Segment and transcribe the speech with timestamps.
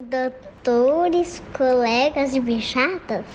[0.00, 3.26] Doutores, colegas e bichadas.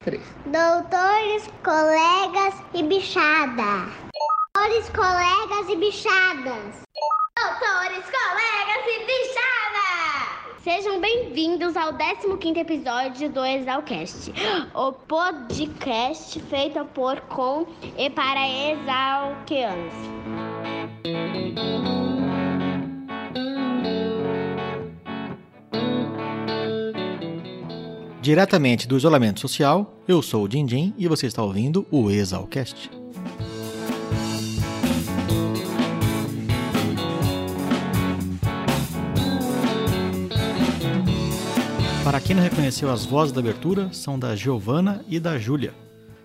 [0.00, 0.20] Três.
[0.46, 3.88] Doutores, colegas e bichada.
[4.52, 6.82] Doutores, colegas e bichadas.
[7.38, 10.58] Doutores, colegas e bichada.
[10.64, 14.32] Sejam bem-vindos ao 15º episódio do Exalcast,
[14.74, 17.64] o podcast feito por, com
[17.96, 18.40] e para
[18.72, 19.94] exalqueanos.
[28.28, 32.90] Diretamente do isolamento social, eu sou o Dindim e você está ouvindo o Exalcast.
[42.04, 45.72] Para quem não reconheceu as vozes da abertura, são da Giovana e da Júlia.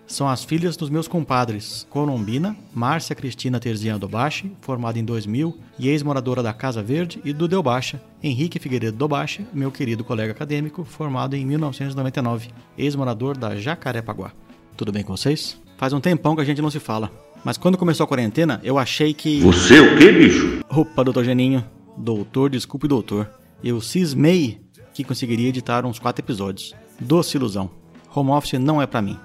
[0.06, 5.88] São as filhas dos meus compadres Colombina, Márcia Cristina Terzian Dobache, formada em 2000 e
[5.88, 11.34] ex-moradora da Casa Verde, e do Delbacha, Henrique Figueiredo Dobache, meu querido colega acadêmico, formado
[11.34, 14.32] em 1999, ex-morador da Jacarepaguá.
[14.76, 15.60] Tudo bem com vocês?
[15.76, 17.10] Faz um tempão que a gente não se fala.
[17.44, 19.40] Mas quando começou a quarentena, eu achei que.
[19.40, 20.60] Você o quê, bicho?
[20.68, 21.64] Opa, doutor Geninho.
[21.96, 23.30] Doutor, desculpe, doutor.
[23.62, 24.60] Eu cismei
[24.92, 26.74] que conseguiria editar uns quatro episódios.
[26.98, 27.70] Doce ilusão.
[28.14, 29.18] Home office não é para mim.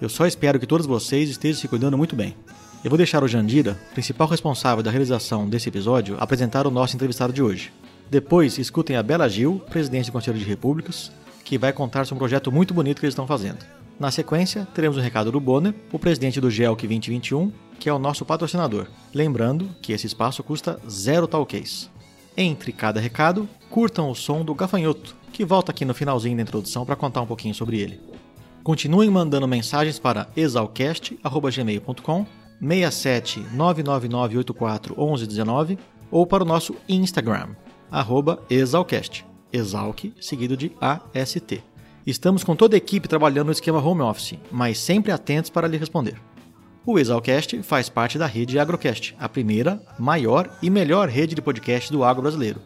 [0.00, 2.34] Eu só espero que todos vocês estejam se cuidando muito bem.
[2.82, 7.34] Eu vou deixar o Jandira, principal responsável da realização desse episódio, apresentar o nosso entrevistado
[7.34, 7.70] de hoje.
[8.10, 11.12] Depois, escutem a Bela Gil, presidente do Conselho de Repúblicas,
[11.44, 13.58] que vai contar sobre um projeto muito bonito que eles estão fazendo.
[13.98, 17.92] Na sequência, teremos o um recado do Bonner, o presidente do GELC 2021, que é
[17.92, 18.86] o nosso patrocinador.
[19.12, 21.90] Lembrando que esse espaço custa zero talcase.
[22.34, 26.86] Entre cada recado, curtam o som do gafanhoto, que volta aqui no finalzinho da introdução
[26.86, 28.09] para contar um pouquinho sobre ele.
[28.62, 32.26] Continuem mandando mensagens para exalcast.gmail.com
[32.60, 35.78] 67 99984 1119
[36.10, 37.54] ou para o nosso Instagram,
[37.90, 41.62] arroba exalcast, exalc seguido de AST.
[42.06, 45.76] Estamos com toda a equipe trabalhando no esquema home office, mas sempre atentos para lhe
[45.76, 46.16] responder.
[46.84, 51.92] O Exalcast faz parte da rede Agrocast, a primeira, maior e melhor rede de podcast
[51.92, 52.60] do agro brasileiro.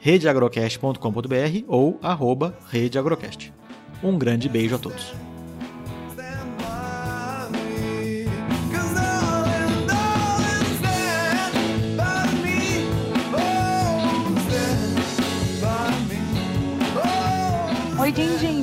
[0.00, 3.52] redeagrocast.com.br ou arroba redeagrocast.
[4.02, 5.35] Um grande beijo a todos.
[18.06, 18.55] Oi, bem?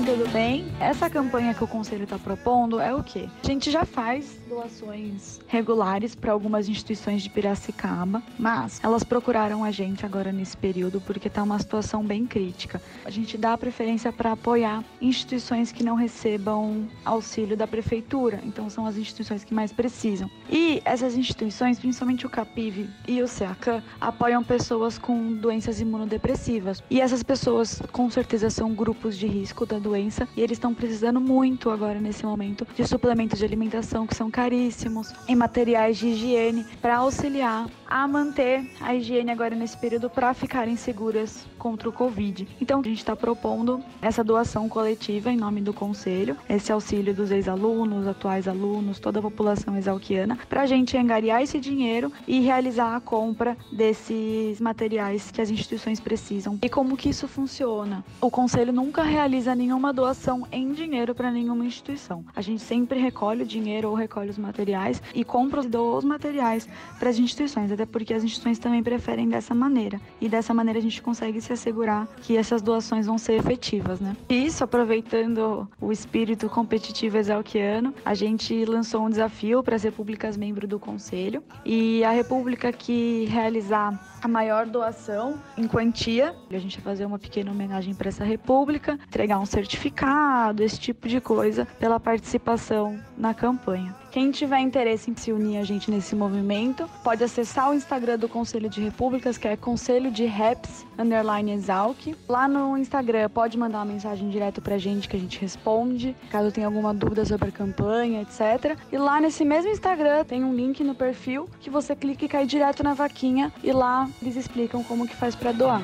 [0.79, 3.29] Essa campanha que o Conselho está propondo é o quê?
[3.43, 9.71] A gente já faz doações regulares para algumas instituições de Piracicaba, mas elas procuraram a
[9.71, 12.81] gente agora nesse período porque está uma situação bem crítica.
[13.05, 18.85] A gente dá preferência para apoiar instituições que não recebam auxílio da prefeitura, então são
[18.85, 20.29] as instituições que mais precisam.
[20.49, 26.83] E essas instituições, principalmente o CAPIV e o CEACAN, apoiam pessoas com doenças imunodepressivas.
[26.89, 31.19] E essas pessoas, com certeza, são grupos de risco da doença e eles estão precisando
[31.19, 36.65] muito agora nesse momento de suplementos de alimentação que são caríssimos, em materiais de higiene
[36.81, 42.47] para auxiliar a manter a higiene agora nesse período para ficarem seguras contra o Covid.
[42.59, 47.29] Então a gente está propondo essa doação coletiva em nome do Conselho, esse auxílio dos
[47.29, 52.95] ex-alunos, atuais alunos, toda a população exalquiana, para a gente angariar esse dinheiro e realizar
[52.95, 56.57] a compra desses materiais que as instituições precisam.
[56.63, 58.03] E como que isso funciona?
[58.19, 62.25] O Conselho nunca realiza nenhuma doação em dinheiro para nenhuma instituição.
[62.35, 66.67] A gente sempre recolhe o dinheiro ou recolhe os materiais e compra os materiais
[66.97, 69.99] para as instituições, até porque as instituições também preferem dessa maneira.
[70.19, 74.15] E dessa maneira a gente consegue se assegurar que essas doações vão ser efetivas, né?
[74.29, 80.37] E isso, aproveitando o espírito competitivo exalquiano, a gente lançou um desafio para as repúblicas
[80.37, 86.79] membro do Conselho e a república que realizar a maior doação em quantia, a gente
[86.79, 91.65] vai fazer uma pequena homenagem para essa república, entregar um certificado, esse tipo de coisa,
[91.79, 94.02] pela participação na campanha.
[94.13, 98.29] Quem tiver interesse em se unir a gente nesse movimento, pode acessar o Instagram do
[98.29, 102.15] Conselho de Repúblicas, que é Conselho de Reps, underline Exalc.
[102.29, 106.51] Lá no Instagram pode mandar uma mensagem direto pra gente que a gente responde, caso
[106.51, 108.77] tenha alguma dúvida sobre a campanha, etc.
[108.91, 112.45] E lá nesse mesmo Instagram tem um link no perfil que você clica e cai
[112.45, 115.81] direto na vaquinha e lá eles explicam como que faz para doar.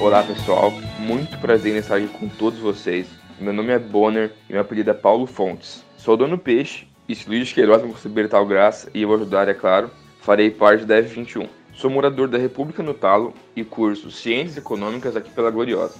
[0.00, 3.06] Olá pessoal, muito prazer em estar aqui com todos vocês.
[3.40, 5.84] Meu nome é Bonner e meu apelido é Paulo Fontes.
[5.96, 9.54] Sou dono Peixe e se Luiz Queiroz me conceder tal graça e eu ajudar, é
[9.54, 11.48] claro, farei parte da F21.
[11.72, 15.94] Sou morador da República no Talo e curso Ciências Econômicas aqui pela Gloriosa.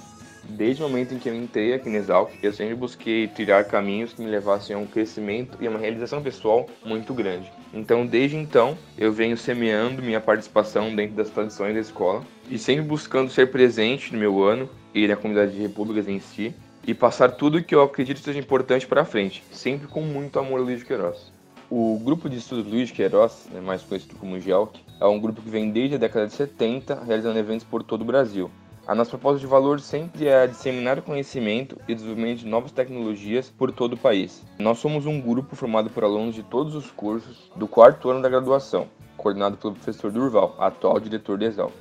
[0.49, 4.13] Desde o momento em que eu entrei aqui na Exalc, eu sempre busquei trilhar caminhos
[4.13, 7.51] que me levassem a um crescimento e a uma realização pessoal muito grande.
[7.75, 12.85] Então, desde então, eu venho semeando minha participação dentro das tradições da escola e sempre
[12.85, 16.55] buscando ser presente no meu ano e na comunidade de repúblicas em si
[16.87, 20.63] e passar tudo que eu acredito seja importante para frente, sempre com muito amor a
[20.63, 21.33] Luiz de Queiroz.
[21.69, 25.41] O grupo de estudos Luiz de Queiroz, né, mais conhecido como GELC, é um grupo
[25.41, 28.49] que vem desde a década de 70 realizando eventos por todo o Brasil.
[28.87, 33.71] A nossa proposta de valor sempre é disseminar conhecimento e desenvolvimento de novas tecnologias por
[33.71, 34.43] todo o país.
[34.59, 38.29] Nós somos um grupo formado por alunos de todos os cursos do quarto ano da
[38.29, 38.87] graduação,
[39.17, 41.73] coordenado pelo professor Durval, atual diretor da Exalc.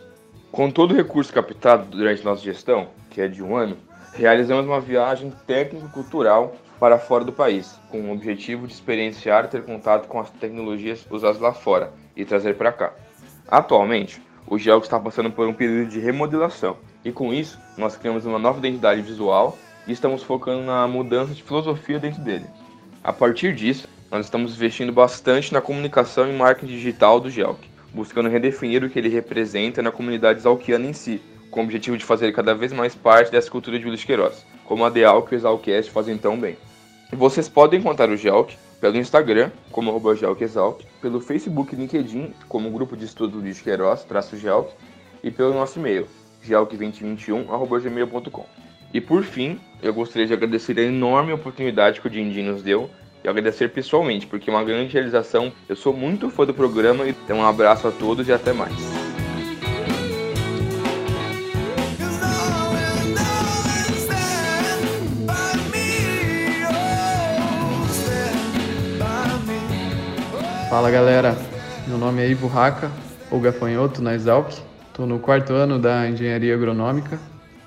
[0.50, 3.76] Com todo o recurso captado durante nossa gestão, que é de um ano,
[4.14, 9.62] realizamos uma viagem técnico-cultural para fora do país, com o objetivo de experienciar e ter
[9.62, 12.94] contato com as tecnologias usadas lá fora e trazer para cá.
[13.46, 18.24] Atualmente, o GEL está passando por um período de remodelação e com isso nós criamos
[18.24, 22.46] uma nova identidade visual e estamos focando na mudança de filosofia dentro dele.
[23.02, 28.28] A partir disso, nós estamos investindo bastante na comunicação e marketing digital do GELC, buscando
[28.28, 31.20] redefinir o que ele representa na comunidade exalquiana em si,
[31.50, 34.84] com o objetivo de fazer cada vez mais parte dessa cultura de Willis Queiroz, como
[34.84, 36.56] a Deal e o Exalcast fazem tão bem.
[37.12, 42.70] Vocês podem encontrar o Gelk pelo Instagram, como arroba Exalc, pelo Facebook e LinkedIn, como
[42.70, 44.72] grupo de estudo de Queiroz, traço Gelk,
[45.22, 46.08] e pelo nosso e-mail,
[46.48, 48.46] gelk2021.gmail.com.
[48.92, 52.88] E por fim, eu gostaria de agradecer a enorme oportunidade que o Dindim nos deu
[53.24, 55.52] e agradecer pessoalmente, porque é uma grande realização.
[55.68, 58.74] Eu sou muito fã do programa, então um abraço a todos e até mais.
[70.74, 71.36] Fala galera,
[71.86, 72.90] meu nome é Ivo Raca,
[73.30, 74.52] ou gafanhoto na Exalc.
[74.94, 77.18] Estou no quarto ano da Engenharia Agronômica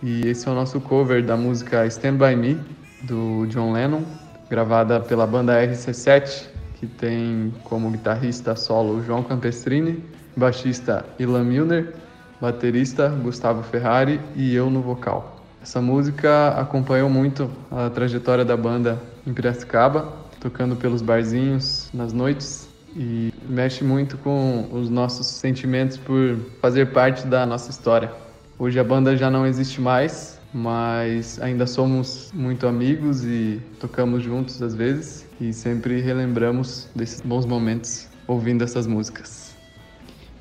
[0.01, 2.57] e esse é o nosso cover da música Stand By Me,
[3.01, 4.01] do John Lennon,
[4.49, 6.45] gravada pela banda RC7,
[6.75, 10.01] que tem como guitarrista solo João Campestrini,
[10.37, 11.95] baixista Ilan Milner,
[12.39, 15.35] baterista Gustavo Ferrari e eu no vocal.
[15.61, 18.97] Essa música acompanhou muito a trajetória da banda
[19.27, 26.37] em Piracicaba, tocando pelos barzinhos nas noites e mexe muito com os nossos sentimentos por
[26.61, 28.11] fazer parte da nossa história.
[28.57, 34.61] Hoje a banda já não existe mais, mas ainda somos muito amigos e tocamos juntos
[34.61, 39.55] às vezes e sempre relembramos desses bons momentos ouvindo essas músicas.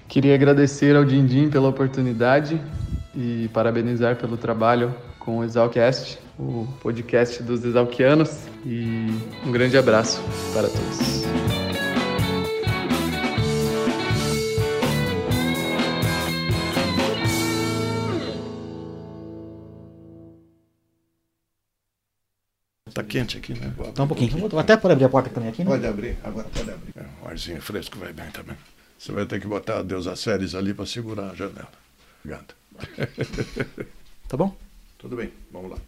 [0.08, 2.60] Queria agradecer ao Dindim pela oportunidade
[3.14, 9.08] e parabenizar pelo trabalho com o Exalcast, o podcast dos Exalquianos, e
[9.44, 10.22] um grande abraço
[10.54, 11.65] para todos.
[22.96, 23.74] Tá quente aqui, né?
[23.94, 24.48] Tá um pouquinho.
[24.48, 25.68] Vou até pode abrir a porta também aqui, né?
[25.68, 26.94] Pode abrir, agora pode abrir.
[26.96, 28.56] É, um arzinho fresco vai bem também.
[28.98, 31.68] Você vai ter que botar Deus a séries ali para segurar a janela.
[32.24, 32.54] Obrigado.
[34.28, 34.56] Tá bom?
[34.98, 35.78] Tudo bem, vamos lá.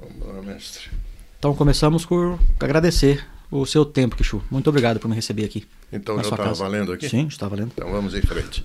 [0.00, 0.90] Vamos lá, mestre.
[1.38, 4.42] Então começamos por agradecer o seu tempo, Kishu.
[4.50, 5.64] Muito obrigado por me receber aqui.
[5.92, 7.08] Então, já estava valendo aqui?
[7.08, 7.72] Sim, está valendo.
[7.74, 8.64] Então vamos em frente.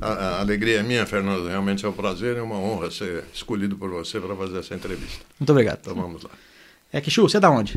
[0.00, 1.46] A, a, alegria é minha, Fernando.
[1.46, 5.24] Realmente é um prazer e uma honra ser escolhido por você para fazer essa entrevista.
[5.38, 5.78] Muito obrigado.
[5.80, 6.30] Então vamos lá.
[6.92, 7.76] É, Kishu, você é da onde?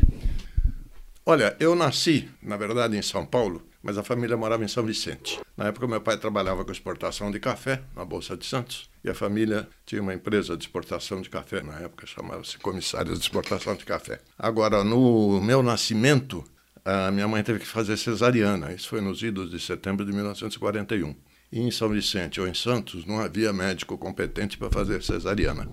[1.24, 5.38] Olha, eu nasci, na verdade, em São Paulo, mas a família morava em São Vicente.
[5.56, 9.14] Na época, meu pai trabalhava com exportação de café na Bolsa de Santos e a
[9.14, 13.84] família tinha uma empresa de exportação de café na época, chamava-se Comissários de Exportação de
[13.84, 14.20] Café.
[14.38, 16.44] Agora, no meu nascimento,
[16.84, 18.72] a minha mãe teve que fazer cesariana.
[18.72, 21.14] Isso foi nos idos de setembro de 1941.
[21.52, 25.68] E em São Vicente ou em Santos não havia médico competente para fazer cesariana.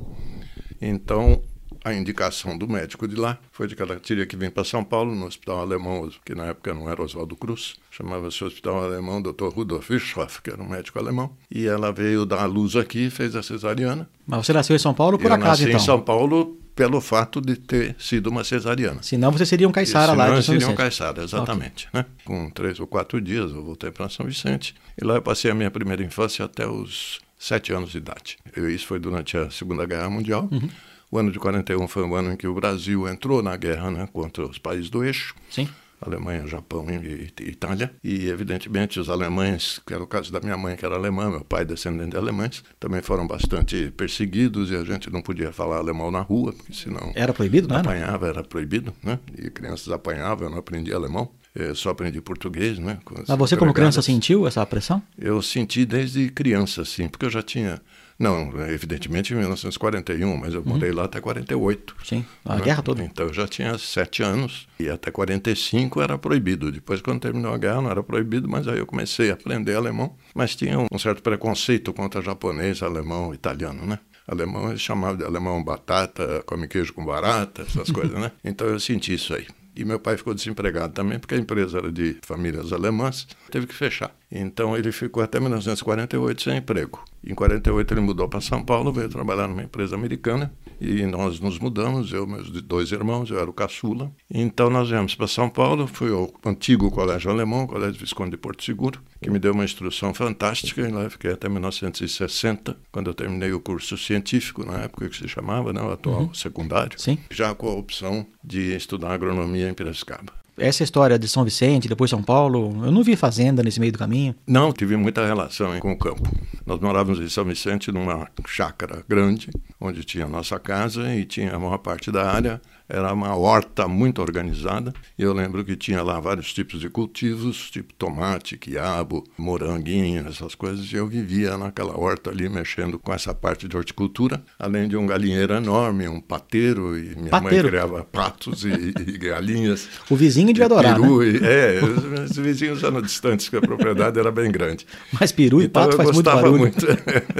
[0.81, 1.41] Então,
[1.83, 4.83] a indicação do médico de lá foi de que ela teria que vir para São
[4.83, 9.49] Paulo, no Hospital Alemão, que na época não era Oswaldo Cruz, chamava-se Hospital Alemão Dr.
[9.53, 11.31] Rudolf Bischoff, que era um médico alemão.
[11.49, 14.09] E ela veio dar a luz aqui fez a cesariana.
[14.25, 15.77] Mas você nasceu em São Paulo por Eu acaso, nasci então?
[15.77, 19.01] em São Paulo pelo fato de ter sido uma cesariana.
[19.01, 20.77] Senão você seria um caiçara lá de São seria um Vicente.
[20.77, 21.89] caiçara, exatamente.
[21.91, 22.05] Né?
[22.23, 25.55] Com três ou quatro dias eu voltei para São Vicente e lá eu passei a
[25.55, 28.37] minha primeira infância até os sete anos de idade.
[28.55, 30.47] Eu, isso foi durante a Segunda Guerra Mundial.
[30.51, 30.69] Uhum.
[31.09, 34.07] O ano de 41 foi o ano em que o Brasil entrou na guerra né,
[34.13, 35.33] contra os países do eixo.
[35.49, 35.67] Sim.
[35.99, 37.91] Alemanha, Japão e, Itália.
[38.03, 41.43] E, evidentemente, os alemães, que era o caso da minha mãe, que era alemã, meu
[41.43, 46.11] pai descendente de alemães, também foram bastante perseguidos e a gente não podia falar alemão
[46.11, 49.19] na rua, porque senão Era proibido, não apanhava, era proibido, né?
[49.37, 52.99] E crianças apanhavam, eu não aprendi alemão, eu só aprendi português, né?
[53.27, 55.01] Mas você, como criança, sentiu essa pressão?
[55.17, 57.81] Eu senti desde criança, sim, porque eu já tinha
[58.19, 61.95] Não, evidentemente em 1941, mas eu morei lá até 48.
[62.03, 62.61] Sim, a né?
[62.63, 63.03] guerra toda.
[63.03, 66.71] Então eu já tinha sete anos e até 45 era proibido.
[66.71, 70.15] Depois, quando terminou a guerra, não era proibido, mas aí eu comecei a aprender alemão.
[70.33, 73.99] Mas tinha um certo preconceito contra japonês, alemão, italiano, né?
[74.27, 78.31] Alemão eles chamavam de alemão batata, come queijo com barata, essas coisas, né?
[78.43, 79.47] Então eu senti isso aí.
[79.77, 83.75] E meu pai ficou desempregado também, porque a empresa era de famílias alemãs, teve que
[83.75, 84.11] fechar.
[84.31, 87.03] Então ele ficou até 1948 sem emprego.
[87.23, 91.57] Em 48 ele mudou para São Paulo, veio trabalhar numa empresa americana e nós nos
[91.59, 94.11] mudamos, eu meus dois irmãos, eu era o caçula.
[94.29, 98.63] Então nós viemos para São Paulo, fui ao antigo Colégio Alemão, Colégio Visconde de Porto
[98.63, 103.13] Seguro, que me deu uma instrução fantástica e lá eu fiquei até 1960, quando eu
[103.13, 106.33] terminei o curso científico, na época que se chamava, né, o atual Uhum.
[106.33, 107.17] secundário, Sim.
[107.31, 110.33] já com a opção de estudar agronomia em Piracicaba.
[110.57, 113.99] Essa história de São Vicente, depois São Paulo, eu não vi fazenda nesse meio do
[113.99, 114.33] caminho.
[114.47, 116.23] Não, tive muita relação hein, com o campo.
[116.65, 121.55] Nós morávamos em São Vicente numa chácara grande, onde tinha a nossa casa e tinha
[121.55, 122.59] a maior parte da área.
[122.89, 124.93] Era uma horta muito organizada.
[125.19, 130.55] E eu lembro que tinha lá vários tipos de cultivos, tipo tomate, quiabo, moranguinho, essas
[130.55, 130.91] coisas.
[130.91, 135.05] E eu vivia naquela horta ali, mexendo com essa parte de horticultura, além de um
[135.05, 136.97] galinheiro enorme, um pateiro.
[136.97, 137.63] E minha Pateiro?
[137.63, 138.69] mãe criava patos e,
[139.07, 139.87] e galinhas.
[140.09, 141.05] O vizinho devia adorar, né?
[141.07, 144.87] Peru, e- É, os, os vizinhos eram distantes, porque a propriedade era bem grande.
[145.19, 146.57] Mas peru e Então pato faz muito barulho.
[146.59, 146.85] muito.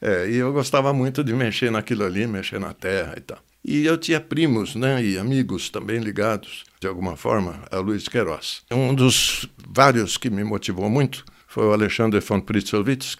[0.00, 3.38] É, e eu gostava muito de mexer naquilo ali, mexer na terra e tal.
[3.68, 8.62] E eu tinha primos, né, e amigos também ligados, de alguma forma, a Luiz Queiroz.
[8.70, 13.16] Um dos vários que me motivou muito foi o Alexandre von Pritzowitz,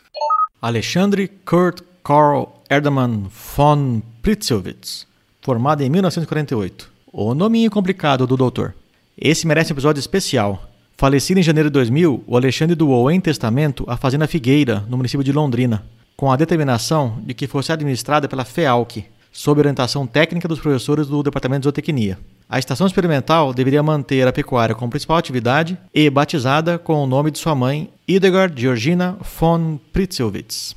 [0.62, 5.05] Alexandre Kurt Karl Erdemann von Pritzowitz,
[5.43, 6.93] formado em 1948.
[7.12, 8.73] O nominho complicado do doutor.
[9.19, 10.71] Esse merece um episódio especial.
[10.97, 15.25] Falecido em janeiro de 2000, o Alexandre doou em testamento a Fazenda Figueira, no município
[15.25, 15.85] de Londrina,
[16.17, 19.05] com a determinação de que fosse administrada pela FEALC,
[19.37, 22.19] sob orientação técnica dos professores do Departamento de Zootecnia.
[22.49, 27.31] A estação experimental deveria manter a pecuária como principal atividade e batizada com o nome
[27.31, 30.75] de sua mãe, Hildegard Georgina von Pritzowitz.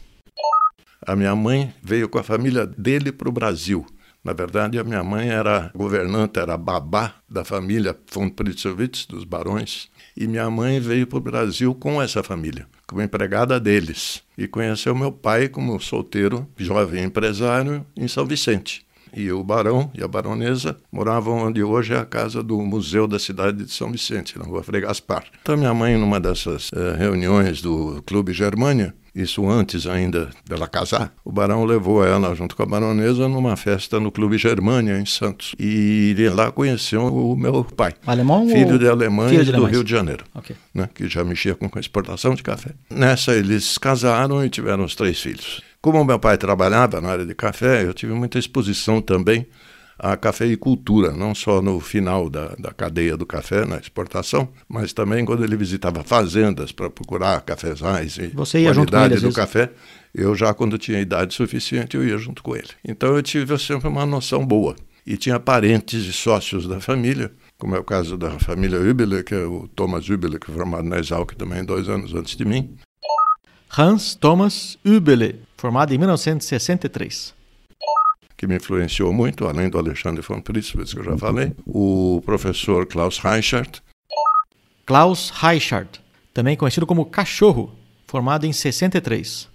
[1.07, 3.85] A minha mãe veio com a família dele para o Brasil.
[4.21, 9.87] Na verdade, a minha mãe era governanta, era babá da família von Pritzowitz, dos barões.
[10.17, 14.23] E minha mãe veio para o Brasil com essa família, como empregada deles.
[14.35, 18.83] E conheceu meu pai como solteiro, jovem empresário, em São Vicente.
[19.13, 23.19] E o barão e a baronesa moravam onde hoje é a casa do Museu da
[23.19, 25.25] Cidade de São Vicente, na rua Frei Gaspar.
[25.41, 31.13] Então, minha mãe, numa dessas eh, reuniões do Clube Germânia, isso antes ainda dela casar,
[31.23, 35.53] o barão levou ela junto com a baronesa numa festa no Clube Germânia, em Santos.
[35.59, 38.87] E lá conheceu o meu pai, Alemão filho ou- de
[39.29, 39.65] filho de do?
[39.65, 40.55] Rio de Janeiro Ok.
[40.73, 42.71] né, que já mexia com a exportação de café.
[42.89, 45.61] Nessa, eles casaram e tiveram os três filhos.
[45.81, 49.45] Como meu pai trabalhava na área de café, eu tive muita exposição também
[49.99, 55.25] à cafeicultura, não só no final da, da cadeia do café, na exportação, mas também
[55.25, 59.35] quando ele visitava fazendas para procurar cafezais e Você ia junto com qualidade ele, do
[59.35, 59.71] café.
[60.15, 62.69] Eu já, quando tinha idade suficiente, eu ia junto com ele.
[62.83, 64.75] Então eu tive sempre uma noção boa.
[65.05, 69.33] E tinha parentes e sócios da família, como é o caso da família Übele, que
[69.33, 72.75] é o Thomas Übele, que foi formado na Exalc também dois anos antes de mim.
[73.75, 77.38] Hans Thomas Übele, formado em 1963.
[78.39, 82.85] Que me influenciou muito, além do Alexandre von Pritzwitz, que eu já falei, o professor
[82.85, 83.81] Klaus Reichert,
[84.85, 86.01] Klaus Reichard,
[86.33, 87.75] também conhecido como Cachorro,
[88.07, 89.49] formado em 63.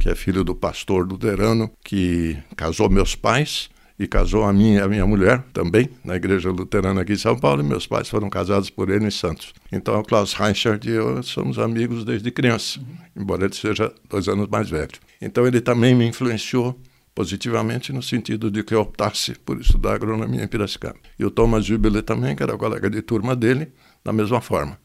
[0.00, 4.88] que é filho do pastor luterano, que casou meus pais e casou a minha a
[4.88, 8.68] minha mulher também, na igreja luterana aqui em São Paulo, e meus pais foram casados
[8.68, 9.54] por ele em Santos.
[9.70, 12.80] Então, o Klaus Reichert e eu somos amigos desde criança,
[13.16, 14.98] embora ele seja dois anos mais velho.
[15.22, 16.76] Então, ele também me influenciou
[17.16, 20.98] positivamente no sentido de que optasse por estudar agronomia em Piracicaba.
[21.18, 23.72] E o Thomas Jubile também, que era colega de turma dele,
[24.04, 24.78] da mesma forma.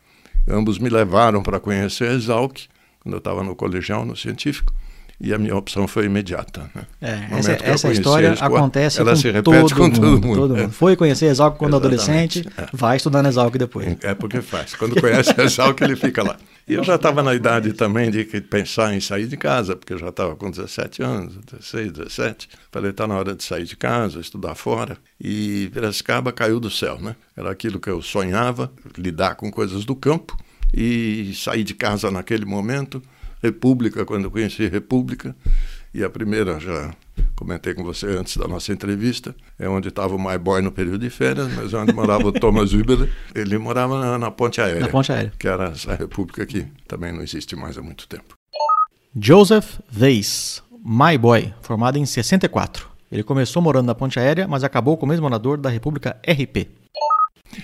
[0.47, 2.57] Ambos me levaram para conhecer a Exalc,
[3.01, 4.73] quando eu estava no colegial, no científico,
[5.23, 6.69] e a minha opção foi imediata.
[6.73, 6.83] Né?
[6.99, 10.35] É, essa, essa história escola, acontece ela com, se repete todo, com todo mundo, mundo,
[10.35, 10.61] todo é.
[10.63, 10.71] mundo.
[10.71, 12.67] Foi conhecer Exalc quando Exatamente, adolescente, é.
[12.73, 13.97] vai estudar na Exalc depois.
[14.01, 14.73] É porque faz.
[14.73, 16.37] Quando conhece a Exalc, ele fica lá.
[16.67, 19.97] E eu já estava na idade também de pensar em sair de casa, porque eu
[19.97, 22.49] já estava com 17 anos, 16, 17.
[22.71, 24.97] Falei, está na hora de sair de casa, estudar fora.
[25.19, 27.15] E Piracicaba caiu do céu, né?
[27.37, 30.35] Era aquilo que eu sonhava, lidar com coisas do campo.
[30.73, 33.03] E sair de casa naquele momento,
[33.41, 35.35] República, quando eu conheci República.
[35.93, 36.93] E a primeira, já
[37.35, 40.99] comentei com você antes da nossa entrevista, é onde estava o My Boy no período
[40.99, 43.09] de férias, mas é onde morava o Thomas Huber.
[43.35, 44.81] Ele morava na, na Ponte Aérea.
[44.81, 45.33] Na ponte aérea.
[45.37, 48.35] Que era essa república que também não existe mais há muito tempo.
[49.19, 52.89] Joseph Weiss, My Boy, formado em 64.
[53.11, 56.69] Ele começou morando na Ponte Aérea, mas acabou como ex-morador da República RP.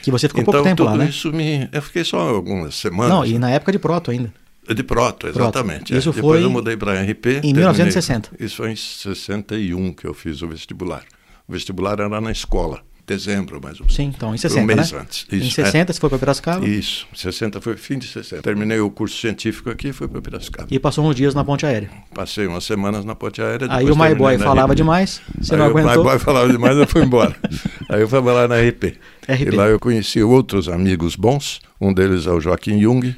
[0.03, 1.05] Que você ficou então, pouco tempo tudo lá, né?
[1.09, 1.69] isso me.
[1.71, 3.09] Eu fiquei só algumas semanas.
[3.09, 4.33] Não, e na época de Proto ainda.
[4.73, 5.95] De Proto, exatamente.
[5.97, 6.13] Isso é.
[6.13, 7.07] Depois foi eu mudei para RP.
[7.09, 8.31] em terminei- 1960.
[8.39, 11.03] Isso foi em 61 que eu fiz o vestibular.
[11.47, 13.95] O vestibular era na escola, dezembro mais ou menos.
[13.95, 14.99] Sim, então em Foi 60, um mês né?
[14.99, 15.25] antes.
[15.31, 15.63] em Isso, é.
[15.65, 18.41] 60 você foi para Piracicaba Isso, 60 foi fim de 60.
[18.41, 20.67] Terminei o curso científico aqui e fui para Piracicaba.
[20.69, 21.89] e passou uns dias na Ponte Aérea.
[22.13, 23.67] Passei umas semanas na ponte aérea.
[23.71, 24.75] Aí depois o My Boy falava RP.
[24.77, 26.03] demais, você Aí não o My aguentou.
[26.03, 27.33] Boy falava demais, eu fui embora.
[27.89, 28.97] Aí eu fui lá na RP.
[29.29, 29.41] RP.
[29.47, 31.61] E lá eu conheci outros amigos bons.
[31.79, 33.15] Um deles é o Joaquim Jung.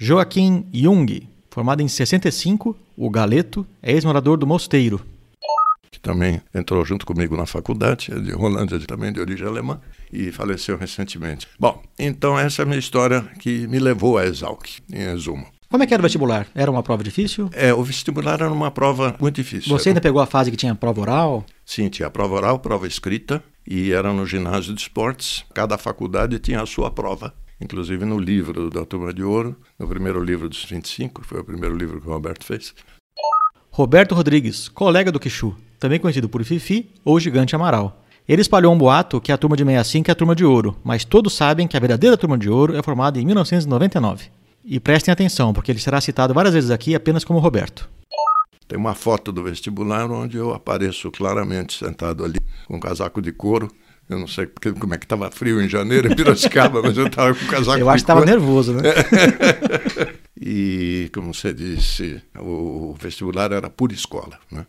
[0.00, 5.04] Joaquim Jung, formado em 65, o Galeto, é ex-morador do Mosteiro.
[5.90, 9.80] que também entrou junto comigo na faculdade, é de Rolândia, também de origem alemã,
[10.12, 11.48] e faleceu recentemente.
[11.58, 15.48] Bom, então essa é a minha história que me levou à Exalc, em resumo.
[15.68, 16.46] Como é que era o vestibular?
[16.54, 17.50] Era uma prova difícil?
[17.52, 19.76] É, o vestibular era uma prova muito difícil.
[19.76, 21.44] Você ainda pegou a fase que tinha prova oral?
[21.66, 25.44] Sim, tinha prova oral, prova escrita, e era no ginásio de esportes.
[25.52, 27.34] Cada faculdade tinha a sua prova.
[27.60, 31.44] Inclusive no livro da Turma de Ouro, no primeiro livro dos 25, que foi o
[31.44, 32.74] primeiro livro que o Roberto fez.
[33.70, 38.04] Roberto Rodrigues, colega do Quixu, também conhecido por Fifi ou Gigante Amaral.
[38.28, 41.04] Ele espalhou um boato que a turma de 65 é a turma de ouro, mas
[41.04, 44.26] todos sabem que a verdadeira turma de ouro é formada em 1999.
[44.64, 47.88] E prestem atenção, porque ele será citado várias vezes aqui apenas como Roberto.
[48.66, 53.32] Tem uma foto do vestibular onde eu apareço claramente sentado ali com um casaco de
[53.32, 53.70] couro.
[54.08, 57.06] Eu não sei porque- como é que estava frio em janeiro em Piracicaba, mas eu
[57.06, 58.82] estava com um casaco Eu acho que estava nervoso, né?
[60.40, 64.64] E, como você disse, o vestibular era por escola, né?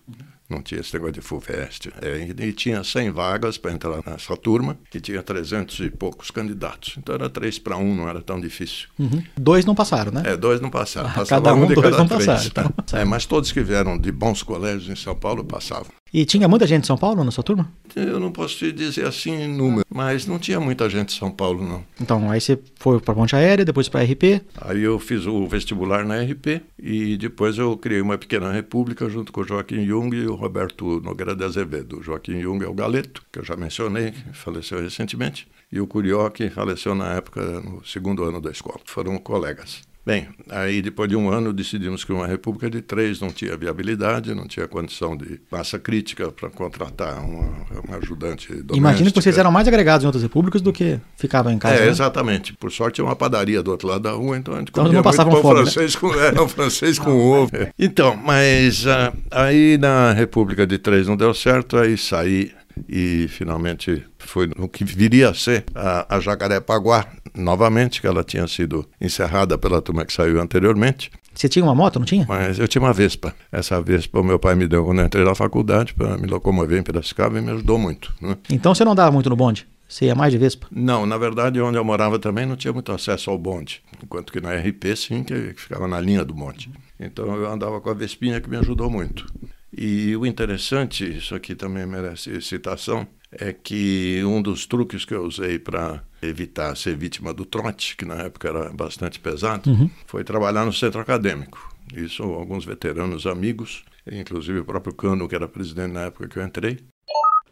[0.50, 1.92] Não tinha esse negócio de FUVEST.
[2.02, 6.96] É, e, tinha 100 vagas para entrar nessa turma e tinha 300 e poucos candidatos.
[6.98, 8.88] Então era 3 para 1, não era tão difícil.
[8.98, 9.24] Uhum.
[9.38, 10.24] Dois não passaram, né?
[10.26, 11.08] É, dois não passaram.
[11.16, 12.26] Ah, cada um, de dois cada não três.
[12.26, 12.98] passaram, tá?
[13.00, 15.92] É, mas todos que vieram de bons colégios em São Paulo passavam.
[16.14, 17.72] E tinha muita gente de São Paulo na sua turma?
[17.96, 21.32] Eu não posso te dizer assim em número, mas não tinha muita gente em São
[21.32, 21.84] Paulo, não.
[22.02, 24.42] Então, aí você foi para Ponte Aérea, depois para RP.
[24.62, 29.32] Aí eu fiz o vestibular na RP e depois eu criei uma pequena república junto
[29.32, 32.00] com o Joaquim Jung e o Roberto Nogueira de Azevedo.
[32.00, 35.88] O Joaquim Jung é o Galeto, que eu já mencionei, que faleceu recentemente, e o
[35.88, 38.80] Curió, que faleceu na época, no segundo ano da escola.
[38.86, 39.89] Foram colegas.
[40.06, 44.34] Bem, aí depois de um ano decidimos que uma república de três não tinha viabilidade,
[44.34, 48.78] não tinha condição de massa crítica para contratar uma, uma ajudante doméstica.
[48.78, 51.76] Imagino que vocês eram mais agregados em outras repúblicas do que ficavam em casa.
[51.76, 51.88] É, né?
[51.90, 52.54] exatamente.
[52.54, 54.96] Por sorte, tinha uma padaria do outro lado da rua, então a gente Então comia
[54.96, 55.72] não passavam muito pão fome, né?
[55.72, 57.52] francês com, é, um francês com ovo.
[57.78, 62.52] Então, mas ah, aí na República de Três não deu certo, aí saí
[62.88, 68.48] e finalmente foi no que viria a ser a, a Jacarepaguá, novamente, que ela tinha
[68.48, 71.12] sido encerrada pela turma que saiu anteriormente.
[71.34, 72.26] Você tinha uma moto, não tinha?
[72.28, 73.34] Mas eu tinha uma Vespa.
[73.52, 76.80] Essa Vespa o meu pai me deu quando eu entrei na faculdade para me locomover
[76.80, 78.14] em Piracicaba e me ajudou muito.
[78.22, 78.38] Né?
[78.50, 79.68] Então você não andava muito no bonde?
[79.88, 80.68] Você ia mais de Vespa?
[80.72, 83.82] Não, na verdade, onde eu morava também não tinha muito acesso ao bonde.
[84.04, 86.70] Enquanto que na RP, sim, que ficava na linha do bonde.
[87.00, 89.26] Então eu andava com a Vespinha, que me ajudou muito.
[89.72, 95.24] E o interessante, isso aqui também merece citação, é que um dos truques que eu
[95.24, 99.72] usei para evitar ser vítima do trote, que na época era bastante pesado,
[100.08, 101.74] foi trabalhar no centro acadêmico.
[101.96, 106.44] Isso alguns veteranos amigos, inclusive o próprio Cano, que era presidente na época que eu
[106.44, 106.80] entrei,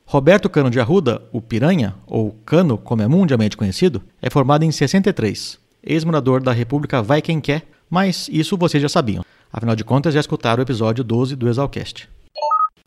[0.09, 4.71] Roberto Cano de Arruda, o Piranha, ou Cano, como é mundialmente conhecido, é formado em
[4.71, 9.25] 63, ex-morador da República Vai Quem Quer, mas isso vocês já sabiam.
[9.51, 12.09] Afinal de contas, já escutaram o episódio 12 do Exalcast.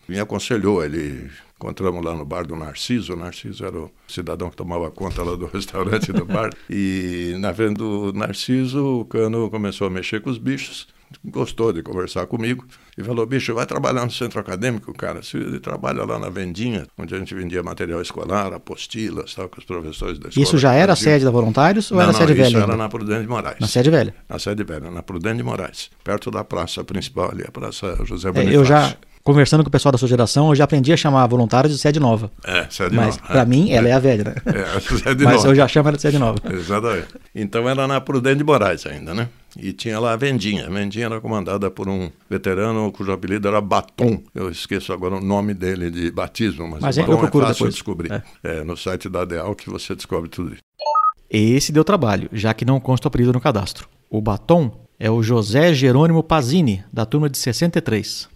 [0.09, 0.85] me aconselhou.
[0.85, 3.13] Ele encontramos lá no bar do Narciso.
[3.13, 6.51] O Narciso era o cidadão que tomava conta lá do restaurante do bar.
[6.69, 10.89] E na frente do Narciso, o Cano começou a mexer com os bichos.
[11.25, 12.65] Gostou de conversar comigo
[13.01, 15.23] e falou: Bicho, vai trabalhar no centro acadêmico, cara.
[15.23, 19.65] Você trabalha lá na vendinha, onde a gente vendia material escolar, apostilas, tal, com os
[19.65, 20.45] professores da escola.
[20.45, 22.57] Isso já era a sede da Voluntários ou Não, era a não, sede isso velha?
[22.63, 22.77] era ainda?
[22.83, 23.57] na Prudente de Moraes.
[23.61, 24.15] Na sede velha.
[24.29, 28.29] Na sede velha, na Prudente de Moraes, perto da praça principal ali, a Praça José
[28.29, 28.55] É, Bonifácio.
[28.61, 31.73] eu já, conversando com o pessoal da sua geração, eu já aprendi a chamar Voluntários
[31.73, 32.31] de sede nova.
[32.45, 33.33] É, sede Mas nova.
[33.33, 34.35] pra mim, ela é a velha, né?
[34.47, 35.49] É, sede Mas nova.
[35.49, 36.39] eu já chamo ela de sede nova.
[36.53, 37.09] Exatamente.
[37.35, 39.29] Então era na Prudente de Moraes ainda, né?
[39.59, 40.67] E tinha lá a Vendinha.
[40.67, 44.23] A Vendinha era comandada por um veterano cujo apelido era Batom.
[44.35, 47.49] Eu esqueço agora o nome dele de batismo, mas, Mas o eu Batom procuro é
[47.49, 47.75] fácil depois.
[47.75, 48.13] de descobrir.
[48.13, 48.23] É.
[48.45, 48.65] É.
[48.65, 50.63] no site da Deal que você descobre tudo isso.
[51.29, 53.89] Esse deu trabalho, já que não consta o apelido no cadastro.
[54.09, 58.29] O batom é o José Jerônimo Pazini, da turma de 63.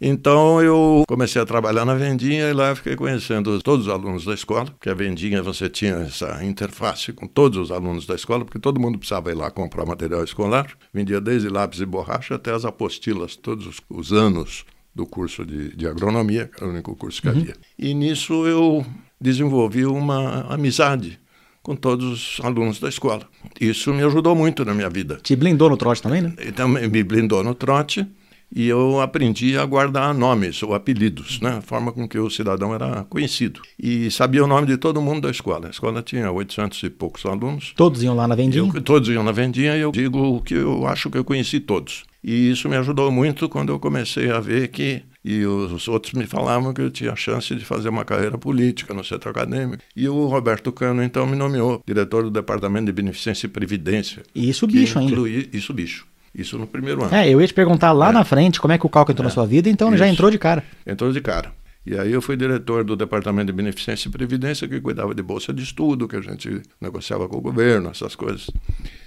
[0.00, 4.34] Então eu comecei a trabalhar na vendinha e lá fiquei conhecendo todos os alunos da
[4.34, 8.58] escola, porque a vendinha você tinha essa interface com todos os alunos da escola, porque
[8.58, 10.68] todo mundo precisava ir lá comprar material escolar.
[10.92, 15.74] Vendia desde lápis e borracha até as apostilas, todos os, os anos do curso de,
[15.76, 17.38] de agronomia, que era o único curso que uhum.
[17.38, 17.54] havia.
[17.78, 18.84] E nisso eu
[19.20, 21.20] desenvolvi uma amizade
[21.62, 23.26] com todos os alunos da escola.
[23.60, 25.18] Isso me ajudou muito na minha vida.
[25.22, 26.34] Te blindou no trote também, né?
[26.46, 28.06] Então, me blindou no trote
[28.54, 31.56] e eu aprendi a guardar nomes ou apelidos, né?
[31.58, 33.60] a forma com que o cidadão era conhecido.
[33.78, 35.66] E sabia o nome de todo mundo da escola.
[35.66, 37.72] A escola tinha 800 e poucos alunos.
[37.76, 38.70] Todos iam lá na vendinha?
[38.72, 42.04] Eu, todos iam na vendinha e eu digo que eu acho que eu conheci todos.
[42.22, 46.26] E isso me ajudou muito quando eu comecei a ver que e os outros me
[46.26, 49.82] falavam que eu tinha chance de fazer uma carreira política no centro acadêmico.
[49.96, 54.22] E o Roberto Cano, então, me nomeou diretor do Departamento de Beneficência e Previdência.
[54.34, 55.14] E isso bicho ainda.
[55.50, 56.06] Isso bicho.
[56.34, 57.14] Isso no primeiro ano.
[57.14, 58.12] É, eu ia te perguntar lá é.
[58.12, 59.28] na frente como é que o cálculo entrou é.
[59.28, 59.98] na sua vida, então isso.
[59.98, 60.64] já entrou de cara.
[60.86, 61.52] Entrou de cara.
[61.86, 65.52] E aí eu fui diretor do Departamento de Beneficência e Previdência, que cuidava de bolsa
[65.52, 68.50] de estudo, que a gente negociava com o governo, essas coisas.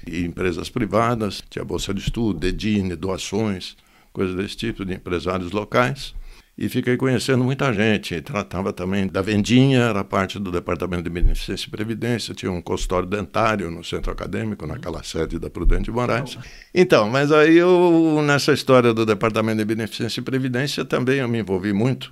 [0.06, 3.76] E empresas privadas, tinha bolsa de estudo, dedine, doações
[4.18, 6.16] coisas desse tipo, de empresários locais.
[6.58, 8.20] E fiquei conhecendo muita gente.
[8.22, 13.08] Tratava também da vendinha, era parte do Departamento de Beneficência e Previdência, tinha um consultório
[13.08, 16.38] dentário no centro acadêmico, naquela sede da Prudente Moraes.
[16.74, 21.40] Então, mas aí eu, nessa história do Departamento de Beneficência e Previdência, também eu me
[21.40, 22.12] envolvi muito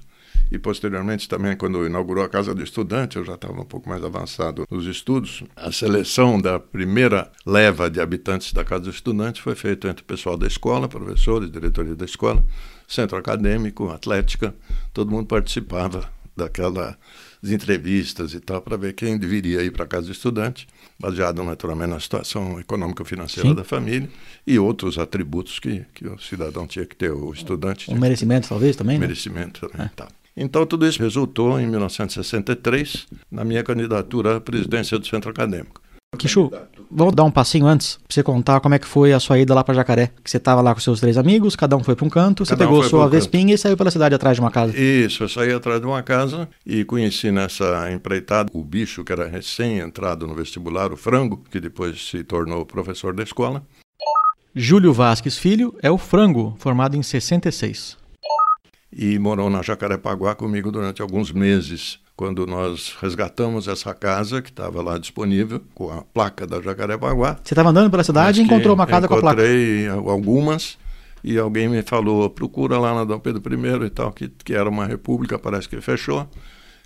[0.51, 4.03] e posteriormente também quando inaugurou a Casa do Estudante, eu já estava um pouco mais
[4.03, 5.43] avançado nos estudos.
[5.55, 10.05] A seleção da primeira leva de habitantes da Casa do Estudante foi feita entre o
[10.05, 12.43] pessoal da escola, professores, diretoria da escola,
[12.88, 14.54] centro acadêmico, atlética,
[14.93, 16.95] todo mundo participava daquelas
[17.43, 20.67] entrevistas e tal para ver quem deveria ir para a Casa do Estudante,
[21.00, 24.10] baseado naturalmente na situação econômico-financeira da família
[24.45, 27.91] e outros atributos que, que o cidadão tinha que ter, o estudante.
[27.91, 28.98] Um merecimento, talvez, também?
[28.98, 29.08] Né?
[29.08, 29.89] Merecimento também, é.
[29.95, 30.08] tá.
[30.38, 35.82] Então, tudo isso resultou, em 1963, na minha candidatura à presidência do Centro Acadêmico.
[36.15, 36.51] Kichu,
[36.89, 39.54] vamos dar um passinho antes pra você contar como é que foi a sua ida
[39.54, 40.12] lá para Jacaré.
[40.23, 42.56] Que você estava lá com seus três amigos, cada um foi para um canto, você
[42.56, 43.56] pegou sua vespinha canto.
[43.56, 44.78] e saiu pela cidade atrás de uma casa.
[44.78, 49.28] Isso, eu saí atrás de uma casa e conheci nessa empreitada o bicho que era
[49.28, 53.63] recém-entrado no vestibular, o frango, que depois se tornou professor da escola.
[54.56, 57.97] Júlio Vasques Filho é o frango, formado em 66
[58.95, 61.99] e morou na Jacarepaguá comigo durante alguns meses.
[62.15, 67.38] Quando nós resgatamos essa casa que estava lá disponível, com a placa da Jacarepaguá.
[67.43, 69.41] Você estava andando pela cidade e encontrou uma casa com a placa?
[69.41, 70.78] Encontrei algumas
[71.23, 74.69] e alguém me falou, procura lá na Dom Pedro I e tal, que, que era
[74.69, 76.30] uma república, parece que fechou.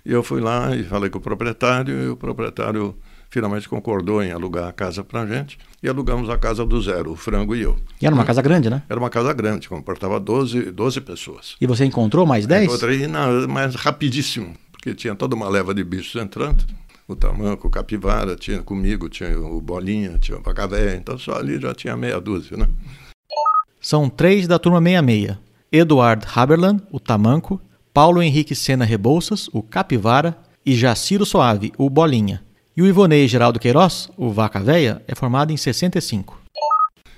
[0.04, 2.96] E eu fui lá e falei com o proprietário e o proprietário
[3.28, 7.12] finalmente concordou em alugar a casa para a gente e alugamos a casa do zero,
[7.12, 7.76] o Frango e eu.
[8.00, 8.82] E era uma casa grande, né?
[8.88, 11.56] Era uma casa grande, comportava 12, 12 pessoas.
[11.60, 12.64] E você encontrou mais 10?
[12.64, 16.64] Encontrei, não, mas rapidíssimo, porque tinha toda uma leva de bichos entrando.
[17.06, 21.60] O tamanco, o capivara, tinha comigo, tinha o bolinha, tinha o pacavé, então só ali
[21.60, 22.66] já tinha meia dúzia, né?
[23.78, 25.36] São três da turma 66.
[25.70, 27.60] Eduard Haberland, o tamanco,
[27.92, 32.42] Paulo Henrique Sena Rebouças, o capivara, e Jaciro Soave, o bolinha.
[32.76, 36.40] E o Ivonei Geraldo Queiroz, o Vaca Véia, é formado em 65.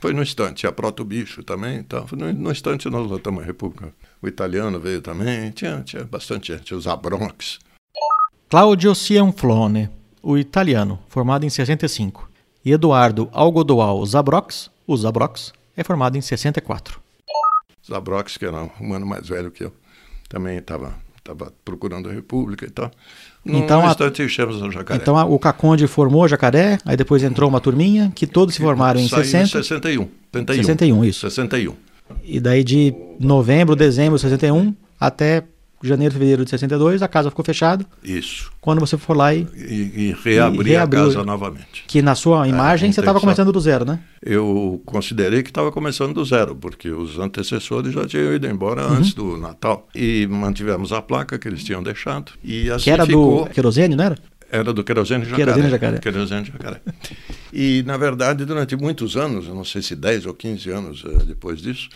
[0.01, 3.93] Foi no instante, a Proto Bicho também, então, no, no instante nós lotamos a República.
[4.23, 7.59] O italiano veio também, tinha, tinha bastante gente, os Abronx.
[8.49, 9.91] Claudio Cianflone,
[10.23, 12.31] o italiano, formado em 65.
[12.65, 17.01] E Eduardo Algodoal Zabrox, o Zabrox, é formado em 64.
[17.85, 19.73] Zabrox, que era um ano mais velho que eu,
[20.29, 22.91] também estava estava procurando a República e tal.
[23.45, 25.01] No então, instante, enchemos o Jacaré.
[25.01, 29.01] Então a, o Caconde formou Jacaré, aí depois entrou uma turminha, que todos se formaram
[29.01, 29.45] em 60.
[29.45, 30.09] Em 61.
[30.33, 30.63] 61.
[30.63, 31.21] 61, isso.
[31.21, 31.92] 61.
[32.25, 35.45] E daí de novembro, dezembro de 61 até
[35.83, 37.85] janeiro, fevereiro de 62, a casa ficou fechada.
[38.03, 38.51] Isso.
[38.61, 39.47] Quando você for lá e.
[39.57, 41.85] E, e reabrir a casa novamente.
[41.87, 44.01] Que na sua é, imagem é, você estava começando do zero, né?
[44.23, 48.95] Eu considerei que estava começando do zero, porque os antecessores já tinham ido embora uhum.
[48.95, 49.89] antes do Natal.
[49.95, 52.33] E mantivemos a placa que eles tinham deixado.
[52.43, 53.45] E assim que era ficou...
[53.45, 54.17] do querosene, não era?
[54.51, 55.45] Era do querosene jacaré.
[55.45, 55.99] Querosene jacaré.
[55.99, 56.81] Querosene jacaré.
[57.53, 61.61] E, na verdade, durante muitos anos, não sei se 10 ou 15 anos uh, depois
[61.63, 61.89] disso,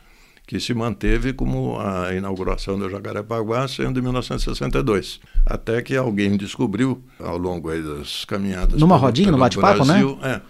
[0.46, 5.20] que se manteve como a inauguração do Jacarepaguá sendo em 1962.
[5.44, 8.78] Até que alguém descobriu, ao longo das caminhadas...
[8.78, 10.00] Numa rodinha, no bate-papo, né?
[10.22, 10.40] É,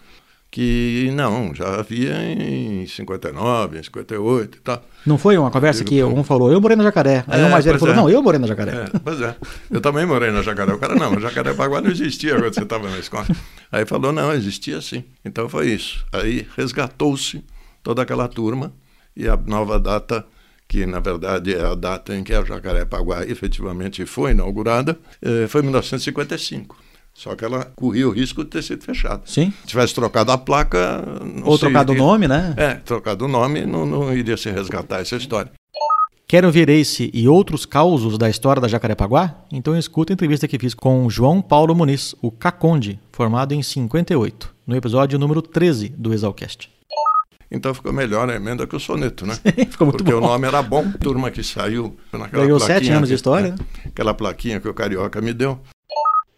[0.51, 4.83] que não, já havia em 59, em 58 e tal.
[5.05, 7.25] Não foi uma conversa que um falou, eu morei na Jacaré.
[7.27, 7.97] Aí é, o mais velho falou, é.
[7.97, 8.73] não, eu morei na Jacaré.
[8.73, 9.35] É, pois é,
[9.71, 10.73] eu também morei na Jacaré.
[10.73, 13.27] O cara, não, Jacarepaguá não existia quando você estava na escola.
[13.73, 15.05] Aí falou, não, existia sim.
[15.25, 16.05] Então foi isso.
[16.13, 17.43] Aí resgatou-se
[17.83, 18.73] toda aquela turma
[19.17, 20.27] e a nova data,
[20.69, 25.63] que na verdade é a data em que a Jacarepaguá efetivamente foi inaugurada, eh, foi
[25.63, 26.77] 1955.
[27.15, 29.23] Só que ela corria o risco de ter sido fechada.
[29.25, 29.51] Sim.
[29.63, 31.03] Se tivesse trocado a placa.
[31.45, 32.53] Ou trocado o nome, né?
[32.59, 35.51] É, trocado o nome, não, não iria se resgatar essa história.
[36.29, 39.45] Querem ouvir esse e outros causos da história da Jacarepaguá?
[39.51, 44.55] Então escuta a entrevista que fiz com João Paulo Muniz, o Caconde, formado em 58,
[44.67, 46.76] no episódio número 13 do Exalcast.
[47.51, 49.35] Então ficou melhor a emenda que o soneto, né?
[49.71, 50.19] Ficou muito Porque bom.
[50.19, 53.57] o nome era bom, turma que saiu naquela Ganhou plaquinha sete anos de história, né?
[53.87, 55.59] Aquela plaquinha que o Carioca me deu.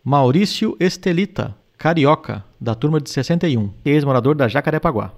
[0.05, 5.13] Maurício Estelita, carioca, da turma de 61, ex-morador da Jacarepaguá.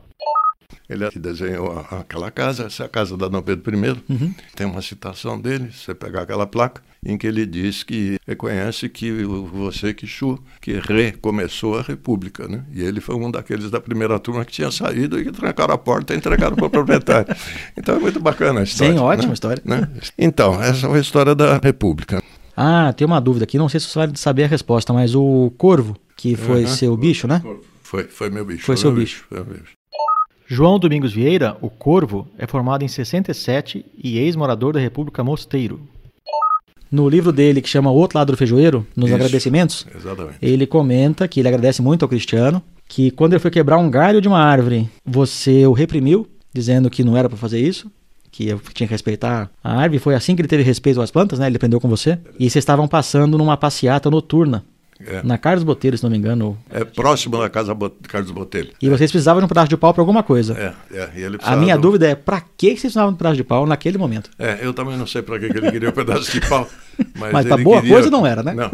[0.88, 4.02] Ele é que desenhou aquela casa, essa é a casa da Dom Pedro I.
[4.08, 4.34] Uhum.
[4.56, 9.10] Tem uma citação dele, você pegar aquela placa, em que ele diz que reconhece que
[9.22, 12.64] você que chu, que recomeçou a República, né?
[12.72, 15.78] E ele foi um daqueles da primeira turma que tinha saído e que trancaram a
[15.78, 17.34] porta e entregaram para o proprietário.
[17.76, 18.92] Então é muito bacana a história.
[18.92, 19.34] Sim, ótima né?
[19.34, 19.62] história.
[19.64, 19.88] Né?
[20.18, 22.22] Então, essa foi a história da República.
[22.56, 25.50] Ah, tem uma dúvida aqui, não sei se você vai saber a resposta, mas o
[25.56, 26.68] corvo, que foi Uhum.
[26.68, 27.42] seu bicho, né?
[27.82, 28.64] Foi, foi meu bicho.
[28.66, 29.24] Foi seu meu bicho.
[29.28, 29.72] Foi meu bicho.
[30.46, 35.80] João Domingos Vieira, o Corvo, é formado em 67 e ex-morador da República Mosteiro.
[36.90, 39.14] No livro dele, que chama O Outro Lado do Feijoeiro, nos Isso.
[39.14, 40.36] agradecimentos, Exatamente.
[40.42, 44.20] ele comenta que ele agradece muito ao Cristiano, que quando ele foi quebrar um galho
[44.20, 47.90] de uma árvore, você o reprimiu, dizendo que não era para fazer isso,
[48.32, 49.98] que eu tinha que respeitar a árvore.
[50.00, 51.46] Foi assim que ele teve respeito às plantas, né?
[51.46, 52.18] Ele aprendeu com você.
[52.38, 54.64] E vocês estavam passando numa passeata noturna,
[55.06, 55.22] É.
[55.24, 56.58] na Carlos Botelho, se não me engano.
[56.70, 58.70] É próximo da casa Bot- Carlos Botelho.
[58.82, 60.52] E vocês precisavam de um pedaço de pau para alguma coisa.
[60.92, 61.10] É, é.
[61.16, 63.36] E ele A precisava minha do- dúvida é, pra que vocês precisavam de um pedaço
[63.36, 64.30] de pau naquele momento?
[64.38, 66.68] É, eu também não sei para que ele queria um pedaço de pau.
[67.18, 68.52] Mas, Mas pra ele boa queria- coisa não era, né?
[68.52, 68.70] Não,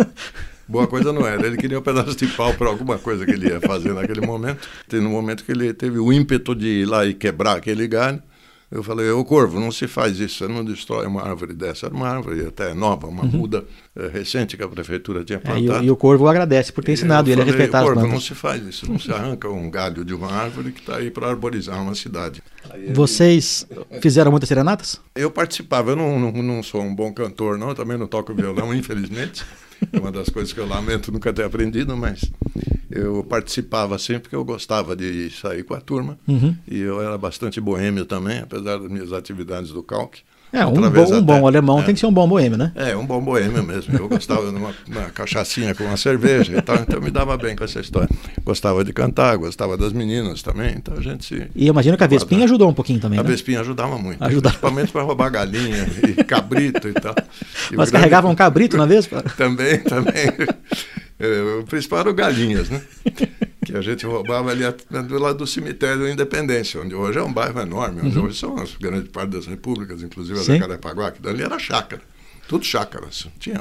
[0.68, 1.46] boa coisa não era.
[1.46, 4.66] Ele queria um pedaço de pau para alguma coisa que ele ia fazer naquele momento.
[4.88, 8.20] Tem no momento que ele teve o ímpeto de ir lá e quebrar aquele galho.
[8.68, 11.86] Eu falei, ô Corvo, não se faz isso, você não destrói uma árvore dessa.
[11.86, 15.54] Era uma árvore até nova, uma muda eh, recente que a prefeitura tinha Uhum.
[15.54, 15.84] É, e, plantado.
[15.84, 18.24] e o corvo agradece por ter ensinado ele a falei, respeitar as Corvo, não plantas.
[18.26, 21.28] se faz isso, não se arranca um galho de uma árvore que está aí para
[21.28, 22.42] arborizar uma cidade.
[22.68, 23.64] Aí ele- Vocês
[24.00, 25.00] fizeram muitas serenatas?
[25.14, 28.34] eu participava, eu não, não, não sou um bom cantor, não, eu também não toco
[28.34, 29.44] violão, infelizmente.
[29.92, 32.30] É uma das coisas que eu lamento nunca ter aprendido, mas
[32.90, 36.18] eu participava sempre porque eu gostava de sair com a turma.
[36.26, 36.56] Uhum.
[36.66, 40.22] E eu era bastante boêmio também, apesar das minhas atividades do calque.
[40.56, 41.82] É, um, bom, um bom alemão é.
[41.82, 42.72] tem que ser um bom boêmio, né?
[42.74, 43.96] É, um bom boêmio mesmo.
[43.96, 47.54] Eu gostava de uma, uma cachaçinha com uma cerveja e tal, então me dava bem
[47.54, 48.08] com essa história.
[48.44, 51.46] Gostava de cantar, gostava das meninas também, então a gente se.
[51.54, 53.28] E eu imagino que a Vespinha ajudou um pouquinho também, A né?
[53.28, 54.54] Vespinha ajudava muito, Ajudava.
[54.54, 57.14] principalmente para roubar galinha e cabrito e tal.
[57.70, 59.22] E Mas grande- carregavam um cabrito na Vespa?
[59.36, 60.32] Também, também.
[61.18, 62.80] É, O principal Galinhas, né?
[63.66, 64.62] Que a gente roubava ali
[65.08, 68.56] do lado do cemitério da Independência, onde hoje é um bairro enorme, onde hoje são
[68.58, 70.44] as grande parte das repúblicas, inclusive a Uhum.
[70.46, 70.54] Sim.
[70.58, 72.00] Jacarepaguá, que dali era chácara.
[72.48, 73.26] Tudo chácaras.
[73.40, 73.60] Tinha.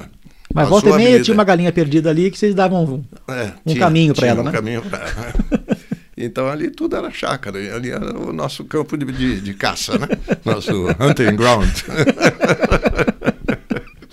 [0.54, 2.84] Mas a volta e meia tinha uma galinha perdida ali que vocês davam.
[2.86, 4.52] um- É, um caminho pra tinha ela, um né?
[4.52, 5.34] caminho pra ela.
[6.18, 10.08] Então ali tudo era chácara, ali era o nosso campo de, de, de caça, né?
[10.46, 11.68] Nosso hunting ground.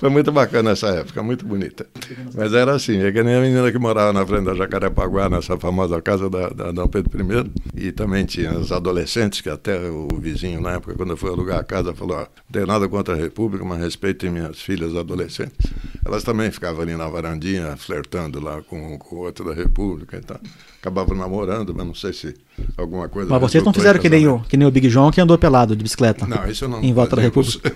[0.02, 1.86] Foi muito bacana essa época, muito bonita.
[2.34, 5.56] Mas era assim, é que nem a menina que morava na frente da Jacarepaguá, nessa
[5.56, 7.86] famosa casa da, da Dom Pedro I.
[7.86, 11.60] E também tinha os adolescentes, que até o vizinho, na época, quando eu fui alugar
[11.60, 15.72] a casa, falou: ó, não tenho nada contra a República, mas respeitem minhas filhas adolescentes.
[16.04, 20.20] Elas também ficavam ali na varandinha, flertando lá com, com o outro da República e
[20.20, 20.40] tal.
[20.80, 22.34] Acabavam namorando, mas não sei se
[22.76, 23.28] alguma coisa.
[23.30, 25.76] Mas vocês não fizeram que nem, o, que nem o Big John que andou pelado
[25.76, 26.26] de bicicleta.
[26.26, 26.82] Não, isso eu não.
[26.82, 27.22] Em volta da.
[27.22, 27.72] República.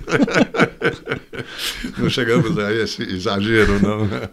[1.99, 4.07] não chegamos a esse exagero, não.
[4.07, 4.29] né?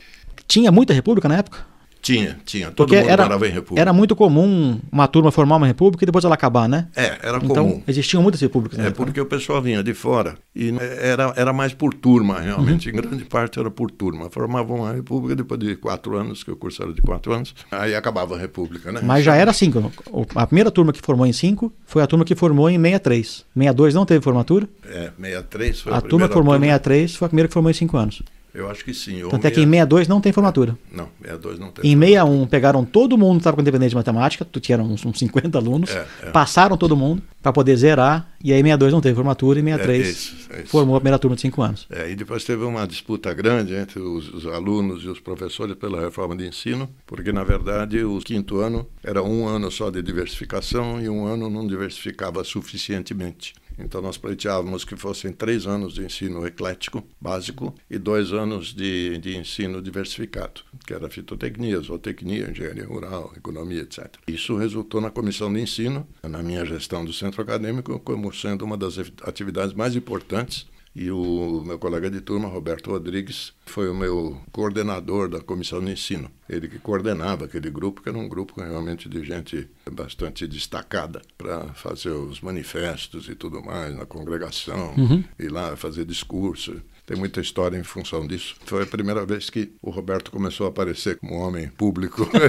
[0.47, 1.72] Tinha muita república na época?
[2.03, 2.65] Tinha, tinha.
[2.69, 3.81] Todo Porque mundo era, morava em República.
[3.81, 6.89] era muito comum uma turma formar uma república e depois ela acabar, né?
[6.97, 7.83] É, era Então comum.
[7.87, 8.77] existiam muitas repúblicas.
[8.77, 9.05] É época.
[9.05, 12.89] porque o pessoal vinha de fora e era, era mais por turma, realmente.
[12.89, 12.93] Uhum.
[12.93, 14.29] Em grande parte era por turma.
[14.29, 17.55] Formavam uma república depois de quatro anos, que o curso era de quatro anos.
[17.71, 18.99] Aí acabava a república, né?
[19.01, 19.89] Mas já era cinco.
[20.35, 23.45] A primeira turma que formou em cinco foi a turma que formou em 63.
[23.55, 24.67] 62 não teve formatura.
[24.85, 26.73] É, 63 foi a, A, turma que formou em turma.
[26.73, 28.21] 63 foi a primeira que formou em cinco anos.
[28.53, 29.23] Eu acho que sim.
[29.23, 30.77] ou Tanto é que em meia- 62 não tem formatura.
[30.91, 31.91] Não, 62 não tem.
[31.91, 35.17] Em 61 pegaram todo mundo que estava com independência de matemática, tu tinha uns, uns
[35.17, 36.29] 50 alunos, É, é.
[36.31, 40.09] passaram todo mundo para poder zerar, e aí 62 não teve formatura e 63 É
[40.09, 40.67] isso, é isso.
[40.69, 41.87] formou a primeira turma de 5 anos.
[41.89, 45.99] É, e depois teve uma disputa grande entre os, os alunos e os professores pela
[45.99, 51.01] reforma de ensino, porque, na verdade, o quinto ano era um ano só de diversificação
[51.01, 53.53] e um ano não diversificava suficientemente.
[53.77, 59.17] Então, nós pleiteávamos que fossem três anos de ensino eclético, básico, e dois anos de,
[59.17, 64.07] de ensino diversificado, que era fitotecnia, zootecnia, engenharia rural, economia, etc.
[64.27, 68.77] Isso resultou na comissão de ensino, na minha gestão do centro acadêmico, como sendo uma
[68.77, 74.39] das atividades mais importantes E o meu colega de turma, Roberto Rodrigues, foi o meu
[74.51, 76.29] coordenador da comissão de ensino.
[76.47, 81.73] Ele que coordenava aquele grupo, que era um grupo realmente de gente bastante destacada para
[81.73, 85.23] fazer os manifestos e tudo mais na congregação, Uhum.
[85.39, 86.79] ir lá fazer discurso.
[87.05, 88.55] Tem muita história em função disso.
[88.65, 92.29] Foi a primeira vez que o Roberto começou a aparecer como homem público.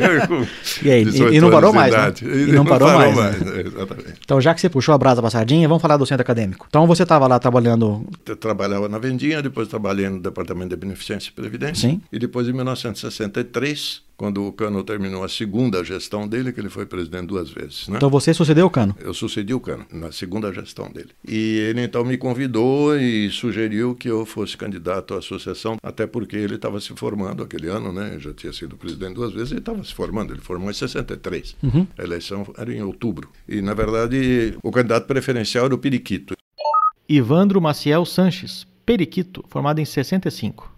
[0.83, 1.99] E aí, e- 18 e não parou mais, né?
[1.99, 2.25] idade.
[2.27, 3.33] E não parou mais, né?
[3.57, 4.14] é, Exatamente.
[4.25, 6.67] Então, já que você puxou a brasa passadinha, vamos falar do centro acadêmico.
[6.69, 8.07] Então, você estava lá trabalhando.
[8.27, 11.88] Eu trabalhava na vendinha, depois trabalhei no Departamento de Beneficência e Previdência.
[11.88, 12.01] Sim.
[12.12, 16.87] E depois, em 1963, quando o Cano terminou a segunda gestão dele, que ele foi
[16.87, 17.88] presidente duas vezes.
[17.88, 17.96] Né?
[17.96, 18.94] Então, você sucedeu o cano.
[19.00, 21.11] Eu sucedi o Cano na segunda gestão dele.
[21.27, 26.37] E ele então me convidou e sugeriu que eu fosse candidato à associação, até porque
[26.37, 28.16] ele estava se formando aquele ano, né?
[28.18, 30.33] Já tinha sido presidente duas vezes, ele estava se formando.
[30.33, 31.57] Ele formou em 63.
[31.62, 31.87] Uhum.
[31.98, 33.31] A eleição era em outubro.
[33.48, 36.35] E, na verdade, o candidato preferencial era o Periquito.
[37.09, 40.74] Evandro Maciel Sanches, Periquito, formado em 65.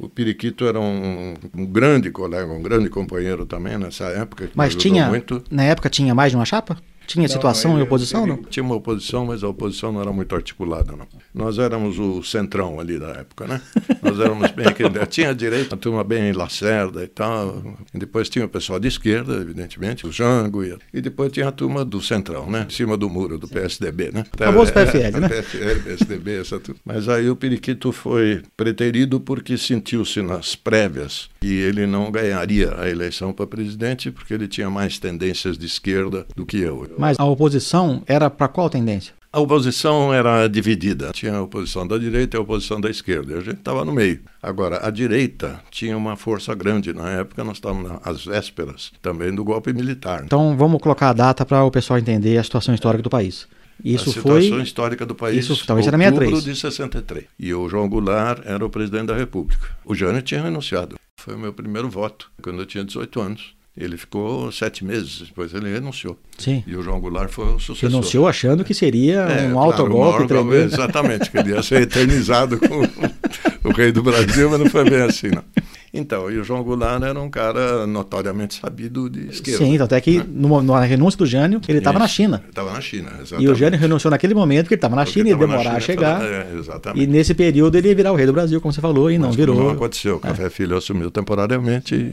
[0.00, 4.48] O Periquito era um, um grande colega, um grande companheiro também nessa época.
[4.54, 5.44] Mas tinha, muito.
[5.50, 6.78] na época, tinha mais de uma chapa?
[7.12, 8.36] Tinha situação ele- e oposição, não?
[8.44, 11.06] Tinha uma oposição, mas a oposição não era muito articulada, não.
[11.34, 13.60] Nós éramos o centrão ali da época, né?
[14.02, 14.66] Nós éramos bem.
[15.08, 17.62] Tinha a direita, a turma bem Lacerda e tal.
[17.94, 20.62] E depois tinha o pessoal de esquerda, evidentemente, o Jango.
[20.64, 22.66] E, e depois tinha a turma do centrão, né?
[22.68, 24.24] Em cima do muro, do PSDB, né?
[24.36, 25.28] Famoso PFL, né?
[25.28, 26.80] PFL, PSDB, essa turma.
[26.84, 32.88] Mas aí o Periquito foi preterido porque sentiu-se nas prévias que ele não ganharia a
[32.88, 36.86] eleição para presidente porque ele tinha mais tendências de esquerda do que eu.
[36.98, 39.14] Mas a oposição era para qual tendência?
[39.32, 41.12] A oposição era dividida.
[41.12, 43.32] Tinha a oposição da direita e a oposição da esquerda.
[43.32, 44.20] E a gente estava no meio.
[44.42, 46.92] Agora, a direita tinha uma força grande.
[46.92, 50.24] Na época, nós estávamos às vésperas também do golpe militar.
[50.24, 53.46] Então, vamos colocar a data para o pessoal entender a situação histórica do país.
[53.84, 54.62] Isso a situação foi.
[54.62, 55.44] histórica do país.
[55.44, 56.32] Isso talvez era 63.
[56.32, 57.24] outubro de 63.
[57.38, 59.68] E o João Goulart era o presidente da República.
[59.84, 60.96] O Jânio tinha renunciado.
[61.18, 63.54] Foi o meu primeiro voto, quando eu tinha 18 anos.
[63.76, 66.18] Ele ficou sete meses, depois ele renunciou.
[66.36, 66.62] Sim.
[66.66, 67.88] E o João Goulart foi o sucessor.
[67.88, 70.74] Renunciou achando que seria É, um claro, autogolpe maior golpe, tremendo.
[70.74, 72.82] Exatamente, que ele ia ser eternizado com
[73.68, 75.44] o rei do Brasil, mas não foi bem assim, não.
[75.92, 79.64] Então, e o João Goulart era um cara notoriamente sabido de esquerda.
[79.64, 82.06] Sim, tanto é que no- na renúncia do Jânio, ele estava na.
[82.06, 82.42] China.
[82.48, 83.48] Estava na China, exatamente.
[83.48, 85.60] E o Jânio renunciou naquele momento, porque ele estava na Porque China e ia demorar
[85.60, 86.12] a China, chegar.
[86.20, 87.02] tava- é, exatamente.
[87.04, 89.28] E nesse período ele ia virar o rei do Brasil, como você falou, e não
[89.28, 89.56] Mas virou.
[89.56, 90.16] Não aconteceu.
[90.16, 91.94] O Café Filho assumiu temporariamente.
[91.96, 92.12] e-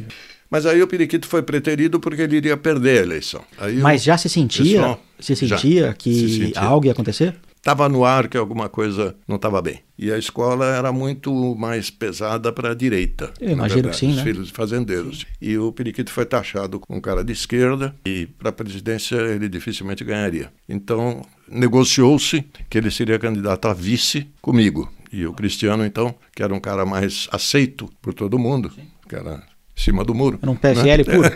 [0.49, 3.41] Mas aí o Periquito foi preterido porque ele iria perder a eleição.
[3.59, 6.61] Aí Mas já se sentia, pessoal- se já sentia que se sentia.
[6.61, 7.35] algo ia acontecer?
[7.67, 9.81] Estava no ar que alguma coisa não estava bem.
[9.99, 13.33] E a escola era muito mais pesada para a direita.
[13.41, 14.23] Eu imagino verdade, que sim, os né?
[14.23, 15.25] filhos de fazendeiros.
[15.41, 19.49] E o Periquito foi taxado com um cara de esquerda e para a presidência ele
[19.49, 20.49] dificilmente ganharia.
[20.69, 24.89] Então negociou-se que ele seria candidato a vice comigo.
[25.11, 28.71] E o Cristiano, então, que era um cara mais aceito por todo mundo,
[29.09, 29.43] que era
[29.77, 30.39] em cima do muro.
[30.41, 31.03] Era um PFL né?
[31.03, 31.29] puro.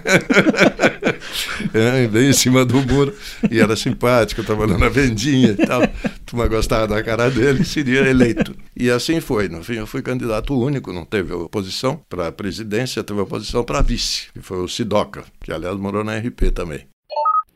[1.74, 3.14] É, bem em cima do muro.
[3.50, 5.82] E era simpático, trabalhando na vendinha e tal.
[6.26, 8.56] Turma gostava da cara dele, seria eleito.
[8.76, 9.48] E assim foi.
[9.48, 13.82] No fim, eu fui candidato único, não teve oposição para a presidência, teve oposição para
[13.82, 16.88] vice, que foi o Sidoca, que aliás morou na RP também.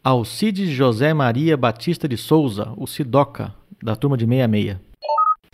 [0.04, 4.78] Alcides José Maria Batista de Souza, o Sidoca, da turma de 66.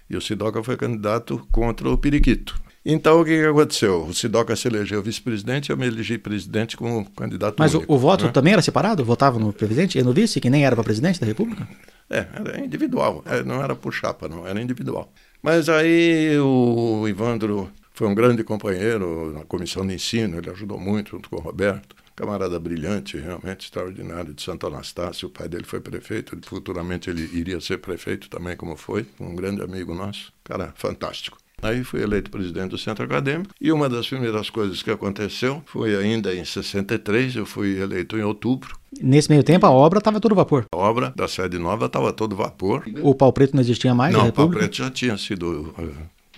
[0.10, 2.60] E o Sidoca foi candidato contra o Periquito.
[2.84, 4.06] Então, o que, que aconteceu?
[4.06, 7.94] O Sidoca se elegeu vice-presidente e eu me elegi presidente como candidato Mas o, único.
[7.94, 8.32] o voto né?
[8.32, 9.06] também era separado?
[9.06, 11.68] Votava no presidente e no vice, que nem era para presidente da República?
[12.10, 15.14] É, era individual, é, não era por chapa, não, era individual.
[15.42, 21.12] Mas aí o Ivandro foi um grande companheiro na comissão de ensino, ele ajudou muito
[21.12, 21.96] junto com o Roberto.
[22.16, 25.28] Camarada brilhante, realmente extraordinário, de Santo Anastácio.
[25.28, 29.62] O pai dele foi prefeito, futuramente ele iria ser prefeito também, como foi, um grande
[29.62, 30.34] amigo nosso.
[30.44, 31.41] Cara, fantástico.
[31.62, 35.96] Aí fui eleito presidente do centro acadêmico e uma das primeiras coisas que aconteceu foi
[35.96, 38.76] ainda em 63, eu fui eleito em outubro.
[39.02, 40.66] Nesse meio tempo, a obra estava todo vapor.
[40.74, 42.84] A obra da sede nova estava todo vapor.
[43.02, 45.74] O pau preto não existia mais Não, o pau preto já tinha sido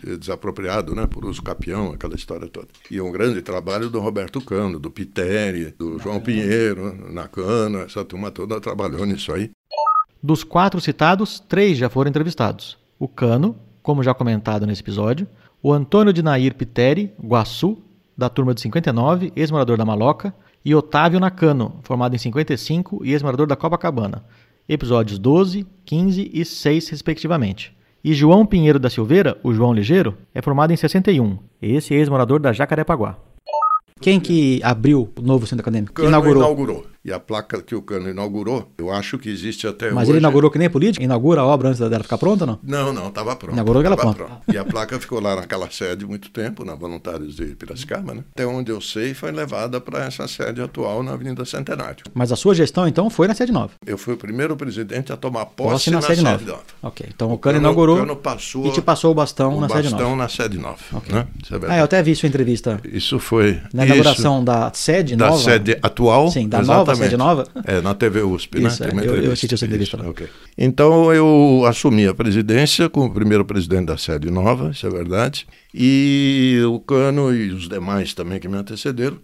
[0.06, 2.68] eh, desapropriado, né, por uso capião, aquela história toda.
[2.92, 8.04] E um grande trabalho do Roberto Cano, do Piteri, do João Pinheiro, na Cana, essa
[8.04, 9.52] turma toda trabalhou nisso aí.
[10.22, 12.78] Dos quatro citados, três já foram entrevistados.
[13.00, 15.28] O Cano, como já comentado nesse episódio,
[15.62, 17.78] o Antônio de Nair Piteri, Guaçu,
[18.18, 20.34] da turma de 59, ex-morador da Maloca,
[20.66, 24.24] e Otávio Nakano, formado em 55 e ex-morador da Copacabana,
[24.68, 27.76] episódios 12, 15 e 6, respectivamente.
[28.02, 32.40] E João Pinheiro da Silveira, o João Ligeiro, é formado em 61, esse é ex-morador
[32.40, 33.18] da Jacarepaguá.
[34.00, 35.94] Quem que abriu o novo centro acadêmico?
[35.94, 36.44] Cano Inaugurou.
[36.44, 36.93] inaugurou.
[37.06, 40.12] E a placa que o Cano inaugurou, eu acho que existe até Mas hoje.
[40.14, 41.04] ele inaugurou que nem político?
[41.04, 42.58] Inaugura a obra antes dela ficar pronta, não?
[42.64, 43.54] Não, não, estava pronto.
[43.54, 44.32] Inaugurou aquela tava pronta.
[44.36, 44.44] pronto.
[44.54, 48.24] E a placa ficou lá naquela sede muito tempo, na Voluntários de Piracicaba, né?
[48.32, 52.06] Até onde eu sei, foi levada para essa sede atual na Avenida Centenário.
[52.14, 53.72] Mas a sua gestão, então, foi na sede nova.
[53.86, 56.62] Eu fui o primeiro presidente a tomar posse, Posse na, sede, nova.
[56.82, 57.06] Ok.
[57.14, 59.90] Então o Cano Cano- inaugurou Cano passou e te passou o bastão o na sede
[59.90, 60.16] bastão nova.
[60.24, 60.78] na sede nova.
[61.10, 61.28] Né?
[61.44, 63.60] Isso é Ah, eu até vi sua entrevista Isso foi.
[63.74, 65.42] na isso, inauguração da sede da nova.
[65.44, 66.32] sede atual.
[66.32, 67.10] Sim, da nova exatamente.
[67.12, 67.48] sede nova.
[67.66, 68.88] É, na TV USP, Isso, né?
[68.88, 70.10] é, Tem uma eu- eu assisti essa entrevista Isso, lá.
[70.12, 70.28] ok.
[70.58, 75.46] Então eu assumi a presidência como primeiro presidente da sede nova, isso é verdade.
[75.74, 79.18] E o Cano e os demais também que me antecederam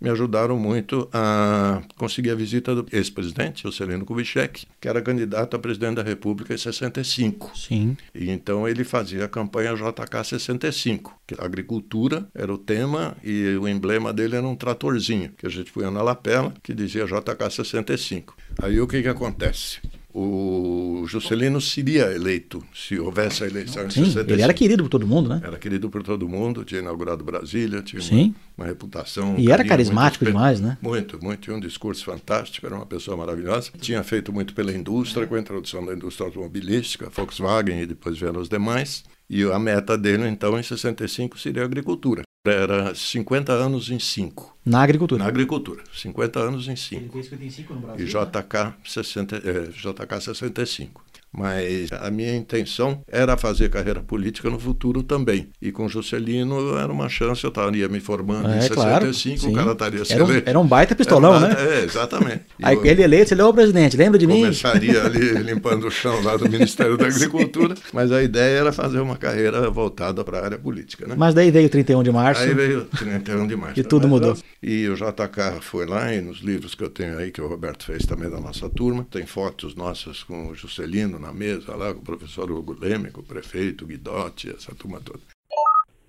[0.00, 5.58] me ajudaram muito a conseguir a visita do ex-presidente, Juscelino Kubitschek, que era candidato a
[5.58, 7.56] presidente da República em 65.
[7.56, 7.96] Sim.
[8.14, 13.56] E então ele fazia a campanha JK 65, que a agricultura era o tema e
[13.60, 17.50] o emblema dele era um tratorzinho, que a gente punha na lapela, que dizia JK
[17.50, 18.36] 65.
[18.62, 19.80] Aí o que que acontece?
[20.12, 24.32] O Juscelino seria eleito se houvesse a eleição Sim, 65.
[24.32, 25.40] ele era querido por todo mundo, né?
[25.44, 28.34] Era querido por todo mundo, tinha inaugurado Brasília, tinha Sim.
[28.56, 29.36] uma, uma reputação.
[29.38, 30.76] E era carismático muito demais, né?
[30.82, 31.40] Muito, muito.
[31.42, 33.70] Tinha um discurso fantástico, era uma pessoa maravilhosa.
[33.80, 38.40] Tinha feito muito pela indústria, com a introdução da indústria automobilística, Volkswagen e depois vieram
[38.40, 39.04] os demais.
[39.28, 42.22] E a meta dele, então, em 65, seria a agricultura.
[42.46, 44.56] Era 50 anos em 5.
[44.64, 45.22] Na agricultura.
[45.22, 51.04] Na agricultura, 50 anos em 5 fez 55 no e JK, 60, eh, JK 65.
[51.32, 55.48] Mas a minha intenção era fazer carreira política no futuro também.
[55.62, 59.52] E com Juscelino era uma chance, eu estaria me formando em É, 65, claro.
[59.52, 61.78] o cara estaria se era, um, era um baita pistolão, Era- né?
[61.80, 62.40] É, exatamente.
[62.60, 64.40] E Aí eu ele eleito, ele, ô presidente, lembra de mim?
[64.42, 69.00] começaria ali limpando o chão lá do Ministério da Agricultura, mas a ideia era fazer
[69.00, 71.14] uma carreira voltada para a área política, né?
[71.16, 72.42] Mas daí veio 31 de março.
[72.42, 73.78] Aí veio 31 de março.
[73.80, 74.36] E tudo mudou.
[74.62, 77.84] E o JK foi lá, e nos livros que eu tenho aí, que o Roberto
[77.84, 82.00] fez também da nossa turma, tem fotos nossas com o Juscelino na mesa lá, com
[82.00, 85.20] o professor Hugo Leme, com o prefeito, Guidotti, essa turma toda.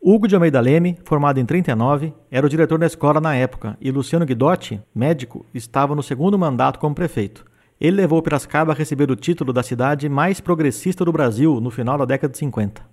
[0.01, 3.91] Hugo de Almeida Leme, formado em 39, era o diretor da escola na época e
[3.91, 7.45] Luciano Guidotti, médico, estava no segundo mandato como prefeito.
[7.79, 11.97] Ele levou Piracicaba a receber o título da cidade mais progressista do Brasil no final
[11.99, 12.90] da década de 50.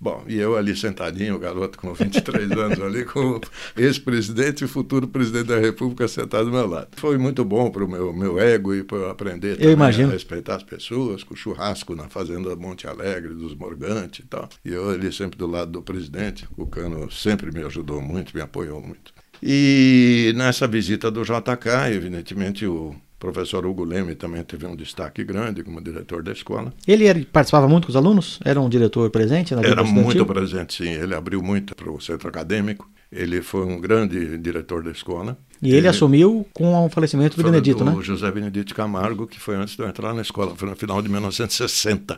[0.00, 3.40] Bom, e eu ali sentadinho, o garoto com 23 anos ali, com o
[3.76, 6.88] ex-presidente e futuro presidente da República sentado do meu lado.
[6.96, 10.10] Foi muito bom para o meu, meu ego e para eu aprender também imagino.
[10.10, 14.48] a respeitar as pessoas, com o churrasco na fazenda Monte Alegre, dos Morgantes e tal.
[14.64, 18.42] E eu ali sempre do lado do presidente, o Cano sempre me ajudou muito, me
[18.42, 19.12] apoiou muito.
[19.42, 25.62] E nessa visita do JK, evidentemente, o professor Hugo Leme também teve um destaque grande
[25.62, 26.72] como diretor da escola.
[26.86, 28.38] Ele era- participava muito com os alunos?
[28.44, 30.04] Era um diretor presente na vida Era estudantil?
[30.04, 30.90] muito presente, sim.
[30.90, 32.88] Ele abriu muito para o centro acadêmico.
[33.10, 35.38] Ele foi um grande diretor da escola.
[35.62, 37.96] E ele assumiu com o falecimento do foi Benedito, do né?
[38.02, 41.08] José Benedito Camargo, que foi antes de eu entrar na escola, foi no final de
[41.08, 42.16] 1960.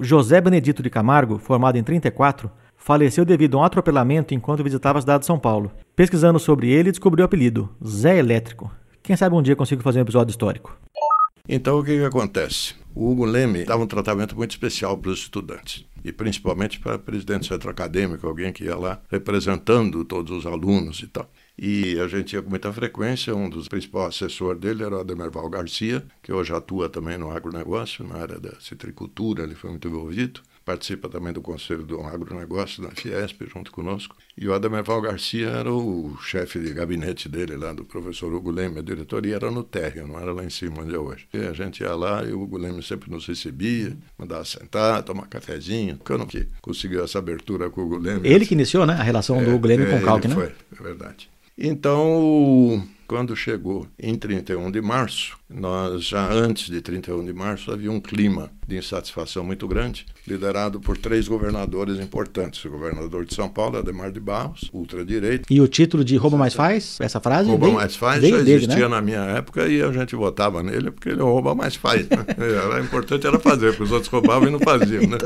[0.00, 5.02] José Benedito de Camargo, formado em 34, faleceu devido a um atropelamento enquanto visitava a
[5.02, 5.70] cidade de São Paulo.
[5.96, 8.70] Pesquisando sobre ele, descobriu o apelido, Zé Elétrico.
[9.02, 10.76] Quem sabe um dia consigo fazer um episódio histórico.
[11.48, 12.74] Então, o que, que acontece?
[12.94, 17.40] O Hugo Leme dava um tratamento muito especial para os estudantes, e principalmente para presidente
[17.40, 21.30] do centro acadêmico, alguém que ia lá representando todos os alunos e tal.
[21.56, 25.48] E a gente ia com muita frequência, um dos principais assessores dele era o Ademerval
[25.48, 30.40] Garcia, que hoje atua também no agronegócio, na área da citricultura, ele foi muito envolvido.
[30.68, 34.14] Participa também do Conselho do Agronegócio da Fiesp, junto conosco.
[34.36, 38.80] E o Ademerval Garcia era o chefe de gabinete dele lá, do professor Hugo Leme.
[38.80, 41.26] A diretoria era no térreo, não era lá em cima onde é hoje.
[41.32, 45.26] E a gente ia lá e o Hugo Leme sempre nos recebia, mandava sentar, tomar
[45.26, 45.98] cafezinho.
[46.06, 48.28] Eu não que conseguiu essa abertura com o Hugo Leme.
[48.28, 50.34] Ele que iniciou, né, a relação do Hugo Leme com o Calque, né?
[50.34, 51.30] Foi, é verdade.
[51.56, 57.90] Então, quando chegou em 31 de março, nós já antes de 31 de março havia
[57.90, 62.62] um clima de insatisfação muito grande, liderado por três governadores importantes.
[62.66, 65.46] O governador de São Paulo, Ademar de Barros, ultradireita.
[65.48, 68.80] E o título de Rouba Mais Faz, essa frase Rouba mais faz já dele, existia
[68.80, 68.88] né?
[68.88, 72.06] na minha época e a gente votava nele porque ele rouba mais faz.
[72.06, 72.18] Né?
[72.38, 75.02] Era importante era fazer, porque os outros roubavam e não faziam.
[75.04, 75.16] Né?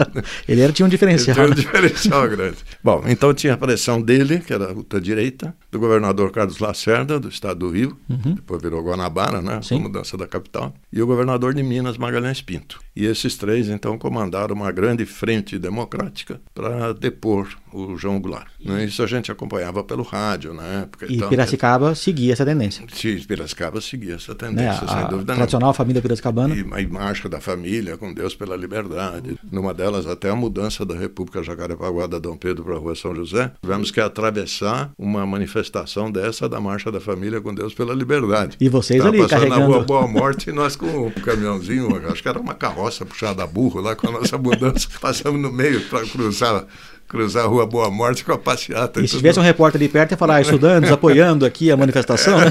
[0.46, 1.34] Ele era, tinha um diferencial.
[1.34, 1.56] Tinha um né?
[1.56, 2.58] diferencial grande.
[2.82, 7.58] Bom, então tinha a pressão dele, que era ultra-direita, do governador Carlos Lacerda, do estado
[7.58, 9.56] do Rio, depois virou Guanabara, né?
[9.56, 9.62] Uhum.
[9.62, 9.74] Sim.
[9.76, 12.80] Com a mudança da capital, e o governador de Minas, Magalhães Pinto.
[12.94, 18.48] E esses três, então, comandaram uma grande frente democrática para depor o João Goulart.
[18.64, 18.84] Né?
[18.84, 21.06] Isso a gente acompanhava pelo rádio na época.
[21.08, 21.28] E tal.
[21.28, 22.84] Piracicaba seguia essa tendência.
[22.92, 24.38] Sim, Piracicaba seguia essa Né?
[24.38, 26.54] tendência, A, sem a dúvida tradicional família piracicabana.
[26.54, 29.38] E a marcha da família, com Deus pela liberdade.
[29.50, 33.14] Numa delas, até a mudança da República Jacarepaguá da Dom Pedro para a Rua São
[33.14, 33.52] José.
[33.62, 38.56] Tivemos que atravessar uma manifestação dessa da marcha da família com Deus pela liberdade.
[38.60, 39.60] E vocês Tava ali passando carregando.
[39.60, 43.42] na rua Boa Morte e nós com um caminhãozinho, acho que era uma carroça puxada
[43.42, 46.66] a burro lá com a nossa mudança, passamos no meio para cruzar
[47.12, 48.98] cruzar a rua Boa Morte com a passeata.
[49.02, 52.38] E se tivesse um repórter ali perto, ia falar, ah, estudantes apoiando aqui a manifestação,
[52.38, 52.46] né?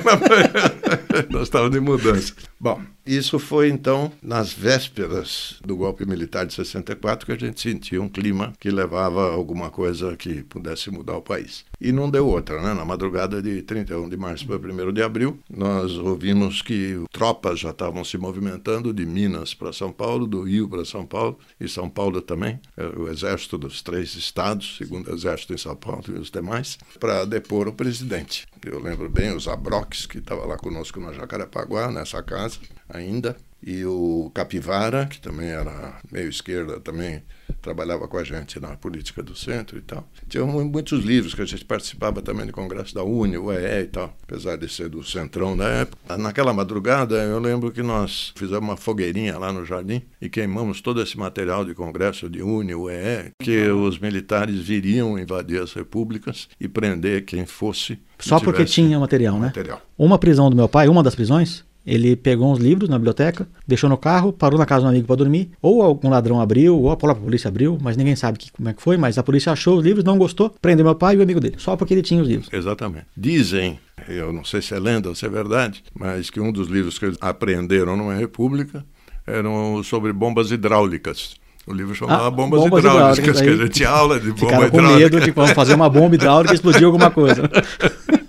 [1.31, 2.33] Nós estávamos de mudança.
[2.59, 7.99] Bom, isso foi então nas vésperas do golpe militar de 64 que a gente sentia
[7.99, 11.65] um clima que levava a alguma coisa que pudesse mudar o país.
[11.83, 12.75] E não deu outra, né?
[12.75, 17.71] Na madrugada de 31 de março para 1 de abril, nós ouvimos que tropas já
[17.71, 21.89] estavam se movimentando de Minas para São Paulo, do Rio para São Paulo e São
[21.89, 22.59] Paulo também,
[22.95, 27.67] o exército dos três estados, segundo exército em São Paulo e os demais, para depor
[27.67, 28.45] o presidente.
[28.63, 33.85] Eu lembro bem os Abroques, que estava lá conosco na Jacarepaguá, nessa casa ainda, e
[33.85, 37.21] o Capivara, que também era meio esquerda, também
[37.61, 40.07] trabalhava com a gente na política do centro e tal.
[40.27, 44.15] Tinha muitos livros que a gente participava também do congresso da UNE, UEE e tal,
[44.23, 46.17] apesar de ser do centrão da época.
[46.17, 51.01] Naquela madrugada, eu lembro que nós fizemos uma fogueirinha lá no jardim e queimamos todo
[51.01, 56.67] esse material de congresso de UNE, UEE, que os militares viriam invadir as repúblicas e
[56.67, 57.99] prender quem fosse.
[58.19, 59.47] Só porque tinha material, né?
[59.47, 59.81] material.
[59.97, 63.89] Uma prisão do meu pai, uma das prisões, ele pegou uns livros na biblioteca, deixou
[63.89, 65.49] no carro, parou na casa do amigo para dormir.
[65.61, 68.73] Ou algum ladrão abriu, ou a própria polícia abriu, mas ninguém sabe que, como é
[68.73, 68.97] que foi.
[68.97, 71.55] Mas a polícia achou os livros, não gostou, prendeu meu pai e o amigo dele,
[71.57, 72.49] só porque ele tinha os livros.
[72.51, 73.05] Exatamente.
[73.17, 76.67] Dizem, eu não sei se é lenda ou se é verdade, mas que um dos
[76.67, 78.85] livros que eles aprenderam numa república
[79.25, 81.35] eram sobre bombas hidráulicas.
[81.67, 84.39] O livro chamava Ah, Bombas, bombas Hidráulicas, hidráulicas, que a gente tinha aula de bomba
[84.39, 84.99] Ficaram com hidráulica.
[85.15, 87.43] medo de vamos fazer uma bomba hidráulica e explodir alguma coisa.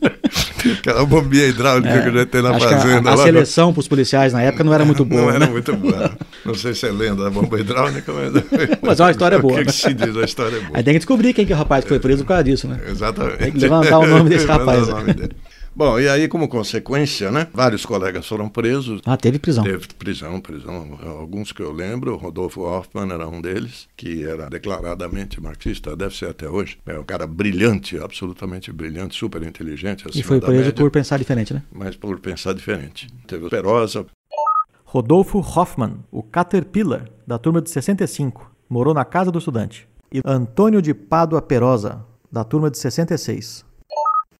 [0.70, 3.10] Aquela bombinha hidráulica que a gente tem na É, que a- fazenda.
[3.10, 3.22] a, lá.
[3.24, 5.22] seleção para os policiais na época não era muito boa.
[5.22, 5.46] Não era né?
[5.46, 6.12] muito boa.
[6.44, 8.32] Não sei se é lenda da bomba hidráulica, mas.
[8.82, 9.72] Mas é uma história boa, O que, né?
[9.72, 10.16] que se diz?
[10.16, 10.70] A história é boa.
[10.74, 12.68] Aí tem que descobrir quem que é o rapaz que foi preso por causa disso,
[12.68, 12.78] né?
[12.88, 13.36] Exatamente.
[13.38, 14.88] Tem que levantar o nome desse rapaz.
[14.88, 15.32] o nome dele.
[15.74, 17.48] Bom, e aí, como consequência, né?
[17.52, 19.00] Vários colegas foram presos.
[19.06, 19.64] Ah, teve prisão.
[19.64, 20.98] Teve prisão, prisão.
[21.02, 26.28] Alguns que eu lembro, Rodolfo Hoffman era um deles, que era declaradamente marxista, deve ser
[26.28, 26.78] até hoje.
[26.86, 30.04] É um cara brilhante, absolutamente brilhante, super inteligente.
[30.14, 31.62] E foi preso média, por pensar diferente, né?
[31.72, 33.08] Mas por pensar diferente.
[33.26, 34.06] Teve o Perosa,
[34.84, 39.88] Rodolfo Hoffman, o Caterpillar, da turma de 65, morou na casa do estudante.
[40.12, 43.64] E Antônio de Pádua Perosa, da turma de 66.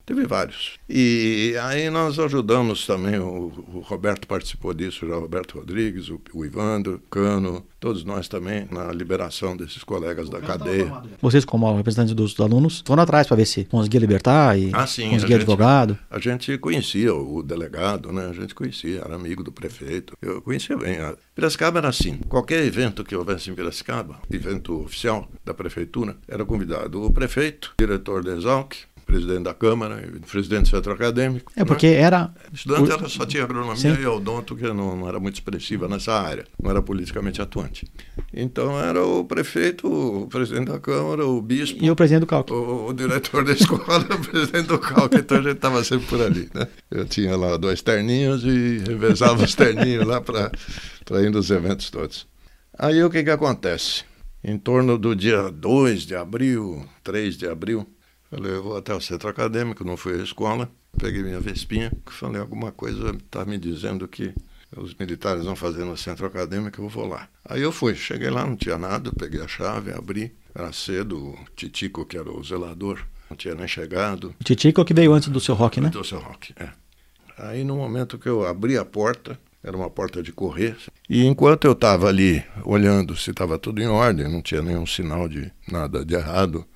[0.05, 0.79] Teve vários.
[0.89, 6.21] E aí nós ajudamos também, o, o Roberto participou disso, já o Roberto Rodrigues, o,
[6.35, 10.93] o Ivandro, o Cano, todos nós também, na liberação desses colegas da cadeia.
[11.21, 15.11] Vocês, como representantes dos alunos, foram atrás para ver se conseguia libertar e Ah, sim,
[15.11, 15.99] conseguia a gente- advogado.
[16.11, 18.27] A gente conhecia o delegado, né?
[18.29, 20.17] A gente conhecia, era amigo do prefeito.
[20.21, 20.99] Eu conhecia bem.
[20.99, 22.19] A Piracicaba era assim.
[22.29, 27.83] Qualquer evento que houvesse em Piracicaba, evento oficial da prefeitura, era convidado o prefeito, o
[27.83, 28.75] diretor da Exalc,
[29.13, 31.53] presidente da Câmara, presidente do centro acadêmico.
[31.55, 31.65] É né?
[31.67, 32.33] porque era.
[32.53, 34.01] Estudante o- era, só tinha agronomia Sim.
[34.01, 37.87] e odonto, que não, não era muito expressiva nessa área, não era politicamente atuante.
[38.33, 42.61] Então era o prefeito, o presidente da Câmara, o bispo, E o presidente do cálculo.
[42.87, 46.21] o, o diretor da escola, o presidente do cálculo, então a gente estava sempre por
[46.23, 46.49] ali.
[46.55, 46.67] Né?
[46.91, 50.51] Eu tinha lá dois terninhos e revezava os terninhos lá para
[51.23, 52.27] ir nos eventos todos.
[52.79, 54.05] Aí o que, que acontece?
[54.43, 57.87] Em torno do dia 2 de abril, 3 de abril,
[58.33, 62.41] falei, eu vou até o centro acadêmico, não fui à escola, peguei minha vespinha, falei,
[62.41, 64.33] alguma coisa está me dizendo que
[64.75, 67.29] os militares vão fazer no centro acadêmico, eu vou lá.
[67.45, 71.39] Aí eu fui, cheguei lá, não tinha nada, peguei a chave, abri, era cedo, o
[71.55, 75.41] Titico, que era o zelador, não tinha nem chegado, O Titico que veio antes do
[75.41, 75.91] seu rock, né?
[75.91, 76.71] do seu rock, é.
[77.37, 80.77] Aí no momento que eu abri a porta, era uma porta de correr,
[81.09, 85.29] e enquanto eu estava ali olhando se estava tudo em ordem, não tinha nenhum sinal
[85.29, 86.67] de nada de errado,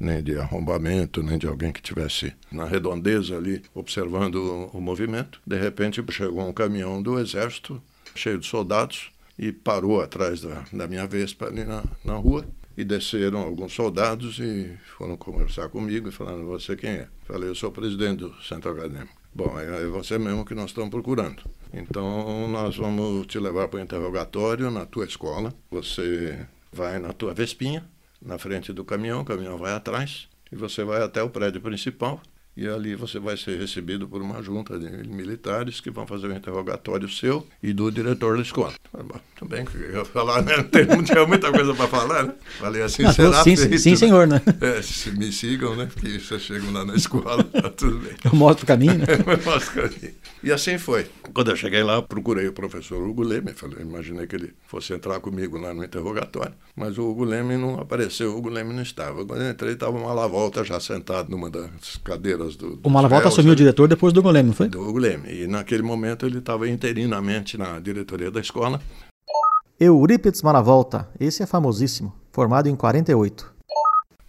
[0.00, 5.40] nem de arrombamento, nem de alguém que tivesse na redondeza ali observando o, o movimento,
[5.46, 7.80] de repente chegou um caminhão do exército
[8.14, 12.44] cheio de soldados e parou atrás da, da minha Vespa ali na, na rua.
[12.76, 17.08] E desceram alguns soldados e foram conversar comigo e falaram: Você quem é?
[17.26, 19.20] Falei: Eu sou o presidente do centro acadêmico.
[19.34, 21.42] Bom, é é você mesmo que nós estamos procurando.
[21.74, 25.52] Então, nós vamos te levar para o interrogatório na tua escola.
[25.70, 26.38] Você
[26.72, 27.84] vai na tua vespinha,
[28.20, 32.20] na frente do caminhão, o caminhão vai atrás, e você vai até o prédio principal.
[32.56, 36.36] E ali você vai ser recebido por uma junta de militares que vão fazer um
[36.36, 38.72] interrogatório seu e do diretor da escola.
[38.92, 40.56] "Bom, Tudo bem, que eu ia falar, né?
[40.56, 42.34] Não Não tinha muita coisa para falar, né?
[42.58, 43.96] Falei assim, Ah, será sim, feito, sim, né?
[43.96, 44.42] senhor, né?
[44.60, 45.88] É, se me sigam, né?
[45.92, 48.12] Porque vocês chegam lá na escola, tá tudo bem.
[48.24, 49.06] Eu mostro o caminho, né?
[49.44, 50.14] Mostra o caminho.
[50.42, 51.06] E assim foi.
[51.32, 53.52] Quando eu cheguei lá, procurei o professor Hugo Leme.
[53.52, 56.54] Falei, imaginei que ele fosse entrar comigo lá no interrogatório.
[56.74, 59.24] Mas o Hugo Leme não apareceu, o Hugo Leme não estava.
[59.24, 62.80] Quando eu entrei, estava uma volta já sentado numa das cadeiras carreiras do.
[62.82, 64.68] O Malavolta assumiu o diretor depois do Goleme, não foi?
[64.68, 65.42] Do Goleme.
[65.42, 68.80] E naquele momento ele estava interinamente na diretoria da escola.
[69.78, 73.60] Eurípides Malavolta, esse é famosíssimo, formado em 48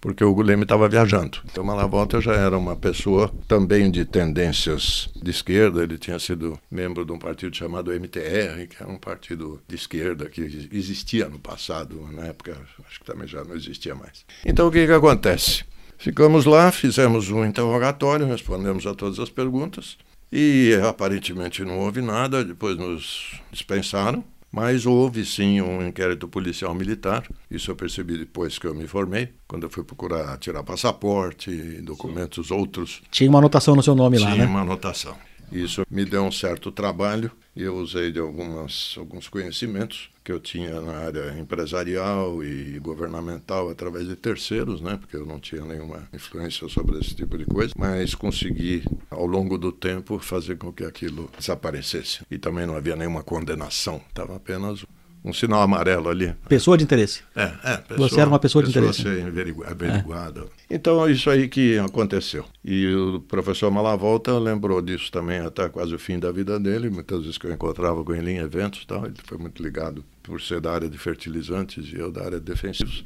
[0.02, 1.38] porque o Guilherme estava viajando.
[1.46, 5.84] Então, Malavolta já era uma pessoa também de tendências de esquerda.
[5.84, 10.28] Ele tinha sido membro de um partido chamado MTR, que era um partido de esquerda
[10.28, 10.42] que
[10.72, 14.26] existia no passado, na época, acho que também já não existia mais.
[14.44, 15.64] Então, o que, que acontece?
[16.02, 20.00] Ficamos lá, fizemos um interrogatório, respondemos a todas as perguntas
[20.32, 22.44] e aparentemente não houve nada.
[22.44, 24.24] Depois nos dispensaram.
[24.52, 29.30] Mas houve sim um inquérito policial militar, isso eu percebi depois que eu me formei,
[29.48, 32.54] quando eu fui procurar tirar passaporte e documentos sim.
[32.54, 33.02] outros.
[33.10, 34.42] Tinha uma anotação no seu nome Tinha lá, né?
[34.42, 35.16] Tinha uma anotação.
[35.52, 37.32] Isso me deu um certo trabalho.
[37.54, 43.70] E eu usei de algumas, alguns conhecimentos que eu tinha na área empresarial e governamental
[43.70, 47.74] através de terceiros, né, porque eu não tinha nenhuma influência sobre esse tipo de coisa,
[47.78, 52.22] mas consegui ao longo do tempo fazer com que aquilo desaparecesse.
[52.32, 54.86] E também não havia nenhuma condenação, estava apenas
[55.24, 56.34] um sinal amarelo ali.
[56.50, 57.22] Pessoa de interesse.
[57.36, 57.78] É, é.
[57.78, 59.02] Pessoa, Você era uma pessoa, pessoa de interesse.
[59.04, 60.42] Ser averiguada.
[60.42, 60.76] É.
[60.76, 62.46] Então, isso aí que aconteceu.
[62.66, 66.90] E o professor Malavolta lembrou disso também até quase o fim da vida dele.
[66.90, 70.42] Muitas vezes que eu encontrava com ele em eventos tal, ele foi muito ligado por
[70.42, 73.04] ser da área de fertilizantes e eu da área de defensivos.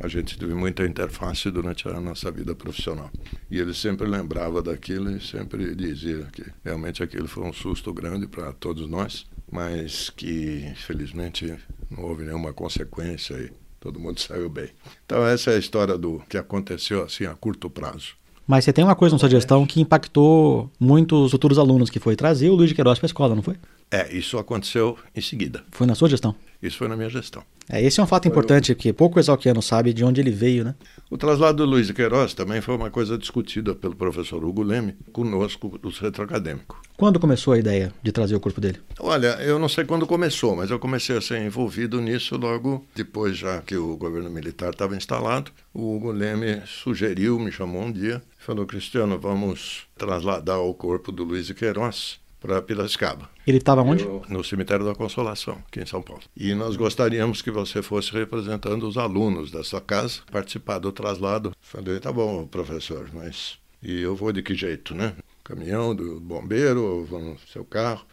[0.00, 3.10] A gente teve muita interface durante a nossa vida profissional.
[3.50, 8.26] E ele sempre lembrava daquilo e sempre dizia que realmente aquilo foi um susto grande
[8.26, 11.54] para todos nós mas que infelizmente
[11.90, 14.68] não houve nenhuma consequência e todo mundo saiu bem.
[15.04, 18.16] Então essa é a história do que aconteceu assim a curto prazo.
[18.46, 22.00] Mas você tem uma coisa na sua gestão que impactou muito os futuros alunos, que
[22.00, 23.56] foi trazer o Luiz de Queiroz para a escola, não foi?
[23.90, 25.64] É, isso aconteceu em seguida.
[25.70, 26.34] Foi na sua gestão?
[26.62, 27.42] Isso foi na minha gestão.
[27.70, 30.64] É, esse é um fato foi importante, porque pouco exalquiano sabe de onde ele veio,
[30.64, 30.74] né?
[31.10, 34.96] O traslado do Luiz de Queiroz também foi uma coisa discutida pelo professor Hugo Leme
[35.12, 36.80] conosco, do centro acadêmico.
[36.96, 38.80] Quando começou a ideia de trazer o corpo dele?
[38.98, 43.36] Olha, eu não sei quando começou, mas eu comecei a ser envolvido nisso logo depois,
[43.36, 45.52] já que o governo militar estava instalado.
[45.72, 51.22] O Hugo Leme sugeriu, me chamou um dia, falou: Cristiano, vamos trasladar o corpo do
[51.22, 53.28] Luiz de Queiroz para Piracicaba.
[53.46, 54.04] Ele estava onde?
[54.04, 56.22] Eu, no Cemitério da Consolação, aqui em São Paulo.
[56.36, 61.52] E nós gostaríamos que você fosse representando os alunos dessa casa, participar do traslado.
[61.60, 65.14] Falei, tá bom, professor, mas e eu vou de que jeito, né?
[65.44, 68.04] Caminhão do bombeiro ou vou no seu carro?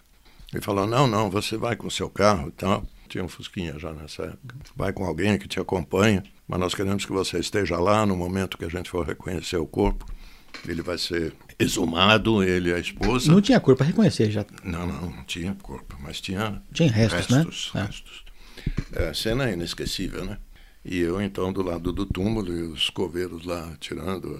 [0.53, 2.86] Ele falou, não, não, você vai com o seu carro e tal.
[3.09, 4.55] Tinha um Fusquinha já nessa época.
[4.76, 8.57] Vai com alguém que te acompanha, mas nós queremos que você esteja lá no momento
[8.57, 10.05] que a gente for reconhecer o corpo.
[10.68, 13.32] Ele vai ser exumado, ele e a esposa.
[13.32, 14.45] Não tinha corpo para reconhecer já?
[14.64, 16.62] Não, não, não tinha corpo, mas tinha.
[16.74, 17.43] Tinha restos, né?
[17.43, 17.82] restos né?
[17.84, 18.26] Restos.
[18.93, 19.14] É.
[19.14, 20.38] cena inesquecível, né?
[20.84, 24.39] E eu, então, do lado do túmulo e os coveiros lá tirando,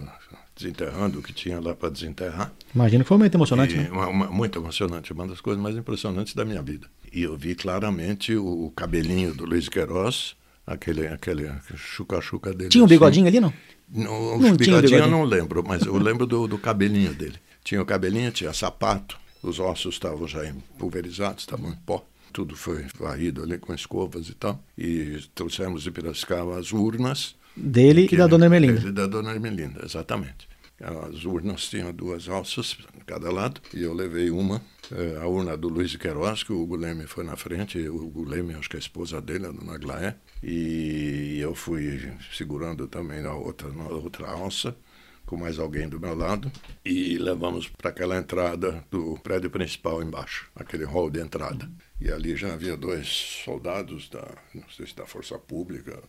[0.56, 2.54] desenterrando o que tinha lá para desenterrar.
[2.74, 3.90] Imagino que foi muito emocionante, e né?
[3.92, 6.88] Uma, uma, muito emocionante, uma das coisas mais impressionantes da minha vida.
[7.12, 10.36] E eu vi claramente o cabelinho do Luiz Queiroz,
[10.68, 12.70] aquele, aquele chuca-chuca dele.
[12.70, 13.38] Tinha um bigodinho assim.
[13.38, 13.54] ali, não?
[13.90, 17.38] Não bigodinho eu não lembro, mas eu lembro do, do cabelinho dele.
[17.64, 20.42] Tinha o cabelinho, tinha sapato, os ossos estavam já
[20.78, 22.06] pulverizados, estavam em pó.
[22.34, 24.62] Tudo foi varrido ali com escovas e tal.
[24.78, 27.36] E trouxemos de Piracicaba as urnas.
[27.56, 28.74] Dele e da Dona Ermelinda.
[28.74, 30.48] Dele e da Dona Ermelinda, exatamente.
[30.82, 34.62] As urnas tinham duas alças de cada lado e eu levei uma,
[34.92, 37.96] eh, a urna do Luiz de Queiroz, que o Hugo Leme foi na frente, o
[37.96, 40.16] Hugo Leme, acho que a esposa dele, a Dona Glaé,
[40.48, 44.78] e eu fui segurando também na outra, na outra alça,
[45.26, 46.52] com mais alguém do meu lado,
[46.86, 51.68] e levamos para aquela entrada do prédio principal embaixo, aquele hall de entrada.
[52.00, 53.08] E ali já havia dois
[53.44, 54.24] soldados da,
[54.54, 56.04] não sei se da Força Pública,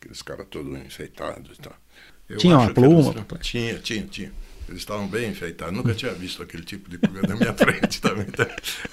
[0.00, 1.76] aqueles caras todos enfeitados e tal.
[2.38, 3.14] Tinha uma pluma?
[3.14, 4.32] Eles, tinha, tinha, tinha.
[4.66, 5.76] Eles estavam bem enfeitados.
[5.76, 8.26] Nunca tinha visto aquele tipo de coisa na minha frente também.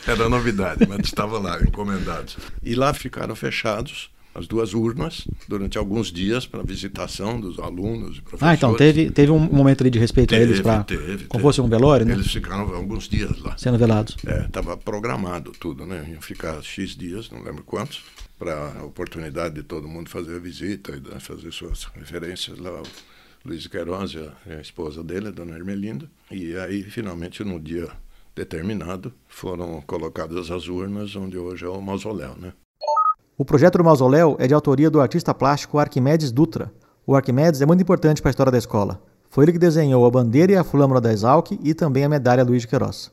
[0.05, 2.35] Era novidade, mas estavam lá, encomendados.
[2.61, 8.21] E lá ficaram fechados as duas urnas durante alguns dias para visitação dos alunos e
[8.21, 8.43] professores.
[8.43, 10.85] Ah, então teve, teve um momento ali de respeito teve, a eles para
[11.27, 12.13] como fosse um velório, né?
[12.13, 13.57] Eles ficaram alguns dias lá.
[13.57, 14.15] Sendo velados.
[14.25, 16.05] É, estava programado tudo, né?
[16.09, 18.03] Iam ficar X dias, não lembro quantos,
[18.37, 22.81] para a oportunidade de todo mundo fazer a visita e fazer suas referências lá.
[23.43, 26.09] Luiz Queiroz, a esposa dele, a dona Ermelinda.
[26.29, 27.89] E aí, finalmente, no dia
[28.35, 32.53] determinado, foram colocadas as urnas onde hoje é o mausoléu, né?
[33.39, 36.73] O projeto do mausoléu é de autoria do artista plástico Arquimedes Dutra.
[37.07, 39.01] O Arquimedes é muito importante para a história da escola.
[39.29, 42.43] Foi ele que desenhou a bandeira e a flâmula da Exalc e também a medalha
[42.43, 43.09] Luiz de Queiroz.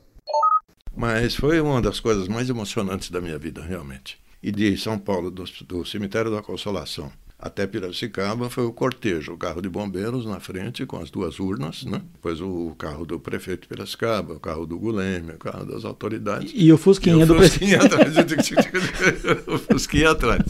[0.93, 4.19] Mas foi uma das coisas mais emocionantes da minha vida, realmente.
[4.43, 7.09] E de São Paulo, do, do Cemitério da Consolação,
[7.39, 11.83] até Piracicaba foi o cortejo, o carro de bombeiros na frente com as duas urnas,
[11.83, 12.01] né?
[12.13, 16.51] Depois o carro do prefeito de Piracicaba, o carro do Guleme, o carro das autoridades.
[16.55, 18.15] E o Fusquinha e o do Fusquinha atrás.
[19.45, 20.41] o Fusquinha atrás.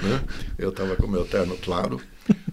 [0.00, 0.22] Né?
[0.56, 2.00] Eu estava com meu terno claro.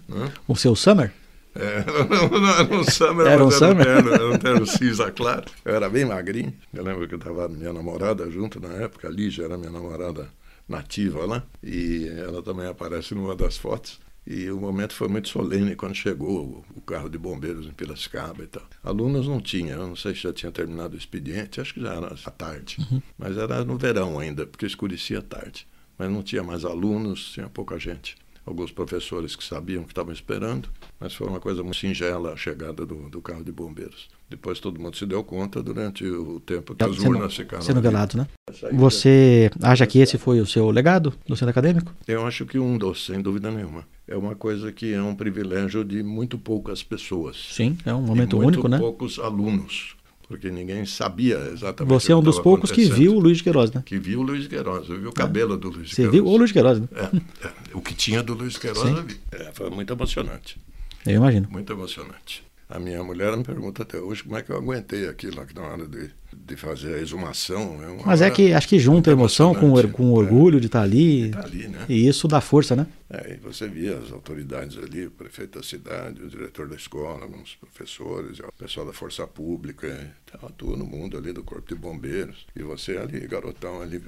[0.08, 0.32] Né?
[0.48, 1.12] O seu Summer?
[1.54, 3.84] É, não, era um summer, era um, summer?
[3.84, 5.44] Terno, era um terno cinza claro.
[5.64, 6.52] Eu era bem magrinho.
[6.72, 10.28] Eu lembro que eu estava minha namorada junto na época, a Lígia era minha namorada
[10.68, 14.00] nativa lá, e ela também aparece numa das fotos.
[14.26, 18.46] E o momento foi muito solene quando chegou o carro de bombeiros em Piracicaba e
[18.46, 18.62] tal.
[18.82, 21.92] Alunos não tinha, eu não sei se já tinha terminado o expediente, acho que já
[21.94, 22.78] era à tarde.
[22.78, 23.02] Uhum.
[23.18, 25.66] Mas era no verão ainda, porque escurecia tarde.
[25.98, 30.68] Mas não tinha mais alunos, tinha pouca gente alguns professores que sabiam que estavam esperando,
[31.00, 34.08] mas foi uma coisa muito singela a chegada do, do carro de bombeiros.
[34.28, 37.62] Depois todo mundo se deu conta durante o tempo que as sendo, urnas ficaram.
[37.62, 38.26] Sendo velado, né?
[38.72, 41.94] Você acha que esse foi o seu legado do centro acadêmico?
[42.06, 43.86] Eu acho que um dos, sem dúvida nenhuma.
[44.06, 47.36] É uma coisa que é um privilégio de muito poucas pessoas.
[47.52, 48.78] Sim, é um momento único, né?
[48.78, 49.96] poucos alunos
[50.26, 51.92] porque ninguém sabia exatamente.
[51.92, 53.82] Você é um dos poucos que viu o Luiz de Queiroz, né?
[53.84, 55.56] Que viu o Luiz de Queiroz, eu vi o cabelo é.
[55.56, 56.14] do Luiz de Você Queiroz.
[56.14, 56.88] viu o Luiz de Queiroz, né?
[56.94, 59.20] É, é, o que tinha do Luiz de Queiroz eu vi.
[59.32, 60.60] É, foi muito emocionante.
[61.06, 61.48] Eu imagino.
[61.50, 62.42] Muito emocionante.
[62.68, 65.86] A minha mulher me pergunta até hoje como é que eu aguentei aquilo na hora
[65.86, 66.10] de,
[66.46, 67.78] de fazer a exumação.
[67.82, 70.66] É Mas é que acho que junta a emoção com, com o orgulho é, de
[70.66, 71.30] estar ali.
[71.30, 71.84] Tá ali né?
[71.88, 72.86] E isso dá força, né?
[73.10, 77.22] É, e você via as autoridades ali, o prefeito da cidade, o diretor da escola,
[77.22, 82.46] alguns professores, o pessoal da Força Pública, estava todo mundo ali do Corpo de Bombeiros.
[82.56, 84.02] E você ali, garotão ali,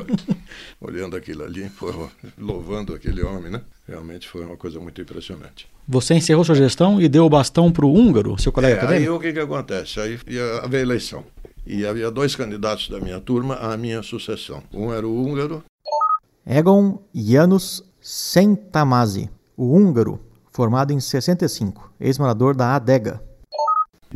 [0.80, 3.60] olhando aquilo ali, pô, louvando aquele homem, né?
[3.86, 5.68] Realmente foi uma coisa muito impressionante.
[5.86, 9.10] Você encerrou sua gestão e deu o bastão para o húngaro, seu colega é, acadêmico?
[9.10, 10.00] Aí o que, que acontece?
[10.00, 11.24] Aí ia haver eleição.
[11.66, 14.62] E havia dois candidatos da minha turma à minha sucessão.
[14.72, 15.62] Um era o húngaro.
[16.46, 20.18] Egon Janusz Sentamazi, o húngaro,
[20.50, 23.22] formado em 65, ex-morador da Adega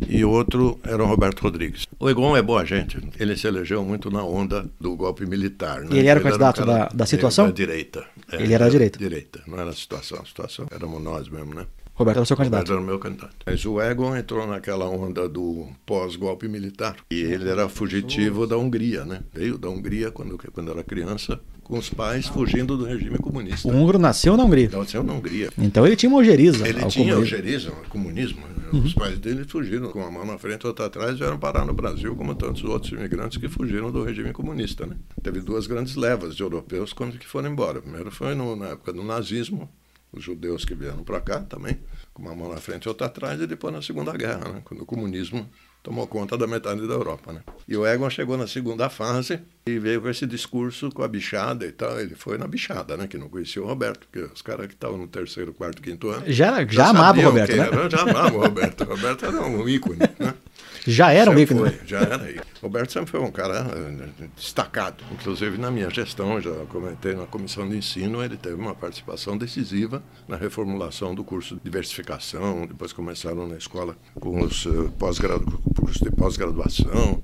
[0.07, 1.85] e outro era o Roberto Rodrigues.
[1.99, 5.81] O Egon é boa gente, ele se elegeu muito na onda do golpe militar.
[5.81, 5.89] Né?
[5.91, 7.45] E ele era o candidato um da, da situação?
[7.47, 8.05] Da direita.
[8.31, 8.99] É, ele era da direita?
[8.99, 11.65] Direita, não era a situação, a situação éramos nós mesmo, né?
[11.97, 12.59] Roberto era o seu candidato.
[12.59, 13.35] Roberto era o meu candidato.
[13.43, 16.95] Mas o Egon entrou naquela onda do pós-golpe militar.
[17.09, 19.21] E ele era fugitivo da Hungria, né?
[19.33, 23.67] Veio da Hungria quando, quando era criança, com os pais fugindo do regime comunista.
[23.67, 24.69] O húngaro nasceu na Hungria?
[24.71, 25.49] Nasceu na Hungria.
[25.57, 27.21] Então ele tinha uma ojeriza Ele tinha comunismo.
[27.21, 28.41] ojeriza ao comunismo.
[28.71, 28.81] Uhum.
[28.81, 31.65] Os pais dele fugiram com uma mão na frente e outra atrás e vieram parar
[31.65, 34.95] no Brasil, como tantos outros imigrantes que fugiram do regime comunista, né?
[35.23, 37.81] Teve duas grandes levas de europeus quando que foram embora.
[37.81, 39.69] Primeiro foi no, na época do nazismo,
[40.11, 41.79] os judeus que vieram para cá também,
[42.13, 44.81] com uma mão na frente e outra atrás, e depois na Segunda Guerra, né, quando
[44.81, 45.49] o comunismo
[45.87, 47.31] tomou conta da metade da Europa.
[47.31, 47.39] Né?
[47.65, 51.65] E o Egon chegou na segunda fase e veio com esse discurso com a bichada
[51.65, 51.97] e tal.
[51.97, 53.07] Ele foi na bichada, né?
[53.07, 56.23] Que não conhecia o Roberto, porque os caras que estavam no terceiro, quarto, quinto ano.
[56.27, 57.67] Já, já, já amava o Roberto, né?
[57.67, 58.83] Era, já amava o Roberto.
[58.83, 60.33] O Roberto era um ícone, né?
[60.85, 61.59] Já era um ícone.
[61.59, 62.39] Foi, já era aí.
[62.61, 65.03] Roberto sempre foi um cara eh, destacado.
[65.11, 70.01] Inclusive na minha gestão, já comentei na comissão de ensino, ele teve uma participação decisiva
[70.27, 72.65] na reformulação do curso de diversificação.
[72.65, 77.23] Depois começaram na escola com os uh, pós-gradu curso de pós-graduação.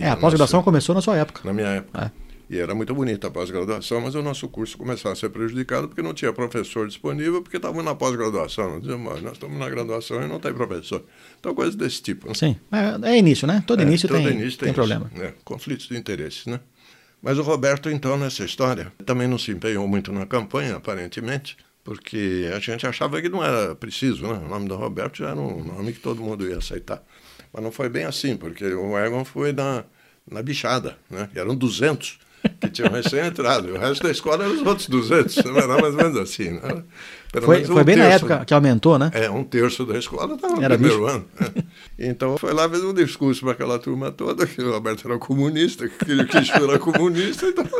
[0.00, 1.42] É, a pós-graduação começou na sua época.
[1.44, 2.12] Na minha época.
[2.26, 2.29] É.
[2.50, 6.02] E era muito bonita a pós-graduação, mas o nosso curso começava a ser prejudicado porque
[6.02, 8.80] não tinha professor disponível, porque estava na pós-graduação.
[8.80, 11.04] Nós nós estamos na graduação e não tem professor.
[11.38, 12.26] Então, coisas desse tipo.
[12.26, 12.34] Né?
[12.34, 13.62] Sim, é, é, início, né?
[13.64, 15.08] Todo é, início, todo tem, início tem, tem problema.
[15.20, 16.58] É, conflitos de interesses, né?
[17.22, 22.50] Mas o Roberto, então, nessa história, também não se empenhou muito na campanha, aparentemente, porque
[22.52, 24.40] a gente achava que não era preciso, né?
[24.44, 27.00] O nome do Roberto já era um nome que todo mundo ia aceitar.
[27.52, 29.84] Mas não foi bem assim, porque o Egon foi na,
[30.28, 31.30] na bichada, né?
[31.32, 32.18] E eram 200
[32.60, 33.74] que tinham recém-entrado.
[33.74, 36.60] O resto da escola eram os outros 200, não era mais ou menos assim.
[37.34, 37.40] Né?
[37.40, 39.10] foi foi um bem terço, na época que aumentou, né?
[39.14, 41.14] É, um terço da escola estava no era primeiro bicho.
[41.14, 41.24] ano.
[41.38, 41.64] Né?
[42.02, 45.86] Então foi lá, fez um discurso para aquela turma toda, que o Roberto era comunista,
[45.86, 47.66] que queria que era comunista, então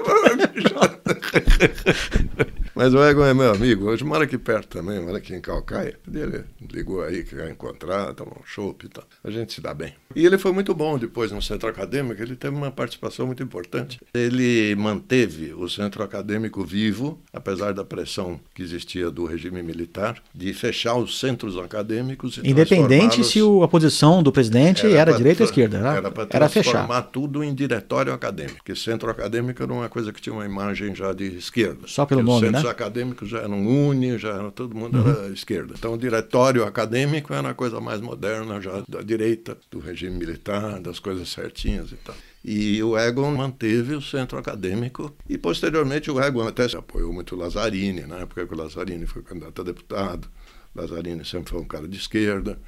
[2.74, 5.98] Mas o Egon é meu amigo, hoje mora aqui perto também, mora aqui em Calcaia.
[6.12, 9.04] Ele ligou aí que ia encontrar, tomar um chopp e tal.
[9.22, 9.92] A gente se dá bem.
[10.14, 14.00] E ele foi muito bom depois no centro acadêmico, ele teve uma participação muito importante.
[14.14, 20.52] Ele manteve o centro acadêmico vivo, apesar da pressão que existia do regime militar, de
[20.52, 22.38] fechar os centros acadêmicos.
[22.42, 27.02] Independente se a posição do presidente era, era direita ou esquerda, era, era para transformar
[27.02, 31.12] tudo em diretório acadêmico, porque centro acadêmico era uma coisa que tinha uma imagem já
[31.12, 31.86] de esquerda.
[31.86, 32.60] Só pelo nome, né?
[32.68, 35.10] acadêmicos já eram uni, já era, todo mundo uhum.
[35.10, 35.74] era esquerda.
[35.78, 40.80] Então o diretório acadêmico era a coisa mais moderna já da direita, do regime militar,
[40.80, 42.14] das coisas certinhas e tal.
[42.42, 47.34] E o Egon manteve o centro acadêmico e, posteriormente, o Egon até se apoiou muito
[47.34, 50.28] o Lazzarini, na época que o Lazzarini foi candidato a deputado.
[50.74, 52.58] Lazzarini sempre foi um cara de esquerda.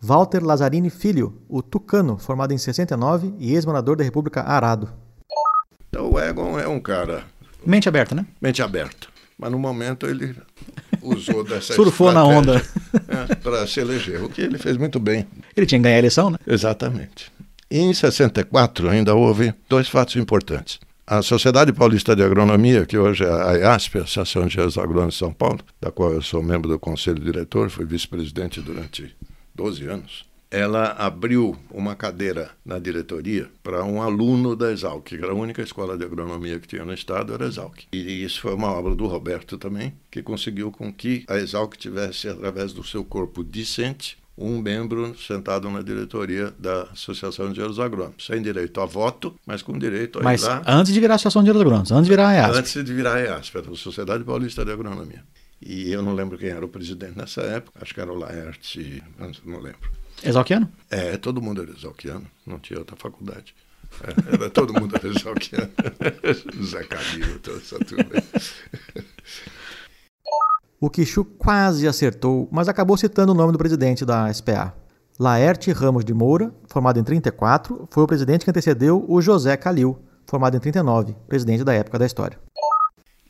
[0.00, 4.88] Walter Lazzarini Filho, o tucano, formado em 69 e ex-morador da República Arado.
[5.88, 7.24] Então o Egon é um cara...
[7.64, 8.26] Mente aberta, né?
[8.40, 9.08] Mente aberta.
[9.38, 10.36] Mas no momento ele
[11.02, 12.62] usou dessa Surfou na onda.
[13.08, 15.26] É, para se eleger, o que ele fez muito bem.
[15.56, 16.38] Ele tinha que ganhar a eleição, né?
[16.46, 17.32] Exatamente.
[17.74, 20.78] Em 64 ainda houve dois fatos importantes.
[21.06, 25.20] A Sociedade Paulista de Agronomia, que hoje é a IASP, a Associação de Agrônomos de
[25.20, 29.16] São Paulo, da qual eu sou membro do conselho diretor, fui vice-presidente durante
[29.54, 35.32] 12 anos, ela abriu uma cadeira na diretoria para um aluno da Exalc, que era
[35.32, 37.84] a única escola de agronomia que tinha no estado, era a Exalc.
[37.90, 42.28] E isso foi uma obra do Roberto também, que conseguiu com que a Exalc tivesse,
[42.28, 48.24] através do seu corpo discente, um membro sentado na diretoria da Associação de Engenheiros Agrônomos,
[48.24, 51.16] sem direito a voto, mas com direito a Mas ir lá antes de virar a
[51.16, 52.58] Associação de Engenheiros Agrônomos, antes de virar a EASP.
[52.58, 55.22] antes de virar a EASP, a Sociedade Paulista de Agronomia.
[55.60, 59.02] E eu não lembro quem era o presidente nessa época, acho que era o Laerte,
[59.44, 59.90] não lembro.
[60.24, 60.68] Exalquiano?
[60.90, 63.54] É, todo mundo era exalquiano, não tinha outra faculdade.
[64.02, 65.70] É, era todo mundo era exalquiano.
[66.64, 68.10] Zé Camilo, toda essa turma.
[70.82, 74.74] O Quixu quase acertou, mas acabou citando o nome do presidente da SPA.
[75.16, 79.96] Laerte Ramos de Moura, formado em 34, foi o presidente que antecedeu o José Calil,
[80.26, 82.36] formado em 39, presidente da época da história.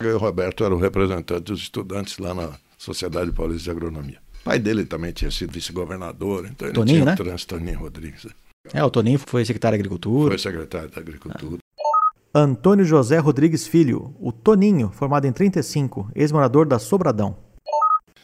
[0.02, 4.18] O Roberto era o representante dos estudantes lá na Sociedade Paulista de Agronomia.
[4.40, 7.16] O pai dele também tinha sido vice-governador, então ele Toninho, tinha né?
[7.16, 8.28] trânsito, Toninho Rodrigues.
[8.72, 10.30] É, o Toninho foi secretário de Agricultura.
[10.30, 11.58] Foi secretário da Agricultura.
[12.34, 17.36] Antônio José Rodrigues Filho, o Toninho, formado em 35, ex-morador da Sobradão.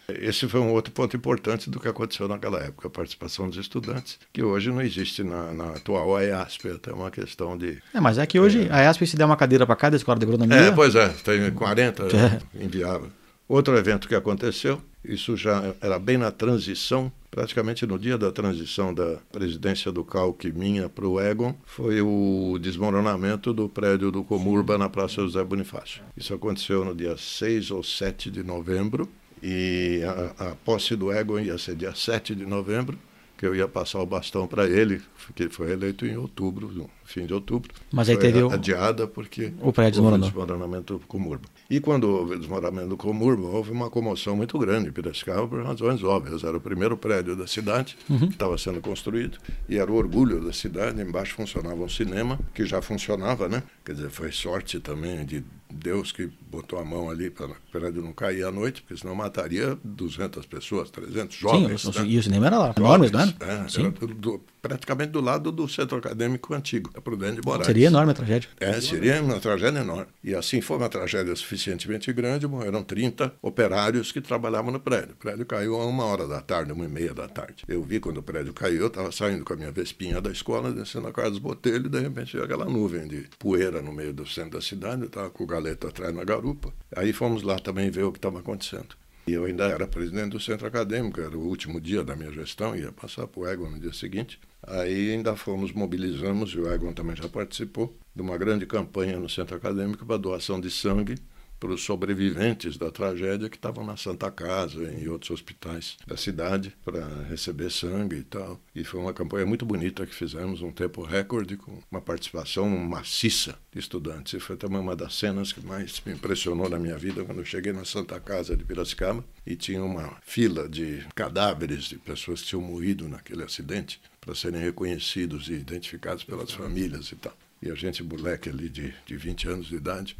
[0.09, 4.19] Esse foi um outro ponto importante do que aconteceu naquela época, a participação dos estudantes,
[4.33, 7.83] que hoje não existe na, na atual EASP, até uma questão de...
[7.93, 10.25] É, mas é que hoje a EASP se der uma cadeira para cada escola de
[10.25, 10.57] agronomia.
[10.57, 12.65] É, pois é, tem 40, É.
[12.65, 13.09] inviável.
[13.47, 18.93] Outro evento que aconteceu, isso já era bem na transição, praticamente no dia da transição
[18.93, 24.77] da presidência do Calque minha para o Egon, foi o desmoronamento do prédio do Comurba
[24.79, 26.03] na Praça José Bonifácio.
[26.17, 29.09] Isso aconteceu no dia 6 ou 7 de novembro,
[29.43, 30.01] e
[30.39, 32.99] a, a posse do Egon ia ser dia 7 de novembro,
[33.37, 35.01] que eu ia passar o bastão para ele,
[35.37, 37.73] que ele foi eleito em outubro, no fim de outubro.
[37.93, 40.27] Mas aí Foi teve o- adiada porque o prédio desmoronou.
[40.29, 41.49] desmoronamento do Comurba.
[41.71, 45.63] E quando houve o desmoronamento do Comurba, houve uma comoção muito grande em Piracicaba por
[45.63, 46.43] razões óbvias.
[46.43, 48.21] Era o primeiro prédio da cidade Uhum.
[48.21, 49.37] que estava sendo construído
[49.69, 50.99] e era o orgulho da cidade.
[51.03, 53.63] Embaixo funcionava um cinema, que já funcionava, né?
[53.85, 58.01] Quer dizer, foi sorte também de Deus que botou a mão ali para o prédio
[58.01, 61.83] não cair à noite, porque senão mataria 200 pessoas, 300 jovens.
[61.83, 62.07] Sim, né?
[62.07, 63.35] e o cinema era lá, enorme, não era?
[63.41, 63.81] é, Sim.
[63.83, 67.67] era do- do- praticamente do lado do centro acadêmico antigo, da Prudente de Moraes.
[67.67, 68.51] Seria enorme a tragédia.
[68.61, 70.07] É, seria uma tragédia enorme.
[70.23, 75.13] E assim foi uma tragédia suficientemente grande, morreram 30 operários que trabalhavam no prédio.
[75.15, 77.65] O prédio caiu a uma hora da tarde, uma e meia da tarde.
[77.67, 80.71] Eu vi quando o prédio caiu, eu estava saindo com a minha vespinha da escola,
[80.71, 84.27] descendo a Carlos Botelho, e de repente veio aquela nuvem de poeira no meio do
[84.27, 86.73] centro da cidade, eu estava com o galeto atrás na garupa.
[86.95, 88.97] Aí fomos lá também ver o que estava acontecendo.
[89.33, 92.93] Eu ainda era presidente do centro acadêmico, era o último dia da minha gestão, ia
[92.93, 94.41] passar para o Egon no dia seguinte.
[94.63, 99.29] Aí ainda fomos, mobilizamos, e o Egon também já participou, de uma grande campanha no
[99.29, 101.17] centro acadêmico para doação de sangue
[101.59, 106.77] para os sobreviventes da tragédia que estavam na Santa Casa e outros hospitais da cidade
[106.85, 108.61] para receber sangue e tal.
[108.75, 113.59] E foi uma campanha muito bonita que fizemos, um tempo recorde, com uma participação maciça
[113.73, 114.35] de estudantes.
[114.35, 117.45] E foi também uma das cenas que mais me impressionou na minha vida quando eu
[117.45, 122.49] cheguei na Santa Casa de Piracicaba e tinha uma fila de cadáveres de pessoas que
[122.49, 127.37] tinham morrido naquele acidente para serem reconhecidos e identificados pelas famílias e tal.
[127.61, 130.17] E a gente, moleque ali de, de 20 anos de idade,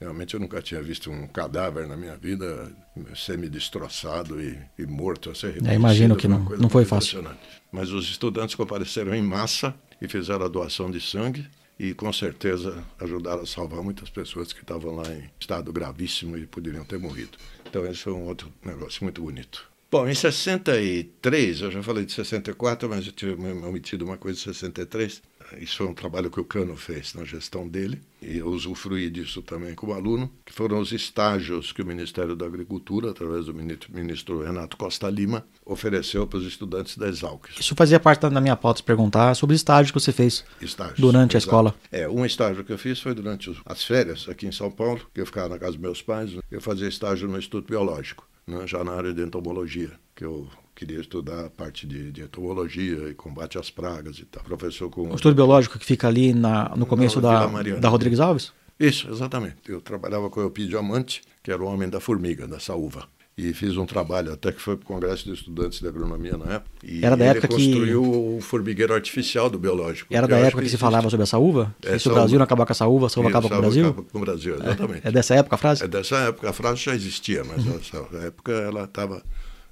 [0.00, 2.70] Realmente eu nunca tinha visto um cadáver na minha vida
[3.16, 5.70] semi-destroçado e, e morto a ser reconhecido.
[5.72, 7.24] É, imagino que não- não foi fácil.
[7.72, 11.46] Mas os estudantes compareceram em massa e fizeram a doação de sangue
[11.78, 16.46] e com certeza ajudaram a salvar muitas pessoas que estavam lá em estado gravíssimo e
[16.46, 17.36] poderiam ter morrido.
[17.68, 19.68] Então esse foi um outro negócio muito bonito.
[19.90, 24.36] Bom, em 63, eu já falei de 64, mas eu tive me omitido uma coisa
[24.38, 25.22] de 63.
[25.60, 29.42] Isso foi um trabalho que o Cano fez na gestão dele, e eu usufruí disso
[29.42, 34.42] também como aluno, que foram os estágios que o Ministério da Agricultura, através do ministro,
[34.42, 37.46] Renato Costa Lima, ofereceu para os estudantes da Exalc.
[37.58, 41.38] Isso fazia parte da minha pauta, perguntar sobre estágio que você fez Estágios, durante a
[41.38, 41.48] exato.
[41.48, 41.74] escola.
[41.90, 45.20] É, um estágio que eu fiz foi durante as férias aqui em São Paulo, que
[45.20, 48.82] eu ficava na casa dos meus pais, eu fazia estágio no Instituto Biológico, né, já
[48.82, 50.48] na área de entomologia, que eu
[50.78, 54.44] queria estudar a parte de, de entomologia e combate às pragas e tal.
[54.44, 55.10] Professor com.
[55.10, 58.52] O estudo biológico que fica ali na, no começo Na da, da Rodrigues Alves?
[58.78, 59.56] Isso, exatamente.
[59.68, 63.08] Eu trabalhava com o Eupídio Diamante, que era o homem da formiga, da saúva.
[63.36, 66.54] E fiz um trabalho até que foi para o Congresso de Estudantes de Agronomia na
[66.54, 66.70] época.
[66.84, 68.02] E Era da ele época que- construiu
[68.36, 70.12] o formigueiro artificial do biológico.
[70.14, 70.80] Era que da época que se existe.
[70.80, 71.74] falava sobre a saúva?
[71.80, 72.14] Que É, se o.
[72.14, 73.86] Brasil não acabar com a saúva, a saúva acaba com o Brasil?
[73.88, 75.06] acaba com o Brasil, exatamente.
[75.06, 75.84] É dessa época a frase?
[75.84, 79.22] É dessa época, a frase já existia, mas essa época ela estava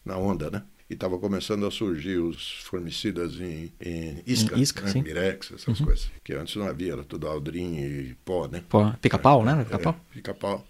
[0.04, 0.62] na onda, né?
[0.89, 4.91] E estava começando a surgir os formicidas em, em isca, Em isca, né?
[4.93, 5.03] sim.
[5.03, 6.09] Mirex, essas coisas.
[6.22, 8.62] Que antes não havia, era tudo aldrin e pó, né?
[8.68, 9.64] Pô, pica-pau, né?
[9.64, 9.97] Pica-pau.
[10.11, 10.64] É, pica-pau.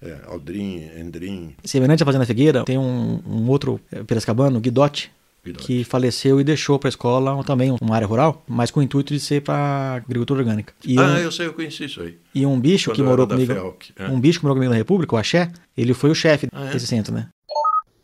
[0.00, 5.10] É, aldrin, endrin, Semelhante à Fazenda Figueira, tem um, um outro eh, piracicabano, Guidotti.
[5.58, 9.12] que faleceu e deixou para a escola também uma área rural, mas com o intuito
[9.12, 10.72] de ser para agricultura orgânica.
[10.84, 12.16] E, Ah, um, eu sei, eu conheci isso aí.
[12.34, 13.52] e um bicho Quando que morou comigo,
[13.96, 14.06] é.
[14.08, 16.72] um bicho que morou comigo na República, o Axé, ele foi o chefe Ah, é?
[16.72, 17.28] desse centro, né?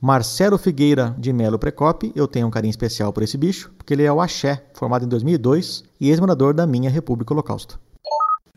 [0.04, 4.02] Marcelo Figueira de Melo Precope, eu tenho um carinho especial por esse bicho, porque ele
[4.02, 7.80] é o Axé, formado em 2002 e ex-morador da minha República Holocausto.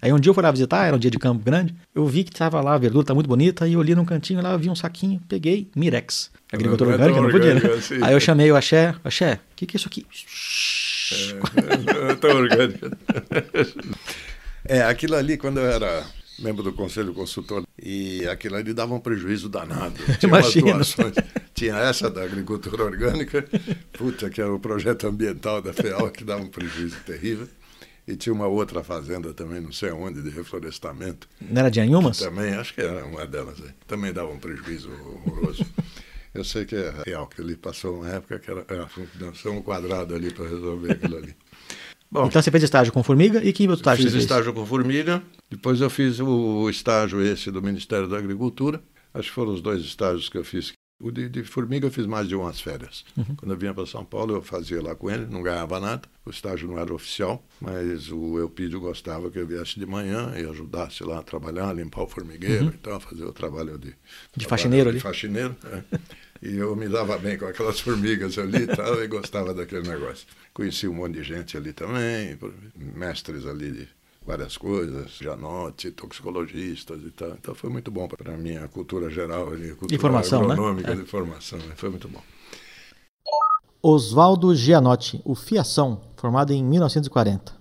[0.01, 2.25] Aí um dia eu fui lá visitar, era um dia de campo grande, eu vi
[2.25, 4.69] que tava lá, a verdura tá muito bonita, e eu olhei num cantinho lá, vi
[4.69, 6.31] um saquinho, peguei, Mirex.
[6.51, 7.61] Agricultura é orgânica, não podia, né?
[7.77, 8.03] assim.
[8.03, 10.05] Aí eu chamei o Axé, Axé, o que que é isso aqui?
[12.09, 12.89] É, tão orgânico.
[14.69, 16.03] É, aquilo ali, quando eu era
[16.39, 19.95] membro do Conselho Consultor, e aquilo ali dava um prejuízo danado.
[20.19, 20.73] Tinha umas Imagino.
[20.73, 21.15] doações.
[21.53, 23.43] Tinha essa da agricultura orgânica,
[23.93, 27.47] puta, que era o projeto ambiental da FEAL, que dava um prejuízo terrível.
[28.07, 31.27] E tinha uma outra fazenda também, não sei onde, de reflorestamento.
[31.41, 32.19] Não era de Anhumas?
[32.19, 33.71] Também, acho que era uma delas aí.
[33.85, 35.65] Também dava um prejuízo horroroso.
[36.33, 38.87] Eu sei que é real, que ele passou uma época que era, era
[39.51, 41.35] um quadrado ali para resolver aquilo ali.
[42.09, 44.23] Bom, Então você fez estágio com formiga e que outro estágio fiz você fez?
[44.23, 48.81] estágio com formiga, depois eu fiz o estágio esse do Ministério da Agricultura.
[49.13, 50.71] Acho que foram os dois estágios que eu fiz.
[50.99, 53.05] O de, de formiga eu fiz mais de umas férias.
[53.37, 56.01] Quando eu vinha para São Paulo, eu fazia lá com ele, não ganhava nada.
[56.25, 60.43] O estágio não era oficial, mas o Eupídio gostava que eu viesse de manhã e
[60.49, 63.91] ajudasse lá a trabalhar, limpar o formigueiro e tal, fazer o trabalho de,
[64.31, 64.99] trabalho faxineiro de ali.
[64.99, 65.55] faxineiro.
[65.71, 65.83] é.
[66.41, 70.27] E eu me dava bem com aquelas formigas ali e tal, e gostava daquele negócio.
[70.53, 72.37] Conheci um monte de gente ali também,
[72.75, 73.87] mestres ali de
[74.25, 77.29] várias coisas, janote, toxicologistas e tal.
[77.29, 80.53] Então foi muito bom para a minha cultura geral, ali, cultura formação, né?
[80.53, 80.95] agronômica É.
[80.95, 81.59] de formação.
[81.59, 81.73] né?
[81.75, 82.21] Foi muito bom.
[83.81, 87.56] Oswaldo Gianotti, o Fiação, formado em 1940.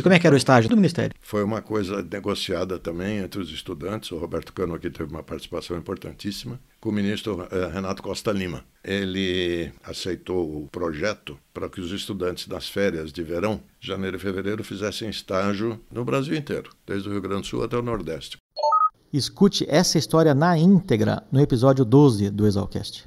[0.00, 1.14] E como é que era o estágio do Ministério?
[1.20, 4.10] Foi uma coisa negociada também entre os estudantes.
[4.10, 8.64] O Roberto Cano aqui teve uma participação importantíssima com o ministro eh, Renato Costa Lima.
[8.82, 14.64] Ele aceitou o projeto para que os estudantes nas férias de verão, janeiro e fevereiro,
[14.64, 18.38] fizessem estágio no Brasil inteiro, desde o Rio Grande do Sul até o Nordeste.
[19.12, 23.06] Escute essa história na íntegra no episódio 12 do Exalcast.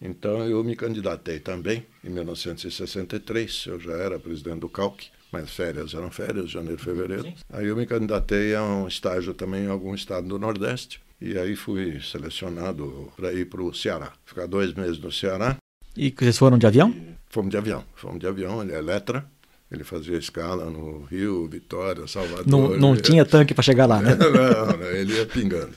[0.00, 5.92] Então eu me candidatei também em 1963, eu já era presidente do CALC, mas férias
[5.94, 7.32] eram férias, janeiro e fevereiro.
[7.52, 11.56] Aí eu me candidatei a um estágio também em algum estado do Nordeste, e aí
[11.56, 14.12] fui selecionado para ir para o Ceará.
[14.24, 15.56] Ficar dois meses no Ceará,
[15.96, 16.94] E vocês foram de avião?
[17.28, 19.24] fomos de avião, fomos de avião, ele é Letra,
[19.72, 22.46] ele fazia escala no Rio, Vitória, Salvador.
[22.46, 24.14] Não, não tinha tanque para chegar lá, né?
[24.14, 25.72] não, não, ele ia pingando.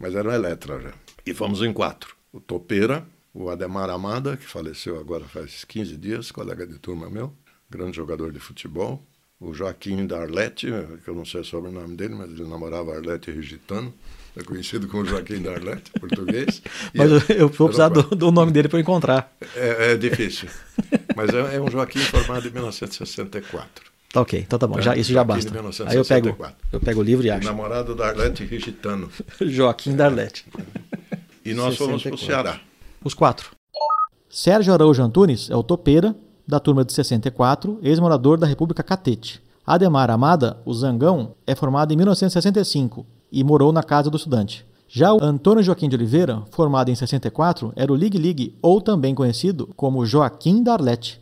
[0.00, 0.92] Mas era um Eletra já.
[1.24, 2.16] E fomos em quatro.
[2.32, 7.32] O Topeira, o Ademar Amada, que faleceu agora faz 15 dias, colega de turma meu,
[7.70, 9.02] grande jogador de futebol.
[9.40, 10.66] O Joaquim da Arlete,
[11.02, 13.94] que eu não sei sobre o nome dele, mas ele namorava Arlete Rigitano.
[14.36, 16.62] É conhecido como Joaquim da Arlete, português.
[16.94, 19.36] Mas eu, vou precisar do, do nome dele para eu encontrar.
[19.56, 20.48] É, é difícil.
[21.16, 23.90] Mas é, é um Joaquim formado em 1964.
[24.12, 25.50] Tá ok, então tá bom, É, já, isso já basta.
[25.50, 26.56] de Aí eu pego, 1964.
[26.72, 27.44] eu pego o livro e acho.
[27.44, 29.10] namorado da Arlete Rigitano.
[29.42, 30.46] Joaquim Darlete.
[31.44, 32.26] E nós fomos para o 64.
[32.26, 32.60] Ceará.
[33.04, 33.50] Os quatro.
[34.28, 36.14] Sérgio Araújo Antunes é o topeira,
[36.50, 39.40] da turma de 64, ex-morador da República Catete.
[39.64, 44.66] Ademar Amada, o Zangão, é formado em 1965 e morou na casa do estudante.
[44.88, 49.14] Já o Antônio Joaquim de Oliveira, formado em 64, era o Ligue Ligue, ou também
[49.14, 51.20] conhecido como Joaquim da Arlete.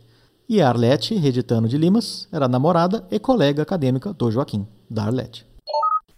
[0.49, 5.45] E a Arlete, Reditano de Limas, era namorada e colega acadêmica do Joaquim, da Arlete.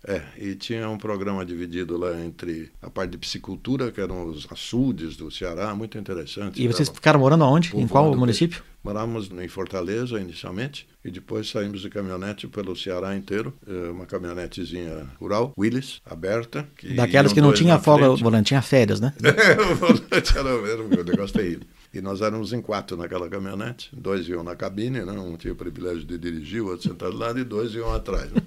[0.08, 4.48] É, e tinha um programa dividido lá entre a parte de piscicultura, que eram os
[4.50, 6.64] açudes do Ceará, muito interessante.
[6.64, 7.78] E vocês ficaram morando aonde?
[7.78, 8.64] Em qual município?
[8.84, 15.08] Morávamos em Fortaleza inicialmente, e depois saímos de caminhonete pelo Ceará inteiro, eh, uma caminhonetezinha
[15.20, 16.68] rural, Willis, aberta.
[16.78, 19.14] Que Daquelas que não tinha folga, o volante tinha férias, né?
[19.72, 21.68] o volante era, era um negócio terrível.
[21.94, 23.90] E nós éramos em quatro naquela caminhonete.
[23.92, 25.12] Dois iam na cabine, né?
[25.12, 28.32] um tinha o privilégio de dirigir, o outro sentado lá, e dois iam atrás.
[28.32, 28.42] Né?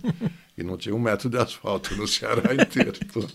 [0.57, 2.93] E não tinha um metro de asfalto no Ceará inteiro.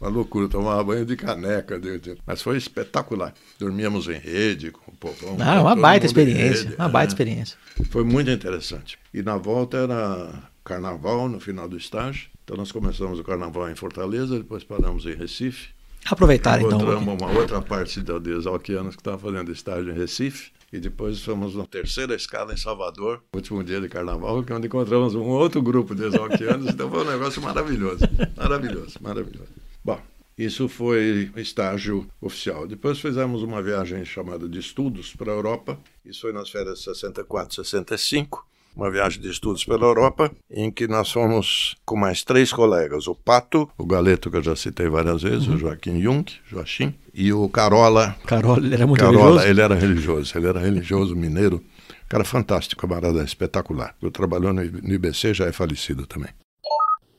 [0.00, 1.78] Uma loucura, tomava banho de caneca.
[2.26, 3.34] Mas foi espetacular.
[3.58, 5.36] Dormíamos em rede, com o povão.
[5.38, 6.74] Ah, uma baita experiência.
[6.78, 7.14] Uma baita é.
[7.14, 7.58] experiência.
[7.90, 8.98] Foi muito interessante.
[9.12, 12.30] E na volta era carnaval, no final do estágio.
[12.42, 15.75] Então nós começamos o carnaval em Fortaleza, depois paramos em Recife.
[16.10, 16.78] Aproveitar então.
[16.78, 20.52] Encontramos uma outra parte de exalquianos que estava fazendo estágio em Recife.
[20.72, 25.14] E depois fomos na terceira escala em Salvador, último dia de carnaval, é onde encontramos
[25.14, 26.68] um outro grupo de exalquianos.
[26.68, 28.00] então foi um negócio maravilhoso.
[28.36, 29.48] Maravilhoso, maravilhoso.
[29.84, 30.00] Bom,
[30.36, 32.66] isso foi estágio oficial.
[32.66, 35.78] Depois fizemos uma viagem chamada de estudos para a Europa.
[36.04, 38.44] Isso foi nas férias 64, 65
[38.76, 43.14] uma viagem de estudos pela Europa, em que nós fomos com mais três colegas, o
[43.14, 45.54] Pato, o Galeto, que eu já citei várias vezes, uhum.
[45.54, 48.14] o Joaquim Jung, Joachim, e o Carola.
[48.26, 49.48] Carola, ele era muito Carola, religioso?
[49.48, 51.62] ele era religioso, ele era religioso mineiro,
[52.08, 53.94] cara fantástico, camarada espetacular.
[54.02, 56.30] Eu trabalhou no IBC, já é falecido também.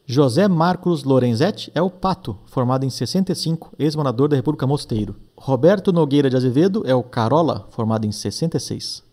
[0.09, 5.17] José Marcos Lorenzetti é o Pato, formado em 65, ex-morador da República Mosteiro.
[5.35, 9.06] Roberto Nogueira de Azevedo é o Carola, formado em 66.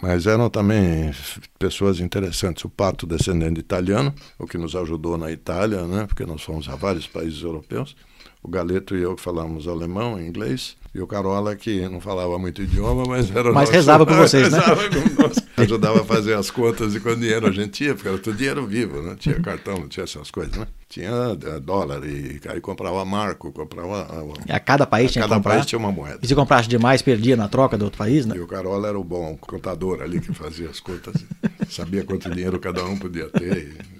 [0.00, 1.12] Mas eram também
[1.58, 2.64] pessoas interessantes.
[2.64, 6.06] O Pato, descendente italiano, o que nos ajudou na Itália, né?
[6.06, 7.96] porque nós fomos a vários países europeus.
[8.42, 10.76] O Galeto e eu que falávamos alemão inglês.
[10.92, 13.52] E o Carola, que não falava muito idioma, mas era.
[13.52, 13.72] Mas nosso...
[13.72, 14.58] rezava com vocês, né?
[15.16, 18.36] com Ajudava a fazer as contas e quando dinheiro a gente tinha, porque era tudo
[18.36, 20.66] dinheiro vivo, não tinha cartão, não tinha essas coisas, né?
[20.88, 24.08] Tinha eh, dólar e aí comprava marco, comprava.
[24.48, 25.54] E a cada país a tinha cada comprar.
[25.54, 26.18] país tinha uma moeda.
[26.22, 28.34] E se comprasse demais, perdia na troca do outro país, né?
[28.36, 31.14] E o Carola era o bom contador ali que fazia as contas,
[31.68, 33.56] sabia quanto dinheiro cada um podia ter.
[33.58, 33.99] E.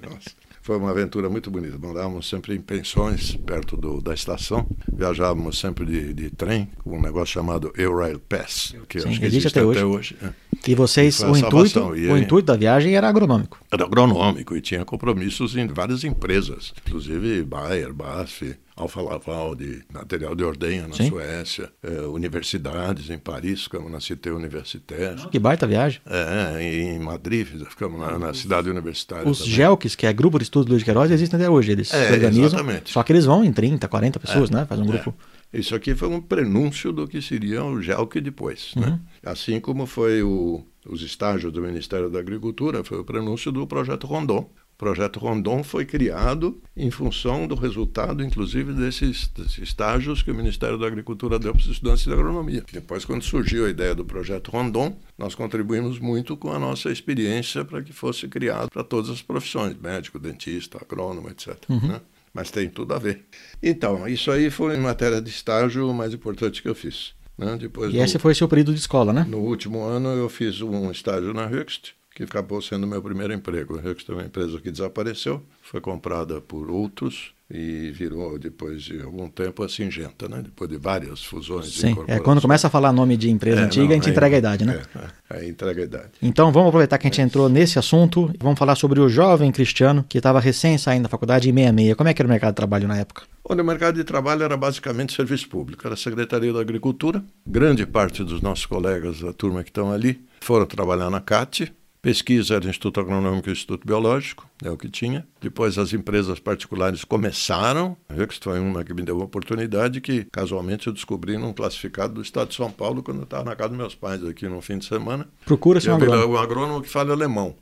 [0.62, 1.78] Foi uma aventura muito bonita.
[1.78, 4.66] Morávamos sempre em pensões, perto do, da estação.
[4.92, 9.26] Viajávamos sempre de, de trem, com um negócio chamado Eurail Pass, que Sim, acho que
[9.26, 9.78] existe, até hoje.
[9.78, 10.49] Até hoje é.
[10.66, 13.58] E vocês, e o, intuito, o intuito da viagem era agronômico?
[13.70, 20.34] Era agronômico e tinha compromissos em várias empresas, inclusive Bayer, BASF, Alfa Laval de material
[20.34, 21.10] de ordenha na Sim.
[21.10, 25.28] Suécia, é, universidades em Paris, ficamos na Cité Universitaire.
[25.30, 26.00] Que baita viagem.
[26.06, 29.28] É, em Madrid, ficamos na, na cidade universitária.
[29.28, 29.54] Os também.
[29.54, 31.72] GELCs, que é Grupo de Estudos Luiz de Queiroz, existem até hoje.
[31.72, 32.46] Eles é, se organizam.
[32.46, 32.90] Exatamente.
[32.90, 34.66] Só que eles vão em 30, 40 pessoas, é, né?
[34.66, 35.14] Faz um grupo.
[35.36, 35.39] É.
[35.52, 38.72] Isso aqui foi um prenúncio do que seria o GELC depois.
[38.76, 38.86] Né?
[38.86, 38.92] Uhum.
[38.92, 39.00] Né?
[39.24, 44.06] Assim como foi o, os estágios do Ministério da Agricultura, foi o prenúncio do projeto
[44.06, 44.48] Rondon,
[44.80, 50.78] projeto Rondon foi criado em função do resultado, inclusive, desses, desses estágios que o Ministério
[50.78, 52.64] da Agricultura deu para os estudantes de agronomia.
[52.72, 57.62] Depois, quando surgiu a ideia do projeto Rondon, nós contribuímos muito com a nossa experiência
[57.62, 61.58] para que fosse criado para todas as profissões, médico, dentista, agrônomo, etc.
[61.68, 61.88] Uhum.
[61.88, 62.00] Né?
[62.32, 63.24] Mas tem tudo a ver.
[63.62, 67.12] Então, isso aí foi em matéria de estágio o mais importante que eu fiz.
[67.36, 67.56] Né?
[67.58, 69.26] Depois, e esse foi seu período de escola, né?
[69.28, 73.78] No último ano eu fiz um estágio na Höchst, que acabou sendo meu primeiro emprego.
[73.78, 79.28] A é uma empresa que desapareceu, foi comprada por outros e virou, depois de algum
[79.28, 80.42] tempo, a Singenta, né?
[80.42, 81.72] depois de várias fusões.
[81.72, 84.12] Sim, é, quando começa a falar nome de empresa é, antiga, não, a gente aí,
[84.12, 84.82] entrega a idade, né?
[85.30, 86.10] É, é, entrega a idade.
[86.22, 89.50] Então vamos aproveitar que a gente entrou nesse assunto e vamos falar sobre o jovem
[89.50, 91.94] cristiano que estava recém saindo da faculdade em 66.
[91.94, 93.22] Como é que era o mercado de trabalho na época?
[93.42, 97.24] Olha, o mercado de trabalho era basicamente serviço público, era a Secretaria da Agricultura.
[97.44, 101.72] Grande parte dos nossos colegas da turma que estão ali foram trabalhar na CAT,
[102.02, 105.26] Pesquisa era Instituto Agronômico e Instituto Biológico, é o que tinha.
[105.40, 107.96] Depois as empresas particulares começaram.
[108.08, 112.22] que foi uma que me deu uma oportunidade que, casualmente, eu descobri num classificado do
[112.22, 114.78] Estado de São Paulo quando eu estava na casa dos meus pais aqui no fim
[114.78, 115.28] de semana.
[115.44, 116.34] Procura-se um agrônomo.
[116.34, 117.54] Um agrônomo que fala alemão.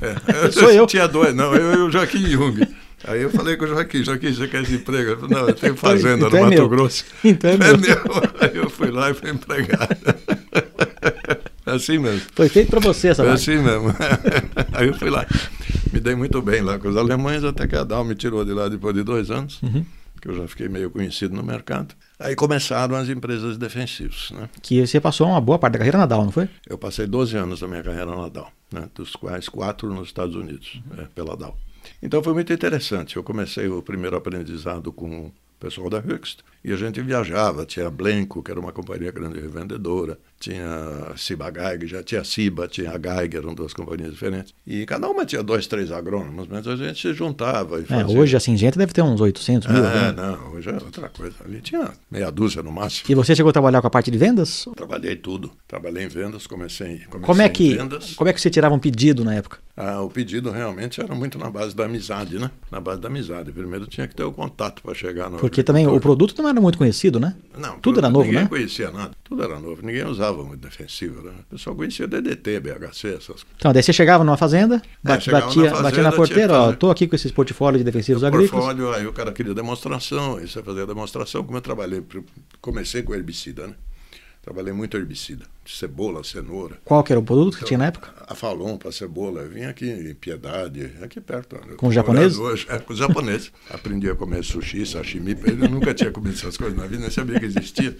[0.00, 0.50] É.
[0.50, 0.86] Sou eu.
[0.88, 2.66] Tinha dois, não, eu e o Joaquim Jung.
[3.06, 5.10] Aí eu falei com o Joaquim, Joaquim, você quer esse emprego?
[5.10, 6.68] Ele falou, não, eu tenho então, fazenda então no é Mato meu.
[6.68, 7.04] Grosso.
[7.22, 8.02] Então é, é meu.
[8.40, 9.96] Aí eu fui lá e fui empregado.
[11.74, 12.22] É assim mesmo.
[12.32, 13.88] Foi feito para você essa É assim mesmo.
[14.72, 15.26] Aí eu fui lá.
[15.92, 18.52] Me dei muito bem lá com os alemães, até que a Dal me tirou de
[18.52, 19.84] lá depois de dois anos, uhum.
[20.20, 21.94] que eu já fiquei meio conhecido no mercado.
[22.18, 24.30] Aí começaram as empresas defensivas.
[24.32, 24.48] Né?
[24.62, 26.48] Que você passou uma boa parte da carreira na Dal, não foi?
[26.66, 28.88] Eu passei 12 anos da minha carreira na Dal, né?
[28.94, 31.02] dos quais quatro nos Estados Unidos, uhum.
[31.02, 31.56] é, pela Dal.
[32.02, 33.16] Então foi muito interessante.
[33.16, 36.38] Eu comecei o primeiro aprendizado com pessoal da Höchst.
[36.64, 41.50] E a gente viajava, tinha a Blenco, que era uma companhia grande revendedora, tinha Ciba
[41.50, 44.54] Geiger, já tinha Ciba, tinha Geiger, eram duas companhias diferentes.
[44.66, 48.18] E cada uma tinha dois, três agrônomos, mas a gente se juntava e É, fazia.
[48.18, 49.84] hoje a Singenta deve ter uns 800 mil.
[49.84, 50.12] É, né?
[50.12, 51.36] não, hoje é outra coisa.
[51.44, 53.10] Ali tinha meia dúzia no máximo.
[53.10, 54.64] E você chegou a trabalhar com a parte de vendas?
[54.74, 55.50] Trabalhei tudo.
[55.68, 58.14] Trabalhei em vendas, comecei, comecei Como é em que vendas.
[58.14, 59.58] como é que você tirava um pedido na época?
[59.76, 62.48] Ah, o pedido realmente era muito na base da amizade, né?
[62.70, 63.50] Na base da amizade.
[63.50, 65.38] Primeiro tinha que ter o contato para chegar no.
[65.38, 67.34] Porque também o produto não era muito conhecido, né?
[67.56, 68.48] Não, tudo era novo, ninguém né?
[68.48, 69.12] conhecia nada.
[69.22, 69.80] Tudo era novo.
[69.82, 71.22] Ninguém usava muito defensivo.
[71.22, 71.32] Né?
[71.48, 73.46] O pessoal conhecia DDT, BHC, essas coisas.
[73.56, 76.16] Então, daí você chegava numa fazenda, bat- É, chegava batia, na batia fazenda, na tinha
[76.16, 76.76] porteira, ó, fazer.
[76.78, 78.50] tô aqui com esses portfólios de defensivos agrícolas.
[78.64, 82.02] Portfólio, aí o cara queria demonstração, você fazia a demonstração, como eu trabalhei,
[82.60, 83.74] comecei com herbicida, né?
[84.44, 86.76] Trabalhei muito herbicida, cebola, cenoura.
[86.84, 88.10] Qual que era o produto que tinha na época?
[88.26, 91.56] A Falon para cebola, eu vim aqui em Piedade, aqui perto.
[91.78, 92.36] Com os japoneses?
[92.36, 93.50] Hoje, é, com os japoneses.
[93.70, 97.40] Aprendi a comer sushi, sashimi, eu nunca tinha comido essas coisas na vida, nem sabia
[97.40, 97.96] que existia,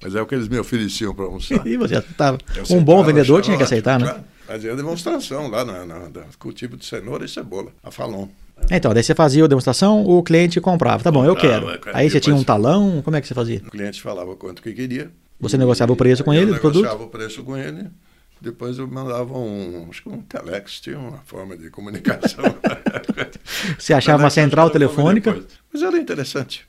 [0.00, 1.58] mas é o que eles me ofereciam para almoçar.
[1.66, 2.38] E você já tava.
[2.54, 4.22] Eu Um bom aceitava, vendedor tinha que aceitar, né?
[4.46, 8.28] Fazia demonstração lá na, na, na- com o tipo de cenoura e cebola, a Falon.
[8.70, 11.02] Então, daí você fazia a demonstração, o cliente comprava.
[11.02, 11.66] Tá bom, eu quero.
[11.92, 13.58] Aí você tinha um talão, como é que você fazia?
[13.66, 15.10] O cliente falava quanto que queria.
[15.40, 17.88] Você negociava o preço com ele eu negociava o preço com ele.
[18.40, 22.44] Depois eu mandava um, acho que um telex, tinha uma forma de comunicação.
[23.76, 25.42] Você achava uma central telefônica?
[25.72, 26.66] Mas era interessante.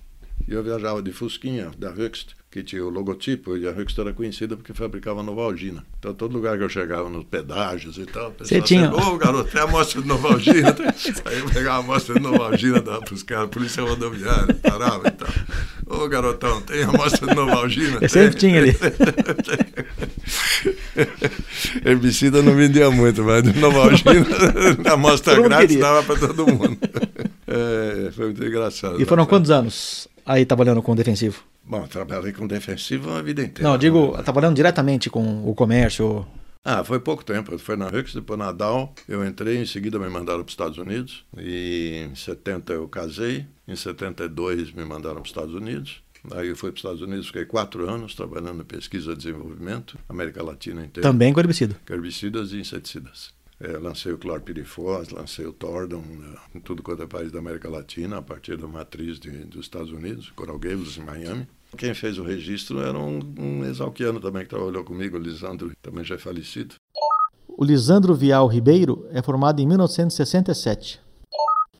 [0.47, 4.11] E eu viajava de Fusquinha, da Höchst, que tinha o logotipo, e a Höchst era
[4.11, 5.85] conhecida porque fabricava Novalgina.
[5.99, 9.51] Então, todo lugar que eu chegava, nos pedágios e tal, o pessoal tinha- Ô, garoto,
[9.51, 10.75] tem amostra de Novalgina.
[11.25, 15.11] Aí eu pegava a amostra de Novalgina, dava para os caras, polícia rodoviária, parava e
[15.11, 15.29] tal.
[15.85, 17.99] Ô, garotão, tem amostra de Novalgina?
[18.01, 18.75] Eu sempre tinha ali.
[21.85, 24.25] Herbicida não vendia muito, mas de Novalgina,
[24.89, 26.77] a amostra grátis dava para todo mundo.
[27.47, 29.01] É, foi muito engraçado.
[29.01, 31.43] E foram quantos anos aí trabalhando com defensivo?
[31.69, 33.69] Bom, trabalhei com defensivo a vida inteira.
[33.69, 36.25] Não, digo, trabalhando diretamente com o comércio.
[36.65, 37.55] Ah, foi pouco tempo.
[37.59, 38.91] Foi na Hux, depois na Dow.
[39.07, 41.23] Eu entrei, em seguida me mandaram para os Estados Unidos.
[41.37, 43.45] E em 70 eu casei.
[43.67, 46.01] Em 72 me mandaram para os Estados Unidos.
[46.31, 49.97] Aí eu fui para os Estados Unidos, fiquei quatro anos trabalhando em pesquisa e desenvolvimento,
[50.09, 51.07] América Latina inteira.
[51.07, 51.75] Também com herbicida.
[51.87, 53.31] com herbicidas e inseticidas.
[53.59, 57.69] É, lancei o clorpirifos, lancei o Tordon né, em tudo quanto é país da América
[57.69, 61.47] Latina, a partir da matriz de, dos Estados Unidos, Coral Gables, em Miami.
[61.77, 66.03] Quem fez o registro era um, um exalquiano também que trabalhou comigo, o Lisandro, também
[66.03, 66.75] já é falecido.
[67.47, 70.99] O Lisandro Vial Ribeiro é formado em 1967.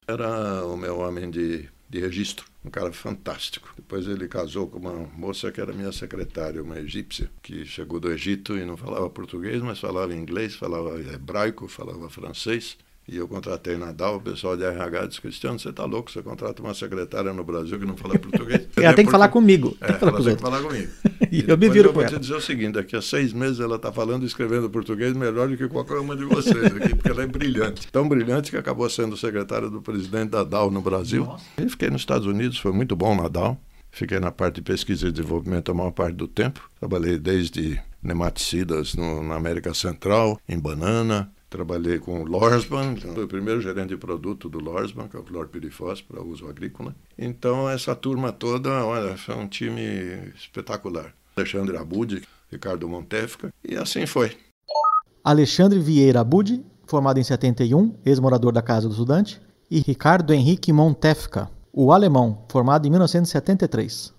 [0.08, 3.74] Era o meu homem de, de registro, um cara fantástico.
[3.76, 8.12] Depois ele casou com uma moça que era minha secretária, uma egípcia, que chegou do
[8.12, 12.78] Egito e não falava português, mas falava inglês, falava hebraico, falava francês.
[13.12, 16.22] E eu contratei na DAO, o pessoal de RH disse, Cristiano, você está louco, você
[16.22, 18.68] contrata uma secretária no Brasil que não fala português.
[18.78, 20.92] Ela tem que falar comigo, É, tem que falar ela tem que falar comigo.
[21.32, 22.12] E eu me viro eu com vou ela.
[22.12, 25.48] te dizer o seguinte, daqui a seis meses ela está falando e escrevendo português melhor
[25.48, 27.88] do que qualquer uma de vocês aqui, porque ela é brilhante.
[27.92, 31.28] Tão brilhante que acabou sendo secretária do presidente da DAO no Brasil.
[31.58, 33.60] E fiquei nos Estados Unidos, foi muito bom na DAO.
[33.92, 36.70] Fiquei na parte de pesquisa e desenvolvimento a maior parte do tempo.
[36.80, 41.32] Trabalhei desde nematicidas no, na América Central, em banana.
[41.50, 45.24] Trabalhei com o Lorsban, fui o primeiro gerente de produto do Lorsban, que é o
[45.24, 46.96] clorpirifos para uso agrícola.
[47.18, 49.82] Então, essa turma toda, olha, foi um time
[50.36, 51.14] espetacular.
[51.36, 52.22] Alexandre Abud,
[52.52, 54.38] Ricardo Montefca, e assim foi.
[55.24, 59.42] Alexandre Vieira Abud, formado em 71, ex-morador da Casa do Estudante.
[59.72, 64.19] E Ricardo Henrique Montefka, o alemão, formado em 1973.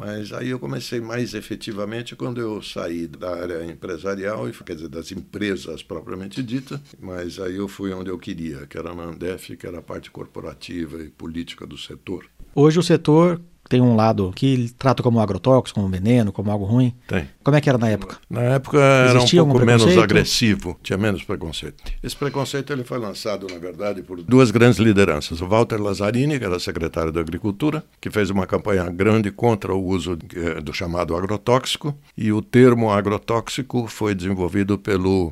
[0.00, 5.12] Mas aí eu comecei mais efetivamente quando eu saí da área empresarial, quer dizer, das
[5.12, 9.66] empresas propriamente dita, mas aí eu fui onde eu queria, que era na Andef, que
[9.66, 12.24] era a parte corporativa e política do setor.
[12.54, 16.92] Hoje o setor tem um lado que trata como agrotóxico, como veneno, como algo ruim.
[17.06, 17.28] Tem.
[17.40, 18.18] Como é que era na época?
[18.28, 21.84] Na época era um Existia pouco algum menos agressivo, tinha menos preconceito.
[22.02, 25.40] Esse preconceito ele foi lançado, na verdade, por duas grandes lideranças.
[25.40, 29.80] O Walter Lazzarini, que era secretário da Agricultura, que fez uma campanha grande contra o
[29.80, 35.30] uso eh, do chamado agrotóxico, e o termo agrotóxico foi desenvolvido pelo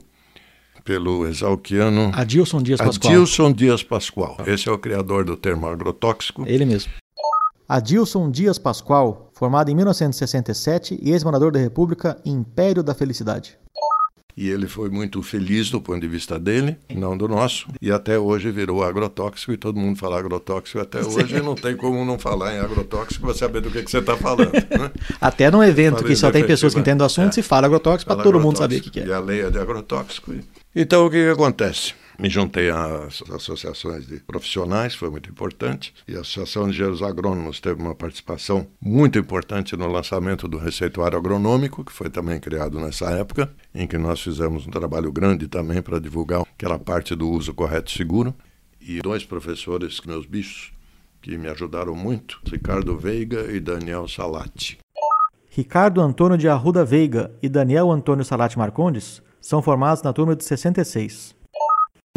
[0.85, 3.13] pelo exalquiano Adilson Dias Pascoal.
[3.13, 4.37] Adilson Dias Pascoal.
[4.47, 6.45] Esse é o criador do termo agrotóxico.
[6.47, 6.91] Ele mesmo.
[7.69, 13.59] Adilson Dias Pascoal, formado em 1967 e ex-morador da República Império da Felicidade.
[14.35, 17.69] E ele foi muito feliz do ponto de vista dele, não do nosso.
[17.83, 20.79] E até hoje virou agrotóxico e todo mundo fala agrotóxico.
[20.79, 23.99] Até hoje não tem como não falar em agrotóxico para saber do que, que você
[23.99, 24.53] está falando.
[24.79, 24.91] Né?
[25.21, 27.33] Até num evento que só tem pessoas que entendem do assunto, É.
[27.33, 29.15] se fala agrotóxico para todo mundo saber o que, que E é.
[29.15, 30.33] a lei é de agrotóxico.
[30.75, 31.93] Então o que, que acontece?
[32.21, 37.61] Me juntei às associações de profissionais, foi muito importante, e a Associação de Engenheiros Agrônomos
[37.61, 43.09] teve uma participação muito importante no lançamento do receituário agronômico, que foi também criado nessa
[43.13, 47.55] época, em que nós fizemos um trabalho grande também para divulgar aquela parte do uso
[47.55, 48.35] correto e seguro.
[48.81, 50.73] E dois professores, meus bichos,
[51.23, 54.79] que me ajudaram muito, Ricardo Veiga e Daniel Salati.
[55.51, 60.43] Ricardo Antônio de Arruda Veiga e Daniel Antônio Salati Marcondes são formados na turma de
[60.43, 61.38] 66.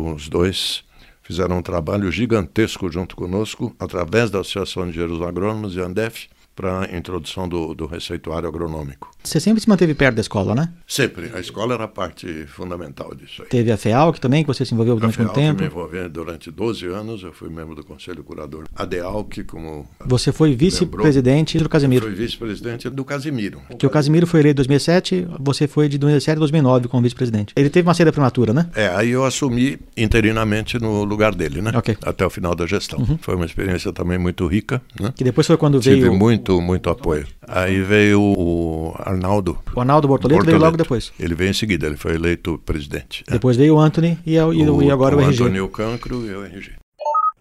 [0.04, 0.84] Os dois
[1.22, 6.28] fizeram um trabalho gigantesco junto conosco, através da Associação de Engenheiros Agrônomos e Andef,
[6.62, 9.10] para a introdução do, do, receituário agronômico.
[9.24, 10.72] Você sempre se manteve perto da escola, né?
[10.88, 11.32] Sempre.
[11.34, 13.50] A escola era parte fundamental disso aí.
[13.50, 15.62] Teve a FEALC também, que você se envolveu durante muito tempo?
[15.62, 17.24] me envolvi durante 12 anos.
[17.24, 18.66] Eu fui membro do Conselho Curador.
[18.76, 19.88] A DEALC, como...
[20.06, 22.06] Você foi vice-presidente do Casimiro.
[22.06, 23.60] Eu fui vice-presidente do Casimiro.
[23.80, 27.54] Que o Casimiro foi eleito em 2007, você foi de 2007 a 2009 como vice-presidente.
[27.56, 28.70] Ele teve uma saída prematura, né?
[28.76, 31.72] É, aí eu assumi interinamente no lugar dele, né?
[31.74, 31.98] Ok.
[32.04, 33.00] Até o final da gestão.
[33.00, 33.18] Uhum.
[33.20, 35.12] Foi uma experiência também muito rica, né?
[35.16, 36.14] Que depois foi quando Tive veio...
[36.14, 37.28] muito muito, muito apoio.
[37.48, 39.58] Aí veio o Arnaldo.
[39.76, 41.14] O Arnaldo Bortoleto, Bortoleto, veio logo depois.
[41.20, 43.24] Ele veio em seguida, ele foi eleito presidente.
[43.30, 45.44] Depois veio o Anthony e, o, e agora o, o RG.
[45.44, 46.72] Antônio Cancro e o RG.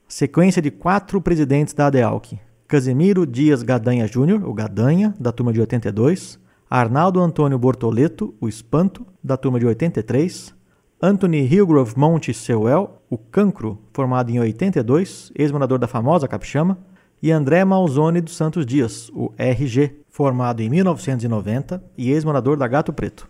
[0.07, 2.39] Sequência de quatro presidentes da ADEALC.
[2.69, 6.39] Casemiro Dias Gadanha Júnior, o Gadanha, da turma de 82.
[6.69, 10.55] Arnaldo Antônio Bortoleto, o Espanto, da turma de 83.
[11.03, 16.79] Anthony Hillgrove Monte Sewell, o Cancro, formado em 82, ex-morador da famosa Capixama
[17.23, 22.93] e André Malzone dos Santos Dias, o RG, formado em 1990 e ex-morador da Gato
[22.93, 23.29] Preto.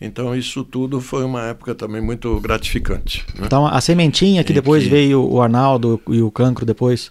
[0.00, 3.24] Então isso tudo foi uma época também muito gratificante.
[3.34, 3.46] Né?
[3.46, 4.90] Então a sementinha que em depois que...
[4.90, 7.10] veio o Arnaldo e o Cancro depois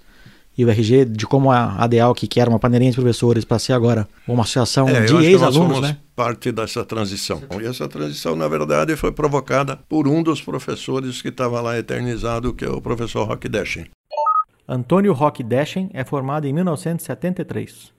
[0.57, 3.73] e o RG, de como a ADEAL, que era uma paneirinha de professores, para ser
[3.73, 5.97] agora uma associação é, de ex-alunos, né?
[6.15, 7.41] parte dessa transição.
[7.61, 12.53] E essa transição, na verdade, foi provocada por um dos professores que estava lá eternizado,
[12.53, 13.87] que é o professor Rock Deschen.
[14.67, 17.93] Antônio Roque Deschen é formado em 1973.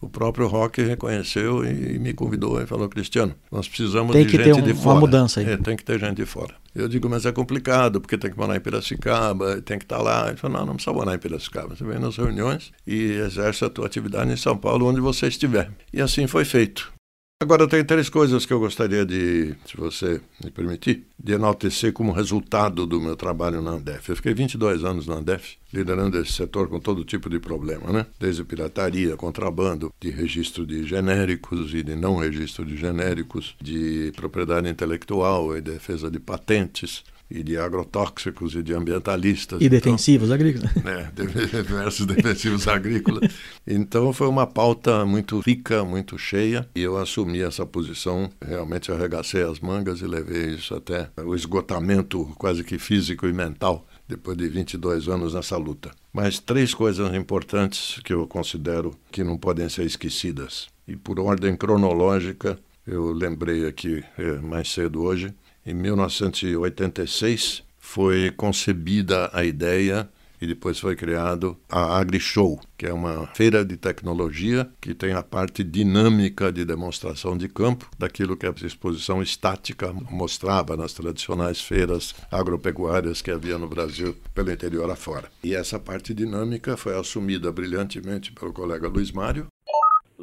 [0.00, 4.60] O próprio Roque reconheceu e me convidou e falou: Cristiano, nós precisamos tem de gente
[4.60, 4.94] um, de fora.
[4.94, 5.50] Uma mudança aí.
[5.50, 6.54] É, tem que ter gente de fora.
[6.74, 10.02] Eu digo, mas é complicado, porque tem que morar em Piracicaba, tem que estar tá
[10.02, 10.28] lá.
[10.28, 11.76] Ele falou: não, não precisa morar em Piracicaba.
[11.76, 15.70] Você vem nas reuniões e exerce a tua atividade em São Paulo, onde você estiver.
[15.92, 16.92] E assim foi feito.
[17.42, 22.12] Agora, tem três coisas que eu gostaria de, se você me permitir, de enaltecer como
[22.12, 24.10] resultado do meu trabalho na Andef.
[24.10, 28.06] Eu fiquei 22 anos na Andef, liderando esse setor com todo tipo de problema, né?
[28.20, 34.68] Desde pirataria, contrabando, de registro de genéricos e de não registro de genéricos, de propriedade
[34.68, 37.02] intelectual e defesa de patentes,
[37.34, 39.60] e de agrotóxicos e de ambientalistas.
[39.60, 40.70] E defensivos então, agrícolas.
[40.84, 43.32] É, diversos defensivos agrícolas.
[43.66, 49.42] Então foi uma pauta muito rica, muito cheia, e eu assumi essa posição, realmente arregacei
[49.42, 54.48] as mangas e levei isso até o esgotamento quase que físico e mental depois de
[54.48, 55.90] 22 anos nessa luta.
[56.12, 60.66] Mas três coisas importantes que eu considero que não podem ser esquecidas.
[60.86, 65.32] E por ordem cronológica, eu lembrei aqui é, mais cedo hoje,
[65.64, 70.08] em 1986 foi concebida a ideia
[70.42, 75.22] e depois foi criado a AgriShow, que é uma feira de tecnologia que tem a
[75.22, 82.12] parte dinâmica de demonstração de campo daquilo que a exposição estática mostrava nas tradicionais feiras
[82.28, 85.30] agropecuárias que havia no Brasil pelo interior afora.
[85.44, 89.46] E essa parte dinâmica foi assumida brilhantemente pelo colega Luiz Mário,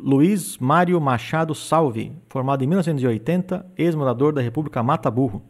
[0.02, 5.44] Luiz Mário Machado Salve, formado em 1980, ex-morador da República Mata Burro.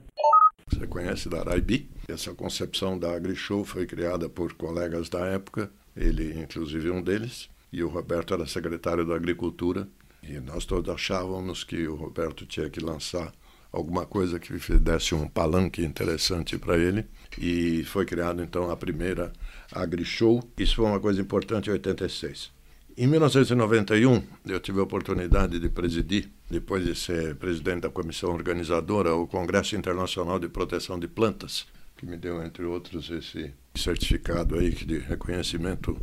[0.68, 1.90] Você conhece da Araibi?
[2.08, 7.84] Essa concepção da AgriShow foi criada por colegas da época, ele inclusive um deles, e
[7.84, 9.88] o Roberto era secretário da Agricultura,
[10.24, 13.32] e nós todos achávamos que o Roberto tinha que lançar
[13.72, 17.06] alguma coisa que desse um palanque interessante para ele,
[17.38, 19.32] e foi criada então a primeira
[19.72, 20.42] AgriShow.
[20.58, 22.59] Isso foi uma coisa importante em 86.
[23.02, 29.16] Em 1991, eu tive a oportunidade de presidir, depois de ser presidente da comissão organizadora,
[29.16, 31.66] o Congresso Internacional de Proteção de Plantas,
[31.96, 35.98] que me deu, entre outros, esse certificado aí de reconhecimento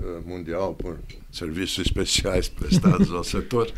[0.00, 0.98] uh, mundial por
[1.30, 3.72] serviços especiais prestados ao setor,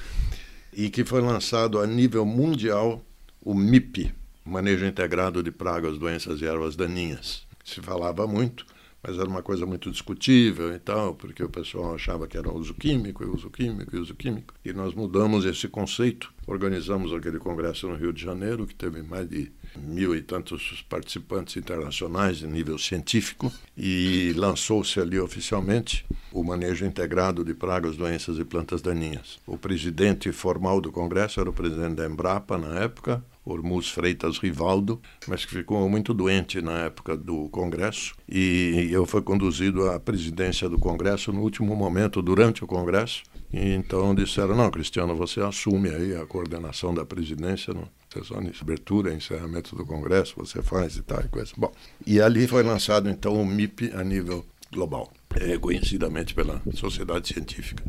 [0.73, 3.05] e que foi lançado a nível mundial
[3.43, 4.11] o MIP,
[4.43, 7.47] Manejo Integrado de Pragas, Doenças e Ervas Daninhas.
[7.63, 8.65] Se falava muito,
[9.07, 12.73] mas era uma coisa muito discutível e tal, porque o pessoal achava que era uso
[12.73, 14.55] químico, e uso químico, e uso químico.
[14.65, 19.29] E nós mudamos esse conceito, organizamos aquele congresso no Rio de Janeiro, que teve mais
[19.29, 26.87] de mil e tantos participantes internacionais de nível científico, e lançou-se ali oficialmente o manejo
[26.87, 29.39] integrado de pragas, doenças e plantas daninhas.
[29.47, 35.01] O presidente formal do congresso era o presidente da Embrapa, na época, Ormuz Freitas Rivaldo,
[35.27, 40.69] mas que ficou muito doente na época do Congresso e eu fui conduzido à presidência
[40.69, 43.23] do Congresso no último momento, durante o Congresso.
[43.53, 48.53] E então disseram: não, Cristiano, você assume aí a coordenação da presidência no sessão de
[48.61, 51.53] abertura, encerramento do Congresso, você faz e tal e coisa.
[51.57, 51.73] Bom,
[52.07, 57.83] e ali foi lançado então o MIP a nível global, reconhecidamente pela sociedade científica.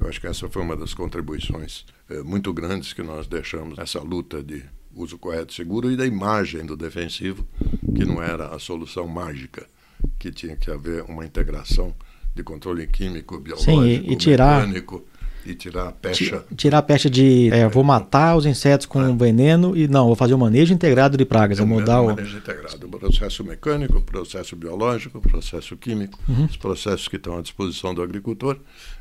[0.00, 4.00] Eu acho que essa foi uma das contribuições é, muito grandes que nós deixamos nessa
[4.00, 4.64] luta de
[4.94, 7.46] uso correto seguro e da imagem do defensivo,
[7.94, 9.66] que não era a solução mágica,
[10.18, 11.94] que tinha que haver uma integração
[12.34, 15.04] de controle químico, biológico, Sim, e, e tirar, mecânico
[15.44, 16.44] e tirar a pecha.
[16.56, 19.12] Tirar a pecha de é, vou matar os insetos com é.
[19.14, 21.58] veneno e não, vou fazer um manejo integrado de pragas.
[21.58, 26.46] É, mudar o manejo integrado, processo mecânico, processo biológico, processo químico, uhum.
[26.46, 28.58] os processos que estão à disposição do agricultor.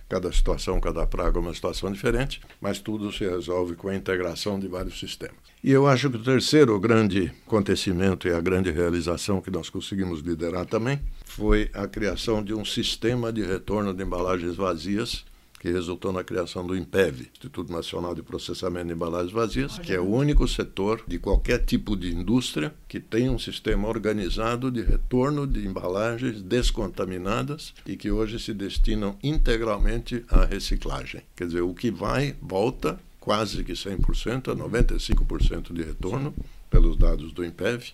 [0.09, 4.59] Cada situação, cada praga é uma situação diferente, mas tudo se resolve com a integração
[4.59, 5.38] de vários sistemas.
[5.63, 10.19] E eu acho que o terceiro grande acontecimento e a grande realização que nós conseguimos
[10.19, 15.23] liderar também foi a criação de um sistema de retorno de embalagens vazias
[15.61, 19.99] que resultou na criação do INPEV, Instituto Nacional de Processamento de Embalagens Vazias, que é
[19.99, 25.45] o único setor de qualquer tipo de indústria que tem um sistema organizado de retorno
[25.45, 31.21] de embalagens descontaminadas e que hoje se destinam integralmente à reciclagem.
[31.35, 36.33] Quer dizer, o que vai, volta quase que 100%, a 95% de retorno,
[36.71, 37.93] pelos dados do INPEV.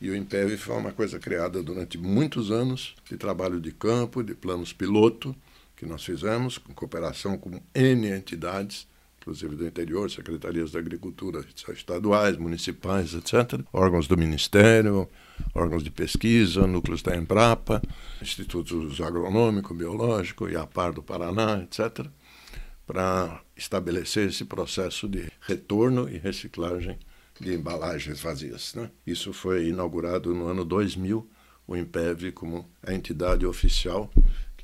[0.00, 4.32] E o INPEV foi uma coisa criada durante muitos anos de trabalho de campo, de
[4.32, 5.34] planos piloto,
[5.76, 8.86] que nós fizemos, com cooperação com N entidades,
[9.24, 11.42] inclusive do interior, secretarias da agricultura
[11.72, 15.08] estaduais, municipais, etc., órgãos do Ministério,
[15.54, 17.80] órgãos de pesquisa, núcleos da Embrapa,
[18.20, 22.06] institutos agronômico, biológico, IAPAR do Paraná, etc.,
[22.86, 26.98] para estabelecer esse processo de retorno e reciclagem
[27.40, 28.74] de embalagens vazias.
[28.74, 28.90] Né?
[29.06, 31.26] Isso foi inaugurado no ano 2000,
[31.66, 34.10] o IMPEV como a entidade oficial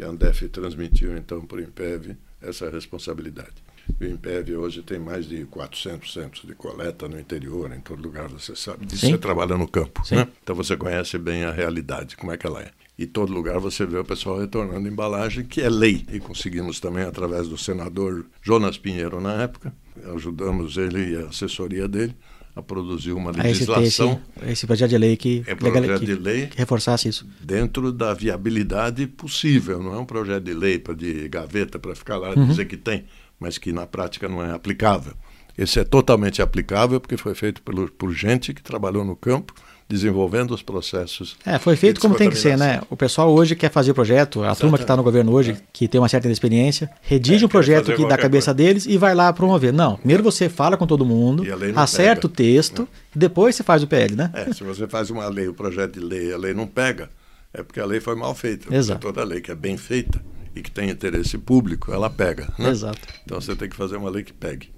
[0.00, 3.62] que a Andef transmitiu então para o IMPEV essa responsabilidade.
[4.00, 8.28] O IMPEV hoje tem mais de 400 centros de coleta no interior, em todo lugar,
[8.28, 10.00] você sabe disso, você trabalha no campo.
[10.10, 10.26] Né?
[10.42, 12.70] Então você conhece bem a realidade, como é que ela é.
[12.96, 16.06] E todo lugar você vê o pessoal retornando embalagem, que é lei.
[16.10, 19.74] E conseguimos também, através do senador Jonas Pinheiro, na época,
[20.14, 22.16] ajudamos ele e a assessoria dele
[22.54, 24.20] a produzir uma legislação.
[24.42, 27.26] Esse, esse, projeto de lei que, é projeto de lei que reforçasse isso.
[27.40, 32.16] Dentro da viabilidade possível, não é um projeto de lei para de gaveta para ficar
[32.16, 32.48] lá uhum.
[32.48, 33.04] dizer que tem,
[33.38, 35.14] mas que na prática não é aplicável.
[35.56, 39.54] Esse é totalmente aplicável porque foi feito por, por gente que trabalhou no campo
[39.90, 41.36] desenvolvendo os processos.
[41.44, 42.80] É, foi feito como tem que ser, né?
[42.88, 44.60] O pessoal hoje quer fazer o projeto, a Exatamente.
[44.60, 45.56] turma que está no governo hoje, é.
[45.72, 48.68] que tem uma certa experiência, redige é, um projeto aqui da cabeça coisa.
[48.68, 49.72] deles e vai lá promover.
[49.72, 51.42] Não, primeiro você fala com todo mundo,
[51.74, 52.26] acerta pega.
[52.26, 54.30] o texto, e depois você faz o PL, né?
[54.32, 57.10] É, se você faz uma lei, o um projeto de lei, a lei não pega,
[57.52, 58.72] é porque a lei foi mal feita.
[58.72, 59.00] Exato.
[59.00, 60.22] Toda lei que é bem feita
[60.54, 62.48] e que tem interesse público, ela pega.
[62.56, 62.70] Né?
[62.70, 63.00] Exato.
[63.24, 64.70] Então você tem que fazer uma lei que pegue.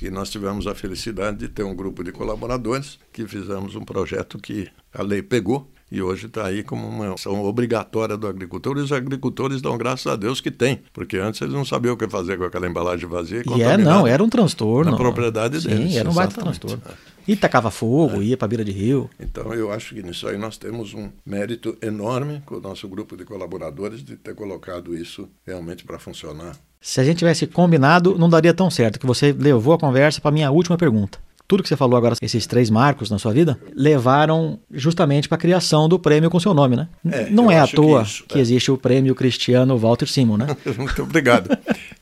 [0.00, 4.38] E nós tivemos a felicidade de ter um grupo de colaboradores que fizemos um projeto
[4.38, 8.80] que a lei pegou e hoje está aí como uma ação obrigatória do agricultor e
[8.80, 12.08] os agricultores dão graças a Deus que tem, porque antes eles não sabiam o que
[12.08, 14.90] fazer com aquela embalagem vazia e, é, não, era um transtorno.
[14.90, 15.92] Na propriedade Sim, deles.
[15.92, 16.82] Sim, era um baita transtorno.
[17.26, 18.24] E tacava fogo, é.
[18.24, 19.10] ia para a beira de rio.
[19.18, 23.16] Então eu acho que nisso aí nós temos um mérito enorme com o nosso grupo
[23.16, 28.30] de colaboradores de ter colocado isso realmente para funcionar se a gente tivesse combinado, não
[28.30, 31.18] daria tão certo, que você levou a conversa para minha última pergunta.
[31.50, 35.40] Tudo que você falou agora, esses três marcos na sua vida, levaram justamente para a
[35.40, 36.88] criação do prêmio com seu nome, né?
[37.10, 38.40] É, não é à toa que, isso, que é.
[38.40, 40.56] existe o prêmio Cristiano Walter Simon, né?
[40.78, 41.50] Muito obrigado.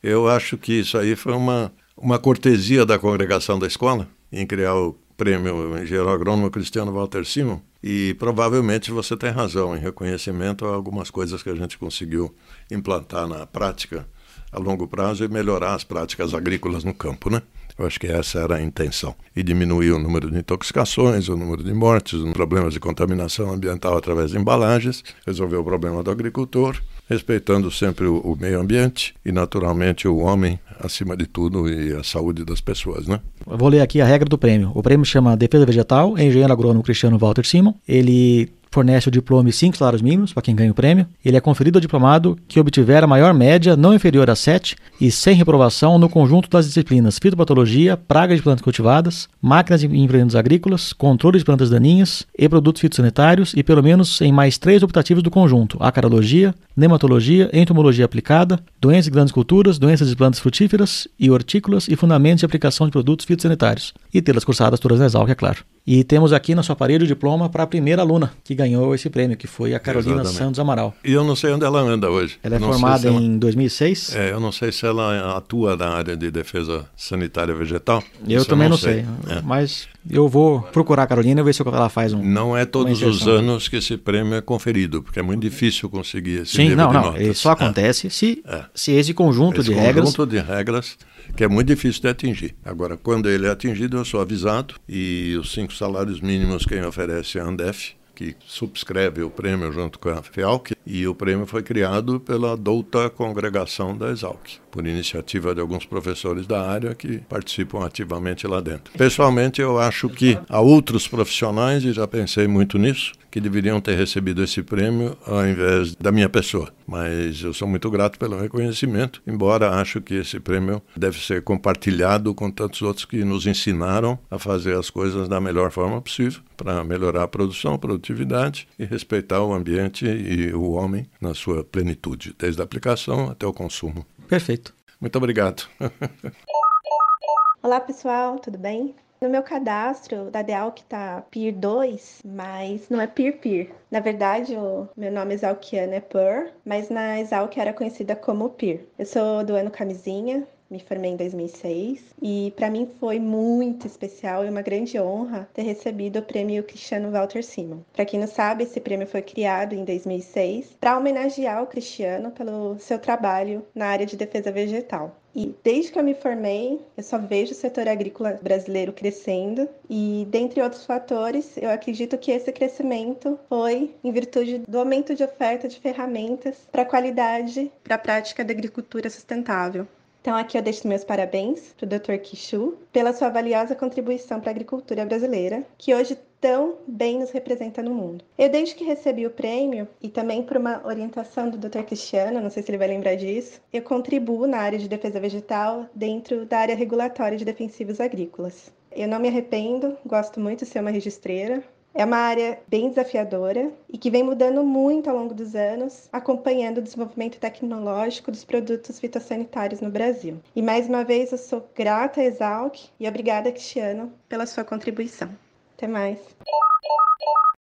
[0.03, 4.75] eu acho que isso aí foi uma, uma cortesia da congregação da escola em criar
[4.75, 10.75] o prêmio engenheiro agrônomo Cristiano Walter Simon e provavelmente você tem razão em reconhecimento a
[10.75, 12.31] algumas coisas que a gente conseguiu
[12.69, 14.05] implantar na prática
[14.51, 17.41] a longo prazo e melhorar as práticas agrícolas no campo, né?
[17.79, 19.15] Eu acho que essa era a intenção.
[19.33, 23.97] E diminuir o número de intoxicações, o número de mortes, os problemas de contaminação ambiental
[23.97, 26.75] através de embalagens, resolver o problema do agricultor,
[27.09, 32.03] respeitando sempre o, o, meio ambiente e, naturalmente, o homem acima de tudo e a
[32.03, 33.21] saúde das pessoas, né?
[33.49, 34.73] Eu vou ler aqui a regra do prêmio.
[34.75, 37.73] O prêmio chama Defesa Vegetal, engenheiro agrônomo Cristiano Walter Simon.
[37.87, 41.07] Ele fornece o diploma e 5 salários mínimos para quem ganha o prêmio.
[41.23, 45.11] Ele é conferido ao diplomado que obtiver a maior média não inferior a 7 e
[45.11, 50.93] sem reprovação no conjunto das disciplinas fitopatologia, praga de plantas cultivadas, máquinas e implementos agrícolas,
[50.93, 55.31] controle de plantas daninhas e produtos fitossanitários e pelo menos em mais três optativos do
[55.31, 61.87] conjunto: acarologia, nematologia, entomologia aplicada, doenças de grandes culturas, doenças de plantas frutíferas e hortícolas
[61.87, 63.93] e fundamentos de aplicação de produtos fitossanitários.
[64.13, 65.63] E tê-las cursadas todas na Exalc, é claro.
[65.85, 69.09] E temos aqui na sua parede o diploma para a primeira aluna que ganhou esse
[69.09, 70.37] prêmio, que foi a Carolina Exatamente.
[70.37, 70.93] Santos Amaral.
[71.03, 72.37] E eu não sei onde ela anda hoje.
[72.43, 74.15] Ela é Não sei formada ela- em 2006.
[74.15, 78.03] É, eu não sei se ela atua na área de defesa sanitária vegetal.
[78.27, 79.41] eu também não sei, É.
[79.43, 82.23] mas eu vou procurar a Carolina e ver se ela faz um.
[82.23, 86.41] Não é todos os anos que esse prêmio é conferido, porque é muito difícil conseguir
[86.41, 87.15] esse Sim, não, não.
[87.17, 87.53] Ele só É.
[87.53, 88.63] acontece se, É.
[88.75, 90.05] se esse conjunto Esse de regras.
[90.05, 90.97] conjunto de regras
[91.35, 92.55] que é muito difícil de atingir.
[92.65, 97.37] Agora, quando ele é atingido, eu sou avisado e os cinco salários mínimos quem oferece
[97.37, 101.63] é a Andef, que subscreve o prêmio junto com a FEALC, e o prêmio foi
[101.63, 107.85] criado pela douta congregação da Exalc, por iniciativa de alguns professores da área que participam
[107.85, 108.91] ativamente lá dentro.
[108.97, 113.95] Pessoalmente, eu acho que há outros profissionais, e já pensei muito nisso, que deveriam ter
[113.95, 116.71] recebido esse prêmio ao invés da minha pessoa.
[116.85, 122.33] Mas eu sou muito grato pelo reconhecimento, embora acho que esse prêmio deve ser compartilhado
[122.33, 126.83] com tantos outros que nos ensinaram a fazer as coisas da melhor forma possível para
[126.83, 132.35] melhorar a produção, a produtividade e respeitar o ambiente e o homem na sua plenitude,
[132.37, 134.05] desde a aplicação até o consumo.
[134.27, 134.73] Perfeito.
[134.99, 135.67] Muito obrigado.
[137.63, 138.95] Olá pessoal, tudo bem?
[139.21, 143.71] No meu cadastro da DEALC tá PIR 2, mas não é PIR PIR.
[143.91, 148.87] Na verdade, o meu nome exalquiano é PUR, mas na Exalc era conhecida como PIR.
[148.97, 154.45] Eu sou do ano camisinha, me formei em 2006 e para mim foi muito especial
[154.45, 157.79] e uma grande honra ter recebido o prêmio Cristiano Walter Simon.
[157.91, 162.77] Para quem não sabe, esse prêmio foi criado em 2006 para homenagear o Cristiano pelo
[162.77, 165.18] seu trabalho na área de defesa vegetal.
[165.35, 170.27] E desde que eu me formei, eu só vejo o setor agrícola brasileiro crescendo e,
[170.29, 175.67] dentre outros fatores, eu acredito que esse crescimento foi em virtude do aumento de oferta
[175.67, 179.87] de ferramentas para qualidade, para a prática da agricultura sustentável.
[180.21, 182.17] Então, aqui eu deixo meus parabéns para o Dr.
[182.21, 187.81] Kishu pela sua valiosa contribuição para a agricultura brasileira, que hoje tão bem nos representa
[187.81, 188.23] no mundo.
[188.37, 191.83] Eu, desde que recebi o prêmio, e também por uma orientação do Dr.
[191.83, 195.87] Cristiano, não sei se ele vai lembrar disso, eu contribuo na área de defesa vegetal
[195.93, 198.71] dentro da área regulatória de defensivos agrícolas.
[198.91, 201.63] Eu não me arrependo, gosto muito de ser uma registreira,
[201.99, 206.77] é uma área bem desafiadora e que vem mudando muito ao longo dos anos, acompanhando
[206.77, 210.39] o desenvolvimento tecnológico dos produtos fitossanitários no Brasil.
[210.55, 215.29] E mais uma vez eu sou grata a Exalc e obrigada, Cristiano, pela sua contribuição.
[215.75, 216.17] Até mais.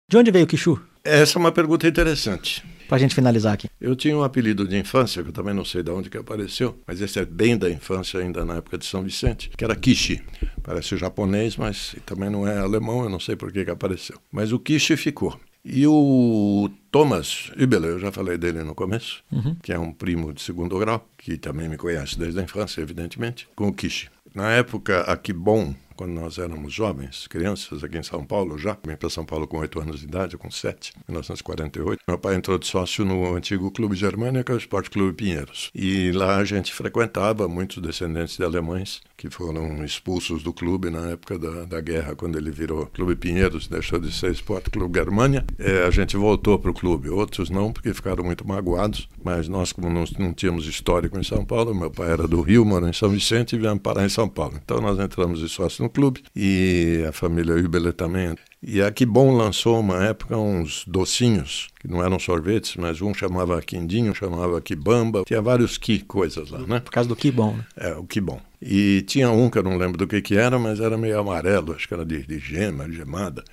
[0.07, 0.79] De onde veio o Kishu?
[1.03, 2.63] Essa é uma pergunta interessante.
[2.89, 3.69] Pra gente finalizar aqui.
[3.81, 6.79] Eu tinha um apelido de infância, que eu também não sei de onde que apareceu,
[6.87, 10.23] mas esse é bem da infância, ainda na época de São Vicente, que era Kishi.
[10.63, 14.19] Parece japonês, mas também não é alemão, eu não sei por que, que apareceu.
[14.31, 15.39] Mas o Kishi ficou.
[15.65, 19.25] E o Thomas Übele, eu já falei dele no começo,
[19.63, 23.49] que é um primo de segundo grau, que também me conhece desde a infância, evidentemente,
[23.57, 24.09] com o Kishi.
[24.33, 28.95] Na época, a Kibon, quando nós éramos jovens, crianças aqui em São Paulo já, vim
[28.97, 32.03] para São Paulo com 8 anos de idade, com 7, 1948.
[32.07, 35.71] Meu pai entrou de sócio no antigo Clube Germânia, que é o Esporte Clube Pinheiros.
[35.75, 41.11] E lá a gente frequentava muitos descendentes de alemães que foram expulsos do clube na
[41.11, 45.45] época da, da guerra, quando ele virou Clube Pinheiros, deixou de ser Esporte Clube Germânia.
[45.59, 49.73] É, a gente voltou para o clube, outros não, porque ficaram muito magoados, mas nós,
[49.73, 52.93] como não, não tínhamos histórico em São Paulo, meu pai era do Rio, morou em
[52.93, 54.61] São Vicente e viemos parar em São Paulo.
[54.63, 58.35] Então nós entramos de sócio no clube e a família Übele também.
[58.63, 63.61] E a Kibon lançou uma época uns docinhos, que não eram sorvetes, mas um chamava
[63.63, 66.81] quindinho, um chamava Kibamba, tinha vários ki coisas lá, né?
[66.81, 67.65] Por causa do que bom, né?
[67.77, 68.41] É, o que bom.
[68.61, 71.75] E tinha um que eu não lembro do que, que era, mas era meio amarelo,
[71.75, 73.45] acho que era de, de gema, gemada,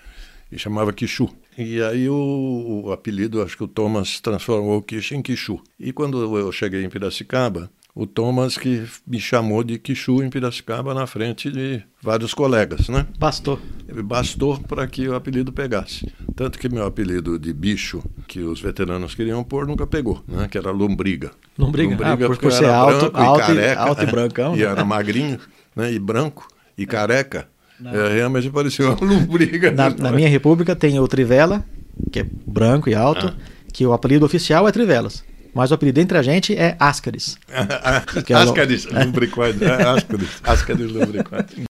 [0.52, 1.30] e chamava Kishu.
[1.58, 5.62] E aí o, o apelido, acho que o Thomas transformou o Kish em Kishu.
[5.80, 10.94] E quando eu cheguei em Piracicaba, o Thomas que me chamou de Kishu em Piracicaba
[10.96, 13.06] na frente de vários colegas, né?
[13.20, 13.60] Bastou.
[14.04, 16.12] Bastou para que o apelido pegasse.
[16.36, 20.48] Tanto que meu apelido de bicho, que os veteranos queriam pôr, nunca pegou, né?
[20.50, 21.32] Que era lombriga.
[21.58, 21.96] Lombriga?
[22.04, 23.82] Ah, por- porque por ser era alto- branco alto e- e careca.
[23.82, 24.64] alto e brancão, E né?
[24.66, 25.40] era magrinho,
[25.76, 25.94] né?
[25.94, 26.48] E branco
[26.78, 27.48] e careca.
[27.86, 29.70] É, realmente parecia uma lombriga.
[29.72, 31.64] Na, na minha república tem o Trivela,
[32.12, 33.36] que é branco e alto, Ah.
[33.72, 35.24] que o apelido oficial é Trivelas.
[35.54, 37.38] Mas o apelido entre a gente é Ascaris.
[38.26, 38.88] Que é o- Ascaris.
[38.88, 41.64] É, Ascaris, Ascaris lubricoide.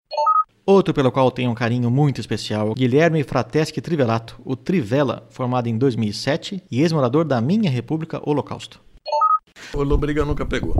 [0.66, 5.76] Outro pelo qual tenho um carinho muito especial, Guilherme Frateschi Trivelato, o Trivela, formado em
[5.76, 8.80] 2007 e ex-morador da minha República Holocausto.
[9.74, 10.76] O Lobriga nunca pegou.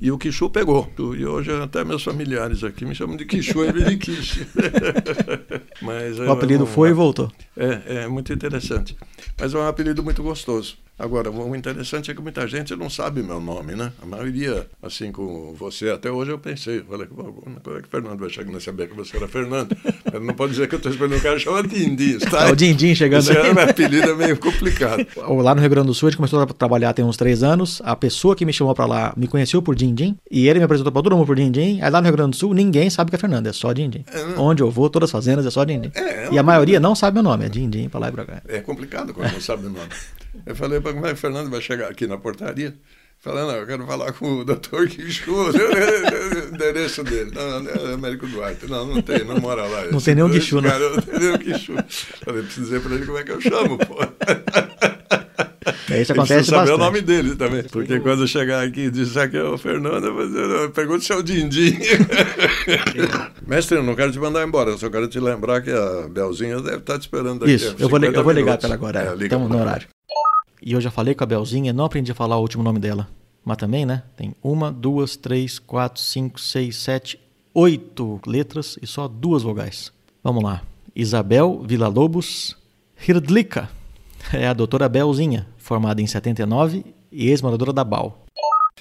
[0.00, 0.88] E o Quixu pegou.
[1.16, 4.46] E hoje até meus familiares aqui me chamam de Quixu em vez de Quiche.
[5.82, 7.30] Mas, o apelido é, foi e voltou.
[7.56, 8.96] É, é muito interessante.
[9.40, 10.76] Mas é um apelido muito gostoso.
[10.98, 13.92] Agora, o interessante é que muita gente não sabe meu nome, né?
[14.02, 18.18] A maioria, assim como você, até hoje eu pensei, falei, quando é que o Fernando
[18.18, 19.76] vai chegar a saber que você era Fernando?
[20.12, 22.48] Ele não pode dizer que eu estou esperando um cara chamar Dindim, tá?
[22.48, 23.54] É o Dindim chegando Esse aí.
[23.54, 25.06] meu apelido é meio complicado.
[25.40, 27.80] Lá no Rio Grande do Sul, a gente começou a trabalhar tem uns três anos,
[27.84, 30.90] a pessoa que me chamou para lá me conheceu por Dindim, e ele me apresentou
[30.90, 33.14] para todo mundo por Dindim, aí lá no Rio Grande do Sul ninguém sabe que
[33.14, 34.04] é Fernando, é só Dindim.
[34.12, 34.34] É, né?
[34.36, 35.92] Onde eu vou, todas as fazendas é só Dindim.
[35.94, 38.24] É, é e a maioria não sabe meu nome, é Dindim, para lá e para
[38.24, 38.42] cá.
[38.48, 39.88] É complicado quando não sabe o nome.
[40.46, 42.74] Eu falei para como é que o Fernando vai chegar aqui na portaria?
[43.20, 47.32] Falando, eu quero falar com o doutor Quixu, o endereço dele.
[47.34, 48.66] Não, não, é Américo Duarte.
[48.68, 49.86] Não, não tem, não mora lá.
[49.90, 50.70] Não tem nenhum Quixu, né?
[50.78, 51.72] Não tem nenhum Quixu.
[52.24, 53.98] Falei, preciso dizer para ele como é que eu chamo, pô.
[55.90, 57.64] É, isso acontece saber o nome dele também.
[57.64, 61.00] Porque quando eu chegar aqui e disser que é o Fernando, eu vou dizer, pergunta
[61.00, 61.76] se é o Dindim.
[63.46, 66.60] Mestre, eu não quero te mandar embora, eu só quero te lembrar que a Belzinha
[66.60, 67.54] deve estar te esperando aqui.
[67.54, 69.16] Isso, eu vou, eu vou ligar para ela agora.
[69.18, 69.88] É, Estamos no horário.
[70.68, 73.08] E eu já falei com a Belzinha, não aprendi a falar o último nome dela.
[73.42, 74.02] Mas também, né?
[74.14, 77.18] Tem uma, duas, três, quatro, cinco, seis, sete,
[77.54, 79.90] oito letras e só duas vogais.
[80.22, 80.60] Vamos lá.
[80.94, 82.54] Isabel Villa-Lobos
[83.08, 83.70] Hirdlika.
[84.30, 88.26] É a doutora Belzinha, formada em 79 e ex-moradora da BAL.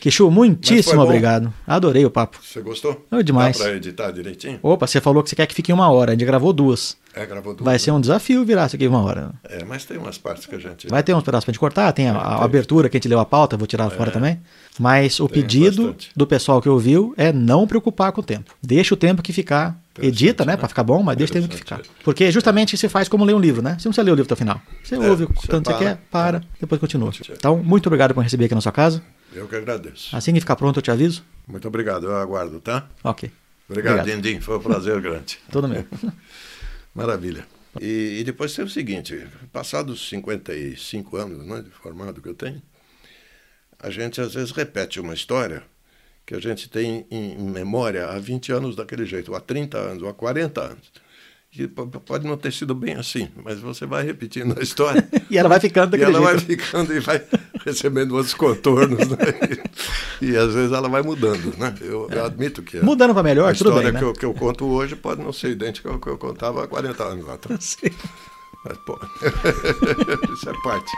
[0.08, 1.54] Quixu, muitíssimo obrigado.
[1.68, 2.40] Adorei o papo.
[2.42, 3.06] Você gostou?
[3.10, 3.58] Foi demais.
[3.58, 4.58] Dá pra editar direitinho?
[4.64, 6.12] Opa, você falou que você quer que fique uma hora.
[6.12, 6.96] A gente gravou duas.
[7.14, 7.66] É, gravou duas.
[7.66, 9.32] Vai ser um desafio virar isso aqui uma hora.
[9.44, 10.88] É, mas tem umas partes que a gente.
[10.88, 13.10] Vai ter uns pedaços pra gente cortar, tem a, a é, abertura que a gente
[13.10, 13.90] leu a pauta, vou tirar é.
[13.90, 14.40] fora também.
[14.80, 16.12] Mas o pedido bastante.
[16.16, 18.54] do pessoal que ouviu é não preocupar com o tempo.
[18.62, 19.80] Deixa o tempo que ficar.
[20.00, 20.58] Edita, né, né?
[20.58, 21.82] para ficar bom, mas deixa o tempo que ficar.
[22.04, 23.72] Porque justamente se faz como ler um livro, né?
[23.72, 24.62] Você não precisa ler o livro até o final.
[24.84, 27.12] Você é, ouve o tanto você quer, para, depois continua.
[27.32, 29.02] Então, muito obrigado por receber aqui na sua casa.
[29.34, 30.16] Eu que agradeço.
[30.16, 31.24] Assim que ficar pronto, eu te aviso.
[31.48, 32.88] Muito obrigado, eu aguardo, tá?
[33.04, 33.32] Ok.
[33.70, 34.22] Obrigado, obrigado.
[34.22, 35.40] Dindim, foi um prazer grande.
[35.52, 35.84] Todo meu.
[36.94, 37.46] Maravilha.
[37.82, 42.62] E, e, depois tem o seguinte, passados 55 anos né, de formado que eu tenho,
[43.80, 45.64] a gente às vezes repete uma história
[46.26, 50.04] que a gente tem em memória há 20 anos daquele jeito, ou há 30 anos,
[50.04, 50.92] ou há 40 anos
[51.50, 55.08] que pode não ter sido bem assim, mas você vai repetindo a história.
[55.30, 56.48] e ela vai ficando daquele E ela jeito.
[56.48, 57.24] vai ficando e vai
[57.66, 59.18] recebendo outros contornos, né?
[60.20, 61.76] E, e, às vezes ela vai mudando, né?
[61.80, 62.18] Eu, é.
[62.18, 62.80] eu admito que...
[62.80, 64.00] Mudando para melhor, tudo bem, A né?
[64.00, 67.04] história que eu conto hoje pode não ser idêntica ao que eu contava há 40
[67.04, 67.78] anos atrás.
[67.80, 67.92] Sim.
[68.66, 69.00] Mas, pô,
[70.34, 70.92] isso é parte.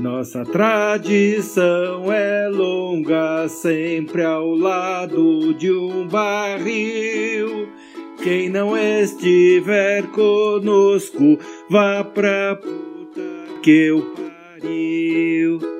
[0.00, 7.68] Nossa tradição é longa, sempre ao lado de um barril.
[8.24, 11.38] Quem não estiver conosco,
[11.70, 12.58] vá pra
[13.64, 15.73] que eu pariu.